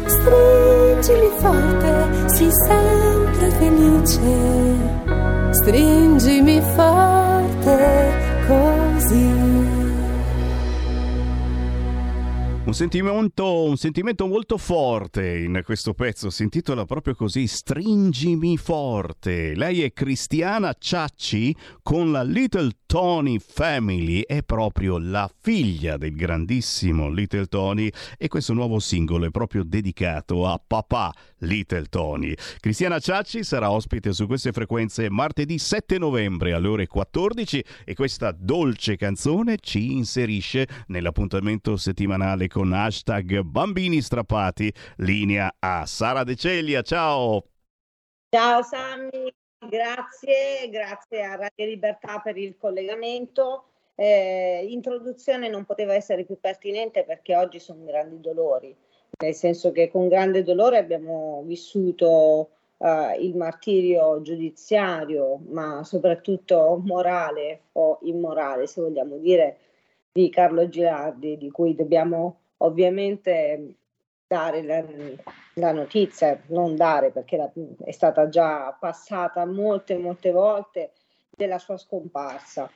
[0.05, 1.93] Stringimi forte,
[2.35, 4.19] sii sempre felice.
[5.51, 8.10] Stringimi forte
[12.71, 19.53] Un sentimento, un sentimento molto forte in questo pezzo, si intitola proprio così, Stringimi forte.
[19.55, 21.53] Lei è Cristiana Ciacci
[21.83, 28.53] con la Little Tony Family, è proprio la figlia del grandissimo Little Tony e questo
[28.53, 32.33] nuovo singolo è proprio dedicato a papà Little Tony.
[32.59, 38.35] Cristiana Ciacci sarà ospite su queste frequenze martedì 7 novembre alle ore 14 e questa
[38.37, 46.81] dolce canzone ci inserisce nell'appuntamento settimanale con hashtag bambini strappati, linea a Sara De Celia.
[46.81, 47.43] Ciao!
[48.29, 49.33] Ciao Sammy,
[49.67, 53.65] grazie, grazie a Radio Libertà per il collegamento.
[53.95, 58.75] Eh, introduzione non poteva essere più pertinente perché oggi sono grandi dolori,
[59.21, 67.63] nel senso che con grande dolore abbiamo vissuto eh, il martirio giudiziario, ma soprattutto morale
[67.73, 69.57] o immorale, se vogliamo dire,
[70.11, 73.75] di Carlo Girardi, di cui dobbiamo ovviamente
[74.27, 74.83] dare la,
[75.55, 77.51] la notizia, non dare perché la,
[77.83, 80.91] è stata già passata molte, molte volte
[81.29, 82.69] della sua scomparsa.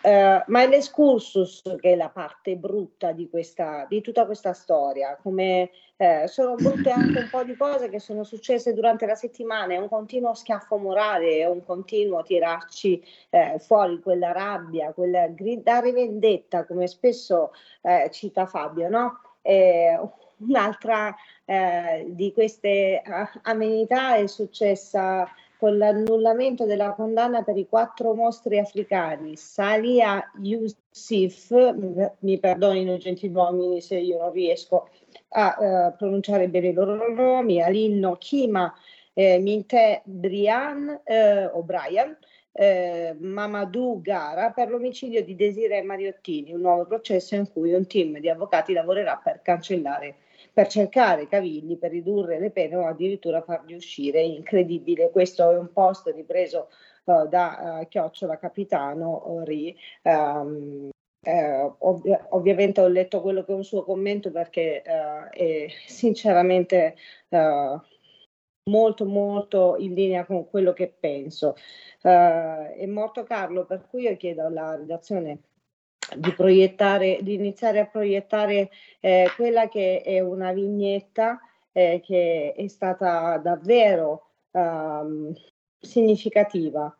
[0.00, 5.18] Uh, ma è l'escursus che è la parte brutta di, questa, di tutta questa storia,
[5.20, 9.74] come eh, sono brutte anche un po' di cose che sono successe durante la settimana,
[9.74, 15.92] è un continuo schiaffo morale, è un continuo tirarci eh, fuori quella rabbia, quella gridare
[15.92, 17.52] vendetta, come spesso
[17.82, 19.20] eh, cita Fabio, no?
[20.38, 23.02] un'altra eh, di queste
[23.42, 25.26] amenità è successa
[25.58, 31.50] con l'annullamento della condanna per i quattro mostri africani, Salia Youssef,
[32.20, 34.88] mi perdonino gentiluomini se io non riesco
[35.30, 38.72] a uh, pronunciare bene i loro nomi, Alinno Kima,
[39.14, 42.16] eh, Minte Brian, eh, o Brian,
[42.52, 48.20] eh, Mamadou Gara per l'omicidio di Desiree Mariottini, un nuovo processo in cui un team
[48.20, 50.18] di avvocati lavorerà per cancellare
[50.58, 54.22] per cercare cavilli, per ridurre le pene o addirittura farli uscire.
[54.22, 56.68] Incredibile, questo è un post ripreso
[57.04, 59.76] uh, da uh, Chiocciola Capitano uh, Ri.
[60.02, 60.88] Um,
[61.24, 66.96] eh, ov- ovviamente ho letto quello che è un suo commento perché uh, è sinceramente
[67.28, 67.80] uh,
[68.68, 71.54] molto molto in linea con quello che penso.
[72.02, 75.38] Uh, è morto Carlo, per cui io chiedo alla redazione
[76.16, 78.70] di proiettare, di iniziare a proiettare
[79.00, 81.40] eh, quella che è una vignetta
[81.72, 85.32] eh, che è stata davvero um,
[85.78, 86.94] significativa.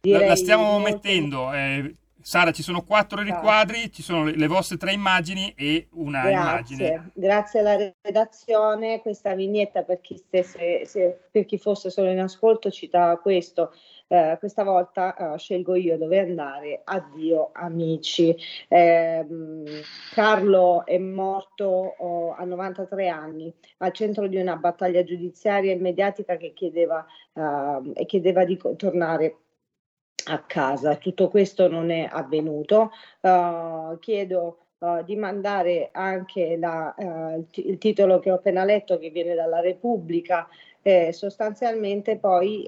[0.00, 0.90] Direi la stiamo molto...
[0.90, 1.52] mettendo.
[1.52, 6.22] Eh, Sara, ci sono quattro riquadri, ci sono le, le vostre tre immagini e una
[6.28, 6.34] Grazie.
[6.76, 7.10] immagine.
[7.14, 12.70] Grazie alla redazione, questa vignetta per chi, stesse, se, per chi fosse solo in ascolto
[12.70, 13.72] cita questo.
[14.10, 16.80] Eh, questa volta eh, scelgo io dove andare.
[16.84, 18.34] Addio amici.
[18.66, 19.26] Eh,
[20.12, 26.36] Carlo è morto oh, a 93 anni al centro di una battaglia giudiziaria e mediatica
[26.36, 27.04] che chiedeva,
[27.34, 29.36] eh, chiedeva di tornare
[30.28, 30.96] a casa.
[30.96, 32.90] Tutto questo non è avvenuto.
[33.20, 39.10] Uh, chiedo uh, di mandare anche la, uh, il titolo che ho appena letto che
[39.10, 40.48] viene dalla Repubblica.
[40.88, 42.64] Eh, sostanzialmente poi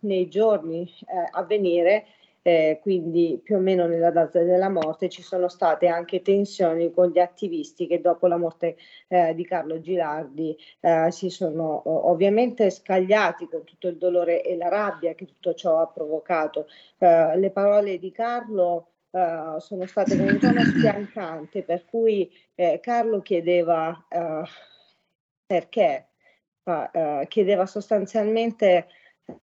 [0.00, 0.86] nei giorni
[1.30, 2.04] a venire
[2.42, 7.08] eh, quindi più o meno nella data della morte ci sono state anche tensioni con
[7.08, 8.76] gli attivisti che dopo la morte
[9.08, 14.68] eh, di Carlo Gilardi eh, si sono ovviamente scagliati con tutto il dolore e la
[14.68, 16.66] rabbia che tutto ciò ha provocato.
[16.98, 22.80] Eh, le parole di Carlo Uh, sono state con un tono spiancante, per cui eh,
[22.80, 24.42] Carlo chiedeva uh,
[25.44, 26.11] perché,
[26.64, 28.86] uh, chiedeva sostanzialmente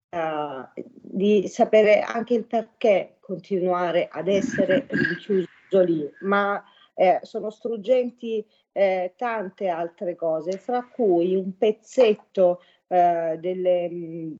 [0.10, 6.64] uh, di sapere anche il perché continuare ad essere rinchiuso lì, ma
[6.94, 14.36] eh, sono struggenti eh, tante altre cose, fra cui un pezzetto eh, delle, mm,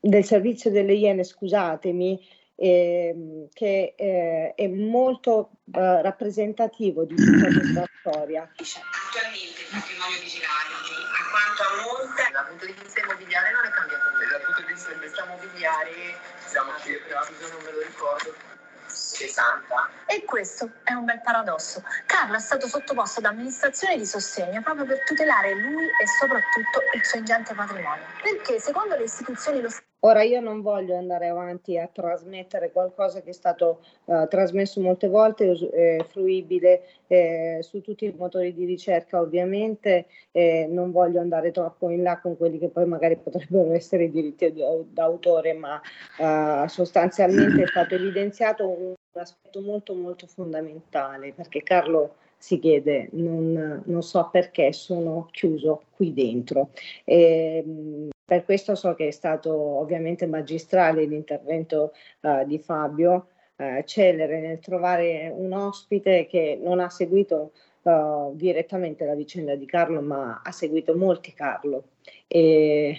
[0.00, 2.20] del servizio delle Iene, scusatemi,
[2.54, 8.42] eh, che eh, è molto eh, rappresentativo di tutta questa storia.
[8.42, 14.10] Attualmente il patrimonio digitale, quanto a molte, dal punto di vista immobiliare non è cambiato
[14.10, 14.26] nulla.
[14.30, 18.34] Dal punto di vista immobiliare siamo circa, non me lo ricordo,
[18.86, 19.88] 60.
[20.06, 21.82] E questo è un bel paradosso.
[22.06, 27.04] Carlo è stato sottoposto ad amministrazione di sostegno proprio per tutelare lui e soprattutto il
[27.04, 28.04] suo ingente patrimonio.
[28.22, 29.70] Perché secondo le istituzioni lo
[30.06, 35.08] Ora io non voglio andare avanti a trasmettere qualcosa che è stato uh, trasmesso molte
[35.08, 41.50] volte, eh, fruibile eh, su tutti i motori di ricerca ovviamente, eh, non voglio andare
[41.50, 44.54] troppo in là con quelli che poi magari potrebbero essere i diritti
[44.92, 45.80] d'autore, ma
[46.18, 53.82] uh, sostanzialmente è stato evidenziato un aspetto molto molto fondamentale perché Carlo si chiede, non,
[53.84, 56.68] non so perché sono chiuso qui dentro.
[57.02, 61.92] E, ehm, per questo so che è stato ovviamente magistrale l'intervento
[62.22, 69.04] uh, di Fabio, uh, celere nel trovare un ospite che non ha seguito uh, direttamente
[69.04, 71.90] la vicenda di Carlo, ma ha seguito molti Carlo.
[72.26, 72.96] E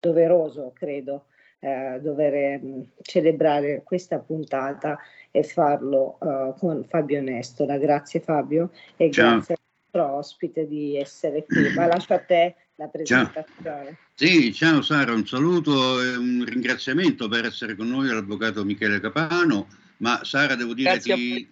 [0.00, 1.26] doveroso, credo,
[1.60, 4.98] dover um, celebrare questa puntata
[5.30, 6.16] e farlo
[6.58, 7.76] con Fabio Nestola.
[7.76, 9.32] Grazie Fabio e Ciao.
[9.34, 9.60] grazie al
[9.92, 11.74] nostro ospite di essere qui.
[11.74, 13.46] Ma lascio a te la presentazione.
[13.62, 13.96] Ciao.
[14.14, 19.68] Sì, ciao Sara, un saluto e un ringraziamento per essere con noi all'avvocato Michele Capano,
[19.98, 21.46] ma Sara devo dire ti,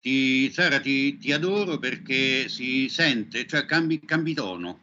[0.00, 4.80] ti, Sara, ti, ti, adoro perché si sente, cioè cambi, cambi tono,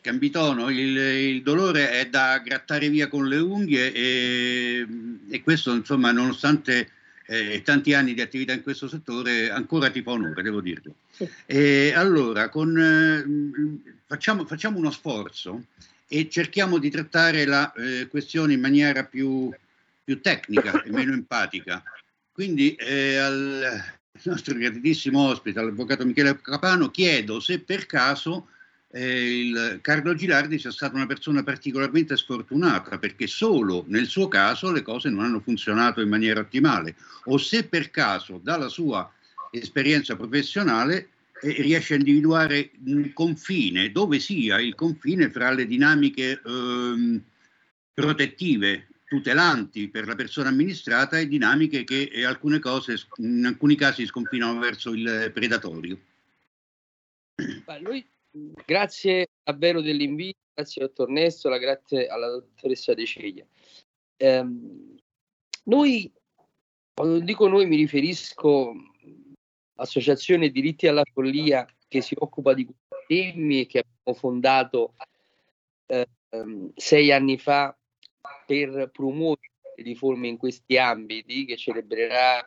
[0.00, 4.86] cambi tono, il, il, dolore è da grattare via con le unghie e,
[5.28, 6.90] e questo insomma nonostante
[7.26, 10.94] eh, tanti anni di attività in questo settore, ancora ti fa onore, devo dirlo.
[11.44, 15.64] E allora, con, eh, facciamo, facciamo, uno sforzo
[16.08, 19.50] e cerchiamo di trattare la eh, questione in maniera più,
[20.02, 21.82] più, tecnica e meno empatica.
[22.32, 23.82] Quindi eh, al
[24.22, 28.48] nostro gratitissimo ospite, all'avvocato Michele Capano, chiedo se per caso
[28.92, 34.70] eh, il Carlo Gilardi sia stata una persona particolarmente sfortunata perché solo nel suo caso
[34.70, 39.10] le cose non hanno funzionato in maniera ottimale o se per caso dalla sua
[39.50, 41.08] esperienza professionale
[41.40, 47.22] riesce a individuare un confine, dove sia il confine fra le dinamiche ehm,
[47.92, 54.06] protettive, tutelanti per la persona amministrata e dinamiche che in, alcune cose, in alcuni casi
[54.06, 55.98] sconfinano verso il predatorio.
[57.80, 58.06] Lui
[58.66, 63.46] Grazie davvero dell'invito, grazie dottor Nessola, grazie alla dottoressa De Ceglia.
[64.16, 64.44] Eh,
[65.64, 66.12] noi,
[66.92, 68.74] quando dico noi mi riferisco
[69.76, 74.94] all'Associazione Diritti alla Follia che si occupa di questi temi e che abbiamo fondato
[75.86, 76.08] eh,
[76.74, 77.76] sei anni fa
[78.46, 82.38] per promuovere riforme in questi ambiti, che celebrerà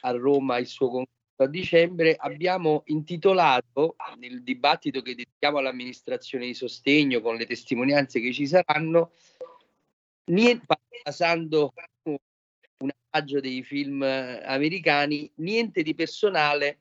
[0.00, 6.54] a Roma il suo congresso a dicembre abbiamo intitolato nel dibattito che dedichiamo all'amministrazione di
[6.54, 9.12] sostegno con le testimonianze che ci saranno,
[10.30, 10.64] niente,
[11.02, 11.74] passando
[12.78, 16.80] un assaggio dei film americani, niente di personale,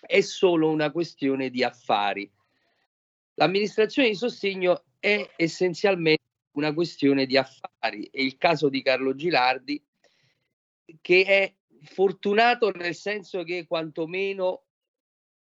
[0.00, 2.30] è solo una questione di affari.
[3.34, 6.22] L'amministrazione di sostegno è essenzialmente
[6.52, 9.82] una questione di affari e il caso di Carlo Gilardi
[11.00, 11.54] che è
[11.84, 14.64] fortunato nel senso che quantomeno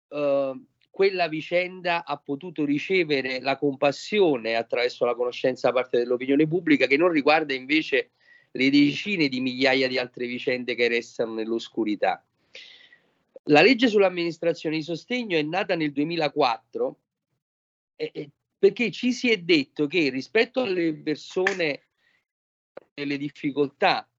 [0.10, 6.88] eh, quella vicenda ha potuto ricevere la compassione attraverso la conoscenza da parte dell'opinione pubblica
[6.88, 8.12] che non riguarda invece
[8.52, 12.24] le decine di migliaia di altre vicende che restano nell'oscurità.
[13.44, 17.00] La legge sull'amministrazione di sostegno è nata nel 2004
[17.96, 18.30] eh,
[18.60, 21.84] perché ci si è detto che rispetto alle persone
[22.96, 24.10] nelle difficoltà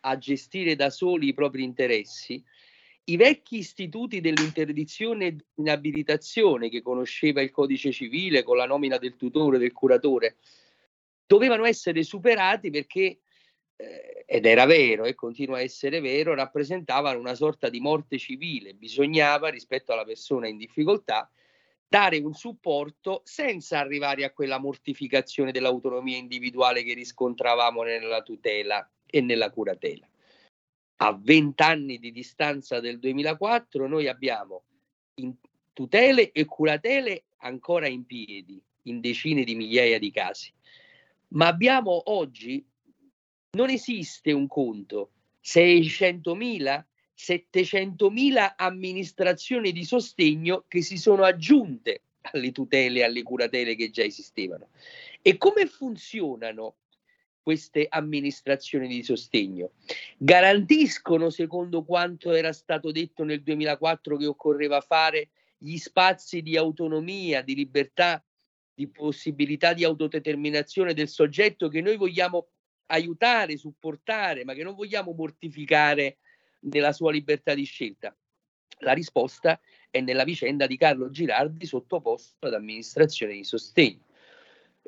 [0.00, 2.42] a gestire da soli i propri interessi,
[3.04, 9.16] i vecchi istituti dell'interdizione e dell'inabilitazione che conosceva il codice civile con la nomina del
[9.16, 10.36] tutore, del curatore,
[11.26, 13.21] dovevano essere superati perché,
[14.26, 18.74] ed era vero e continua a essere vero, rappresentavano una sorta di morte civile.
[18.74, 21.30] Bisognava, rispetto alla persona in difficoltà,
[21.86, 29.20] dare un supporto senza arrivare a quella mortificazione dell'autonomia individuale che riscontravamo nella tutela e
[29.20, 30.08] nella curatela.
[30.96, 34.62] A 20 anni di distanza del 2004 noi abbiamo
[35.72, 40.50] tutele e curatele ancora in piedi in decine di migliaia di casi,
[41.28, 42.64] ma abbiamo oggi,
[43.54, 45.10] non esiste un conto,
[45.44, 46.84] 600.000,
[47.14, 54.68] 700.000 amministrazioni di sostegno che si sono aggiunte alle tutele alle curatele che già esistevano.
[55.20, 56.76] E come funzionano
[57.42, 59.72] queste amministrazioni di sostegno.
[60.16, 67.42] Garantiscono, secondo quanto era stato detto nel 2004 che occorreva fare, gli spazi di autonomia,
[67.42, 68.24] di libertà,
[68.72, 72.46] di possibilità di autodeterminazione del soggetto che noi vogliamo
[72.92, 76.18] aiutare, supportare, ma che non vogliamo mortificare
[76.60, 78.16] nella sua libertà di scelta.
[78.78, 79.60] La risposta
[79.90, 84.10] è nella vicenda di Carlo Girardi sottoposto ad amministrazione di sostegno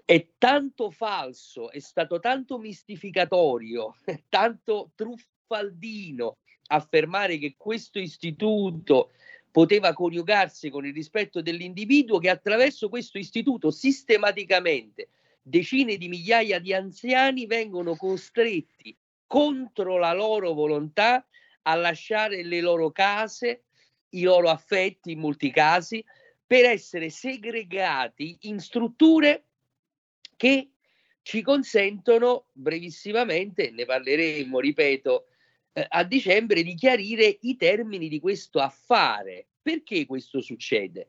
[0.04, 3.96] è tanto falso, è stato tanto mistificatorio,
[4.28, 9.12] tanto truffaldino affermare che questo istituto
[9.50, 15.10] poteva coniugarsi con il rispetto dell'individuo che attraverso questo istituto sistematicamente
[15.46, 18.96] decine di migliaia di anziani vengono costretti
[19.26, 21.26] contro la loro volontà
[21.62, 23.64] a lasciare le loro case,
[24.10, 26.02] i loro affetti in molti casi,
[26.46, 29.44] per essere segregati in strutture
[30.36, 30.70] che
[31.22, 35.26] ci consentono brevissimamente, ne parleremo, ripeto,
[35.72, 39.46] eh, a dicembre, di chiarire i termini di questo affare.
[39.60, 41.08] Perché questo succede?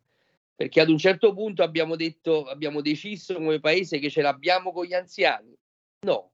[0.56, 4.86] Perché ad un certo punto abbiamo detto, abbiamo deciso come paese che ce l'abbiamo con
[4.86, 5.54] gli anziani?
[6.06, 6.32] No,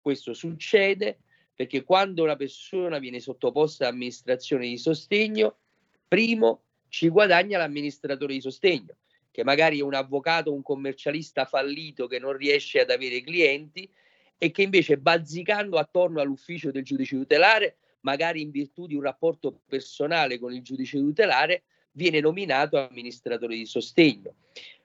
[0.00, 1.20] questo succede
[1.54, 5.58] perché quando una persona viene sottoposta ad amministrazione di sostegno,
[6.06, 8.96] primo ci guadagna l'amministratore di sostegno
[9.30, 13.88] che magari è un avvocato, un commercialista fallito che non riesce ad avere clienti
[14.36, 19.60] e che invece bazzicando attorno all'ufficio del giudice tutelare, magari in virtù di un rapporto
[19.66, 21.62] personale con il giudice tutelare,
[21.92, 24.34] viene nominato amministratore di sostegno.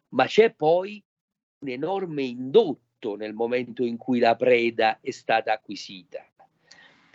[0.09, 1.03] Ma c'è poi
[1.59, 6.25] un enorme indotto nel momento in cui la preda è stata acquisita.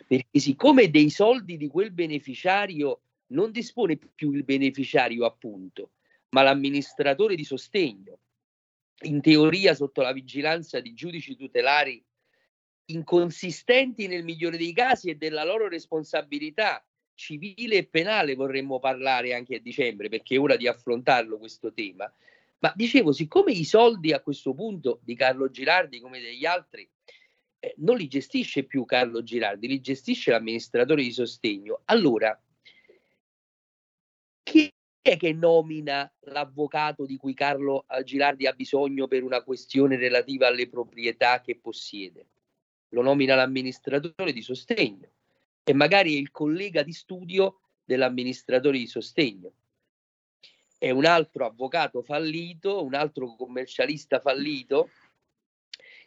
[0.07, 5.91] perché siccome dei soldi di quel beneficiario non dispone più il beneficiario appunto,
[6.31, 8.19] ma l'amministratore di sostegno,
[9.03, 12.03] in teoria sotto la vigilanza di giudici tutelari
[12.87, 16.83] inconsistenti nel migliore dei casi e della loro responsabilità
[17.19, 22.11] civile e penale vorremmo parlare anche a dicembre perché è ora di affrontarlo questo tema.
[22.61, 26.89] Ma dicevo, siccome i soldi a questo punto di Carlo Girardi come degli altri
[27.59, 32.41] eh, non li gestisce più Carlo Girardi, li gestisce l'amministratore di sostegno, allora
[34.45, 34.73] chi
[35.03, 40.69] è che nomina l'avvocato di cui Carlo Girardi ha bisogno per una questione relativa alle
[40.69, 42.27] proprietà che possiede?
[42.91, 45.11] Lo nomina l'amministratore di sostegno
[45.69, 49.53] e magari è il collega di studio dell'amministratore di sostegno.
[50.79, 54.89] È un altro avvocato fallito, un altro commercialista fallito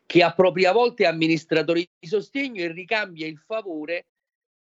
[0.08, 4.08] che a propria volta è amministratore di sostegno e ricambia il favore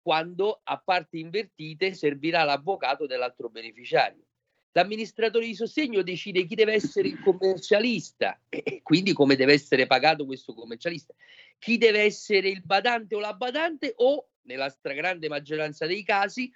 [0.02, 4.24] quando a parti invertite servirà l'avvocato dell'altro beneficiario.
[4.72, 10.26] L'amministratore di sostegno decide chi deve essere il commercialista e quindi come deve essere pagato
[10.26, 11.14] questo commercialista,
[11.60, 16.52] chi deve essere il badante o la badante o, nella stragrande maggioranza dei casi,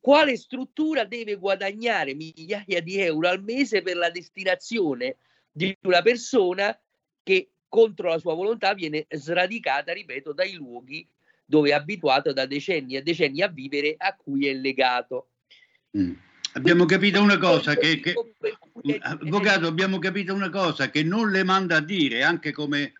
[0.00, 5.16] quale struttura deve guadagnare migliaia di euro al mese per la destinazione
[5.50, 6.78] di una persona
[7.22, 11.06] che contro la sua volontà viene sradicata, ripeto, dai luoghi
[11.46, 15.28] dove è abituato da decenni e decenni a vivere a cui è legato.
[15.96, 16.12] Mm.
[16.54, 18.14] Abbiamo capito una cosa che, che,
[19.00, 22.92] avvocato, abbiamo capito una cosa che non le manda a dire anche come,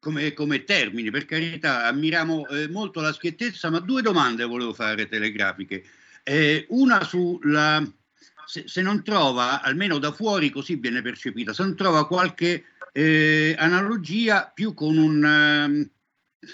[0.00, 5.06] come, come termini, per carità, ammiriamo eh, molto la schiettezza, ma due domande volevo fare
[5.06, 5.84] telegrafiche.
[6.22, 7.86] Eh, una sulla
[8.46, 13.54] se, se, non trova, almeno da fuori così viene percepita, se non trova qualche eh,
[13.56, 15.90] analogia più con un, um,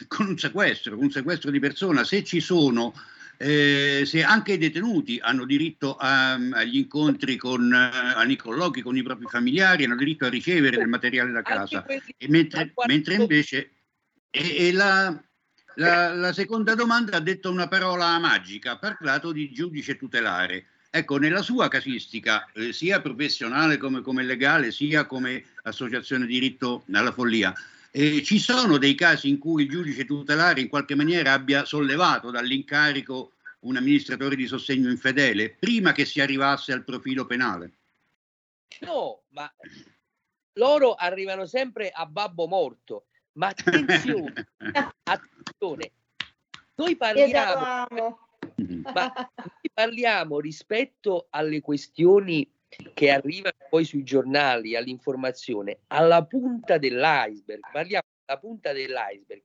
[0.08, 2.92] con un sequestro, con un sequestro di persona, se ci sono,
[3.38, 8.96] eh, se anche i detenuti hanno diritto a, agli incontri con, uh, ai colloqui con
[8.96, 11.84] i propri familiari, hanno diritto a ricevere del materiale da casa,
[12.28, 13.70] mentre, mentre, invece
[14.30, 15.22] e, e la,
[15.74, 20.66] la, la, seconda domanda ha detto una parola magica, ha parlato di giudice tutelare.
[20.90, 27.12] Ecco, nella sua casistica, eh, sia professionale come, come legale, sia come associazione diritto alla
[27.12, 27.52] follia,
[27.96, 32.30] eh, ci sono dei casi in cui il giudice tutelare in qualche maniera abbia sollevato
[32.30, 37.72] dall'incarico un amministratore di sostegno infedele prima che si arrivasse al profilo penale?
[38.80, 39.50] No, ma
[40.54, 43.06] loro arrivano sempre a babbo morto.
[43.32, 44.48] Ma attenzione,
[45.04, 45.92] attenzione,
[46.74, 48.18] noi parliamo,
[48.92, 52.46] ma noi parliamo rispetto alle questioni
[52.94, 59.42] che arrivano poi sui giornali, all'informazione, alla punta dell'iceberg, parliamo della punta dell'iceberg,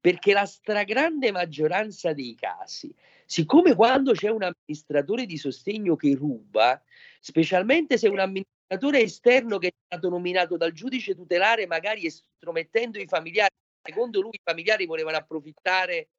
[0.00, 2.94] perché la stragrande maggioranza dei casi,
[3.26, 6.80] siccome quando c'è un amministratore di sostegno che ruba,
[7.20, 13.06] specialmente se un amministratore esterno che è stato nominato dal giudice tutelare, magari estromettendo i
[13.06, 16.10] familiari, secondo lui i familiari volevano approfittare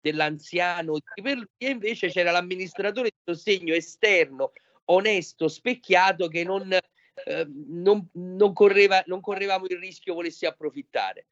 [0.00, 4.52] dell'anziano, lui invece c'era l'amministratore di sostegno esterno
[4.90, 11.26] onesto, specchiato che non, eh, non, non, correva, non correvamo il rischio volessi approfittare.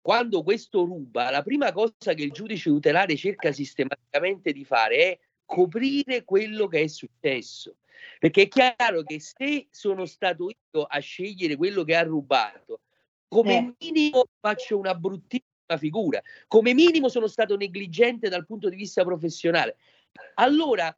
[0.00, 5.18] Quando questo ruba, la prima cosa che il giudice tutelare cerca sistematicamente di fare è
[5.44, 7.76] coprire quello che è successo.
[8.18, 12.80] Perché è chiaro che se sono stato io a scegliere quello che ha rubato,
[13.28, 13.74] come eh.
[13.78, 19.76] minimo faccio una bruttissima figura, come minimo sono stato negligente dal punto di vista professionale.
[20.34, 20.94] Allora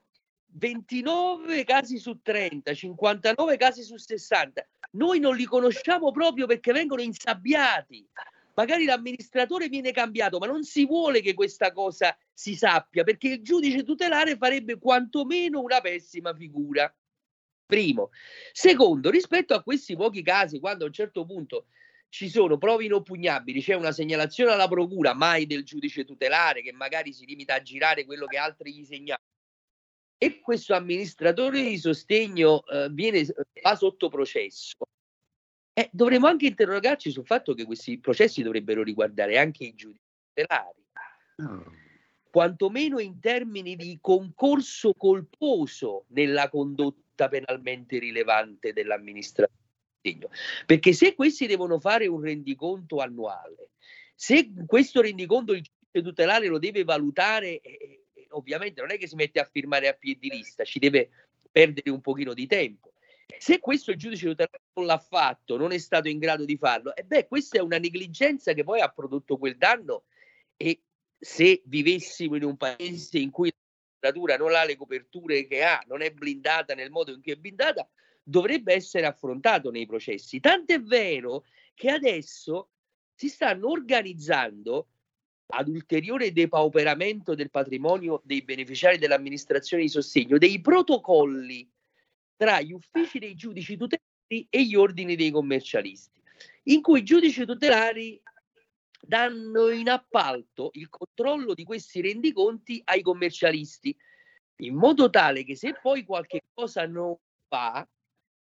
[0.57, 4.65] 29 casi su 30, 59 casi su 60.
[4.93, 8.07] Noi non li conosciamo proprio perché vengono insabbiati.
[8.55, 13.43] Magari l'amministratore viene cambiato, ma non si vuole che questa cosa si sappia perché il
[13.43, 16.93] giudice tutelare farebbe quantomeno una pessima figura.
[17.67, 18.11] Primo.
[18.53, 21.67] Secondo, rispetto a questi pochi casi, quando a un certo punto
[22.09, 27.13] ci sono prove inoppugnabili, c'è una segnalazione alla procura, mai del giudice tutelare che magari
[27.13, 29.33] si limita a girare quello che altri gli segnalano
[30.25, 33.27] e questo amministratore di sostegno eh, viene,
[33.63, 34.79] va sotto processo,
[35.75, 40.01] eh, dovremmo anche interrogarci sul fatto che questi processi dovrebbero riguardare anche i giudici
[40.33, 40.83] tutelari,
[41.43, 41.73] oh.
[42.31, 49.61] quantomeno in termini di concorso colposo nella condotta penalmente rilevante dell'amministratore.
[50.65, 53.73] Perché se questi devono fare un rendiconto annuale,
[54.15, 58.04] se questo rendiconto il giudice tutelare lo deve valutare eh,
[58.37, 61.11] ovviamente non è che si mette a firmare a piedi lista, ci deve
[61.51, 62.93] perdere un pochino di tempo.
[63.39, 64.35] Se questo il giudice
[64.75, 67.79] non l'ha fatto, non è stato in grado di farlo, e beh, questa è una
[67.79, 70.05] negligenza che poi ha prodotto quel danno
[70.57, 70.83] e
[71.19, 73.57] se vivessimo in un paese in cui la
[74.11, 77.37] magistratura non ha le coperture che ha, non è blindata nel modo in cui è
[77.37, 77.89] blindata,
[78.23, 80.41] dovrebbe essere affrontato nei processi.
[80.41, 81.45] Tant'è vero
[81.75, 82.71] che adesso
[83.15, 84.89] si stanno organizzando
[85.47, 91.69] ad ulteriore depauperamento del patrimonio dei beneficiari dell'amministrazione di sostegno, dei protocolli
[92.37, 96.21] tra gli uffici dei giudici tutelari e gli ordini dei commercialisti,
[96.65, 98.21] in cui i giudici tutelari
[99.01, 103.95] danno in appalto il controllo di questi rendiconti ai commercialisti,
[104.59, 107.15] in modo tale che se poi qualche cosa non
[107.49, 107.87] va,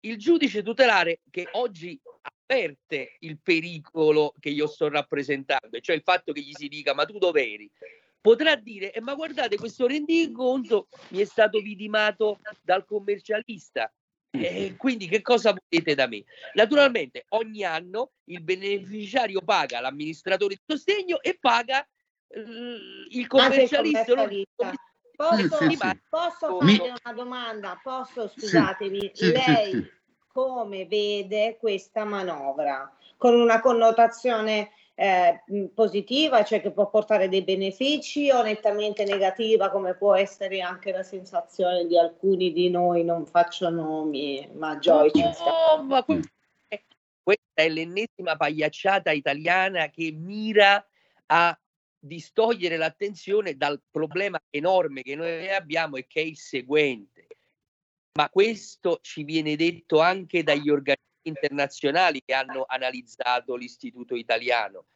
[0.00, 2.00] il giudice tutelare che oggi
[2.46, 7.04] avverte il pericolo che io sto rappresentando, cioè il fatto che gli si dica ma
[7.04, 7.70] tu dov'eri,
[8.20, 13.90] potrà dire eh, ma guardate questo rendiconto mi è stato vidimato dal commercialista
[14.30, 16.24] e quindi che cosa volete da me?
[16.54, 21.86] Naturalmente ogni anno il beneficiario paga l'amministratore di sostegno e paga
[22.28, 22.42] eh,
[23.10, 24.00] il commercialista.
[24.00, 24.72] Il commercialista.
[25.16, 25.48] Posso,
[26.08, 27.78] posso fare una domanda?
[27.80, 29.90] Posso, scusatemi, sì, lei sì, sì,
[30.34, 32.92] come vede questa manovra?
[33.16, 39.94] Con una connotazione eh, positiva, cioè che può portare dei benefici, o nettamente negativa, come
[39.94, 45.36] può essere anche la sensazione di alcuni di noi, non faccio nomi, ma Joyce.
[45.38, 46.32] No, ma questa
[47.54, 50.84] è l'ennesima pagliacciata italiana che mira
[51.26, 51.56] a
[51.96, 57.13] distogliere l'attenzione dal problema enorme che noi abbiamo e che è il seguente.
[58.16, 64.86] Ma questo ci viene detto anche dagli organismi internazionali che hanno analizzato l'istituto italiano.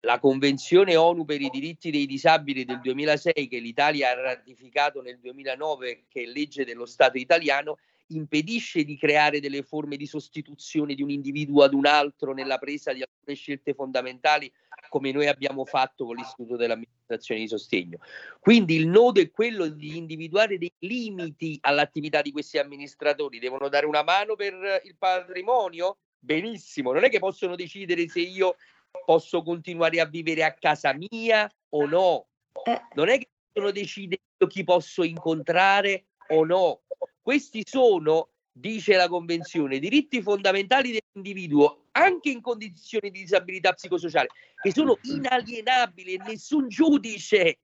[0.00, 5.18] La Convenzione ONU per i diritti dei disabili del 2006, che l'Italia ha ratificato nel
[5.20, 7.78] 2009, che è legge dello Stato italiano,
[8.10, 12.92] impedisce di creare delle forme di sostituzione di un individuo ad un altro nella presa
[12.92, 14.50] di alcune scelte fondamentali
[14.88, 17.98] come noi abbiamo fatto con l'istituto dell'amministrazione di sostegno.
[18.40, 23.38] Quindi il nodo è quello di individuare dei limiti all'attività di questi amministratori.
[23.38, 25.98] Devono dare una mano per il patrimonio?
[26.18, 28.56] Benissimo, non è che possono decidere se io
[29.04, 32.26] posso continuare a vivere a casa mia o no.
[32.64, 32.80] Eh.
[32.94, 36.82] Non è che possono decidere chi posso incontrare o no.
[37.22, 44.28] Questi sono, dice la Convenzione, diritti fondamentali dell'individuo, anche in condizioni di disabilità psicosociale,
[44.62, 47.58] che sono inalienabili e nessun giudice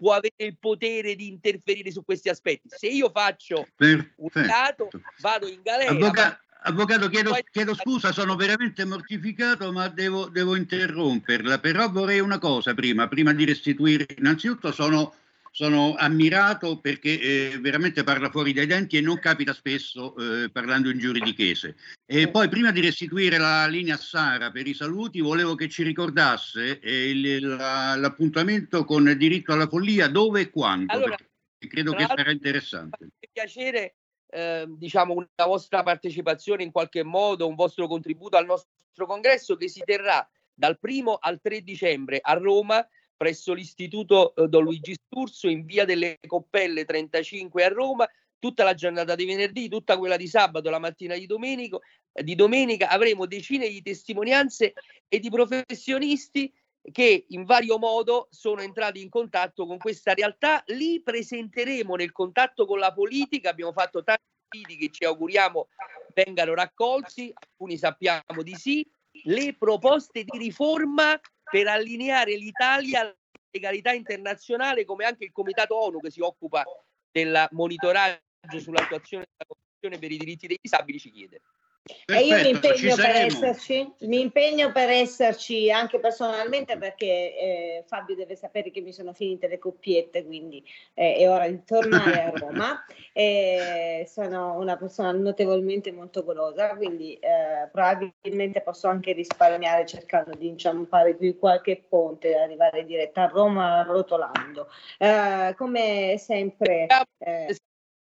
[0.00, 2.68] può avere il potere di interferire su questi aspetti.
[2.70, 4.14] Se io faccio Perfetto.
[4.16, 4.88] un dato,
[5.20, 5.90] vado in galera.
[5.90, 11.58] Avvoca- avvocato, chiedo, chiedo, scusa, sono veramente mortificato, ma devo, devo, interromperla.
[11.58, 14.06] Però vorrei una cosa prima, prima di restituire.
[14.16, 15.14] Innanzitutto sono
[15.60, 20.88] sono ammirato perché eh, veramente parla fuori dai denti e non capita spesso eh, parlando
[20.88, 21.76] in giuridichese.
[22.06, 25.82] E poi prima di restituire la linea a Sara per i saluti volevo che ci
[25.82, 31.16] ricordasse eh, il, la, l'appuntamento con il diritto alla follia dove e quando, allora,
[31.58, 32.96] credo che sarà interessante.
[33.20, 33.96] Mi piacere
[34.30, 39.68] eh, diciamo una vostra partecipazione in qualche modo, un vostro contributo al nostro congresso che
[39.68, 42.82] si terrà dal primo al 3 dicembre a Roma
[43.20, 48.72] presso l'istituto eh, Don Luigi Sturzo in via delle Coppelle 35 a Roma tutta la
[48.72, 51.82] giornata di venerdì, tutta quella di sabato, la mattina di, domenico,
[52.14, 54.72] eh, di domenica avremo decine di testimonianze
[55.06, 56.50] e di professionisti
[56.90, 60.62] che in vario modo sono entrati in contatto con questa realtà.
[60.68, 65.68] Li presenteremo nel contatto con la politica, abbiamo fatto tanti video che ci auguriamo
[66.14, 68.90] vengano raccolti, alcuni sappiamo di sì,
[69.24, 73.16] le proposte di riforma per allineare l'Italia alla
[73.50, 76.64] legalità internazionale, come anche il Comitato ONU che si occupa
[77.10, 78.20] del monitoraggio
[78.58, 81.42] sull'attuazione della Convenzione per i diritti dei disabili ci chiede.
[81.82, 87.84] Perfetto, e io mi impegno, per esserci, mi impegno per esserci anche personalmente perché eh,
[87.86, 90.62] Fabio deve sapere che mi sono finite le coppiette, quindi
[90.92, 92.84] eh, è ora di tornare a Roma.
[93.12, 100.46] E sono una persona notevolmente molto golosa, quindi eh, probabilmente posso anche risparmiare cercando di
[100.46, 104.68] inciampare qui qualche ponte e arrivare diretta a Roma rotolando.
[104.96, 106.86] Eh, come sempre...
[107.18, 107.56] Eh,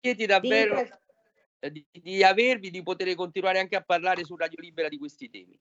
[0.00, 0.74] Chiedi davvero...
[0.74, 1.03] Di eh,
[1.70, 5.58] di, di, avervi, di poter continuare anche a parlare su Radio Libera di questi temi.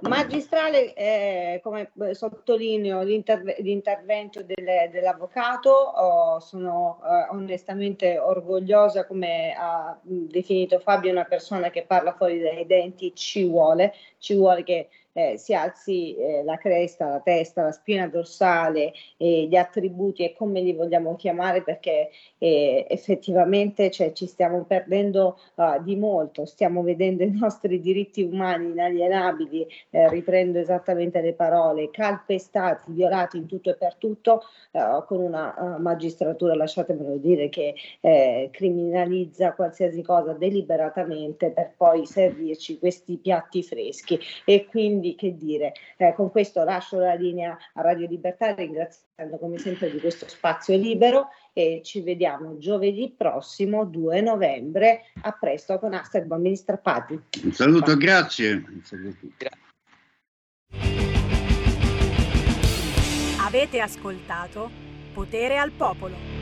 [0.00, 9.98] Magistrale, eh, come sottolineo l'interve- l'intervento del, dell'avvocato, oh, sono eh, onestamente orgogliosa, come ha
[10.02, 15.38] definito Fabio, una persona che parla fuori dai denti, ci vuole, ci vuole che eh,
[15.38, 20.60] si alzi eh, la cresta, la testa, la spina dorsale, eh, gli attributi e come
[20.60, 27.22] li vogliamo chiamare perché eh, effettivamente cioè, ci stiamo perdendo uh, di molto, stiamo vedendo
[27.22, 33.76] i nostri diritti umani inalienabili, eh, riprendo esattamente le parole, calpestati, violati in tutto e
[33.76, 34.42] per tutto
[34.72, 37.74] uh, con una uh, magistratura, lasciatemelo dire, che
[38.50, 44.18] criminalizza qualsiasi cosa deliberatamente per poi servirci questi piatti freschi.
[44.44, 49.36] E quindi quindi che dire, eh, con questo lascio la linea a Radio Libertà ringraziando
[49.38, 55.78] come sempre di questo spazio libero e ci vediamo giovedì prossimo 2 novembre a presto
[55.78, 57.20] con Hashtag Bambini Strappati.
[57.42, 57.96] Un saluto, Ciao.
[57.96, 58.52] grazie.
[58.52, 59.18] Un saluto.
[63.40, 64.70] Avete ascoltato
[65.12, 66.33] Potere al Popolo.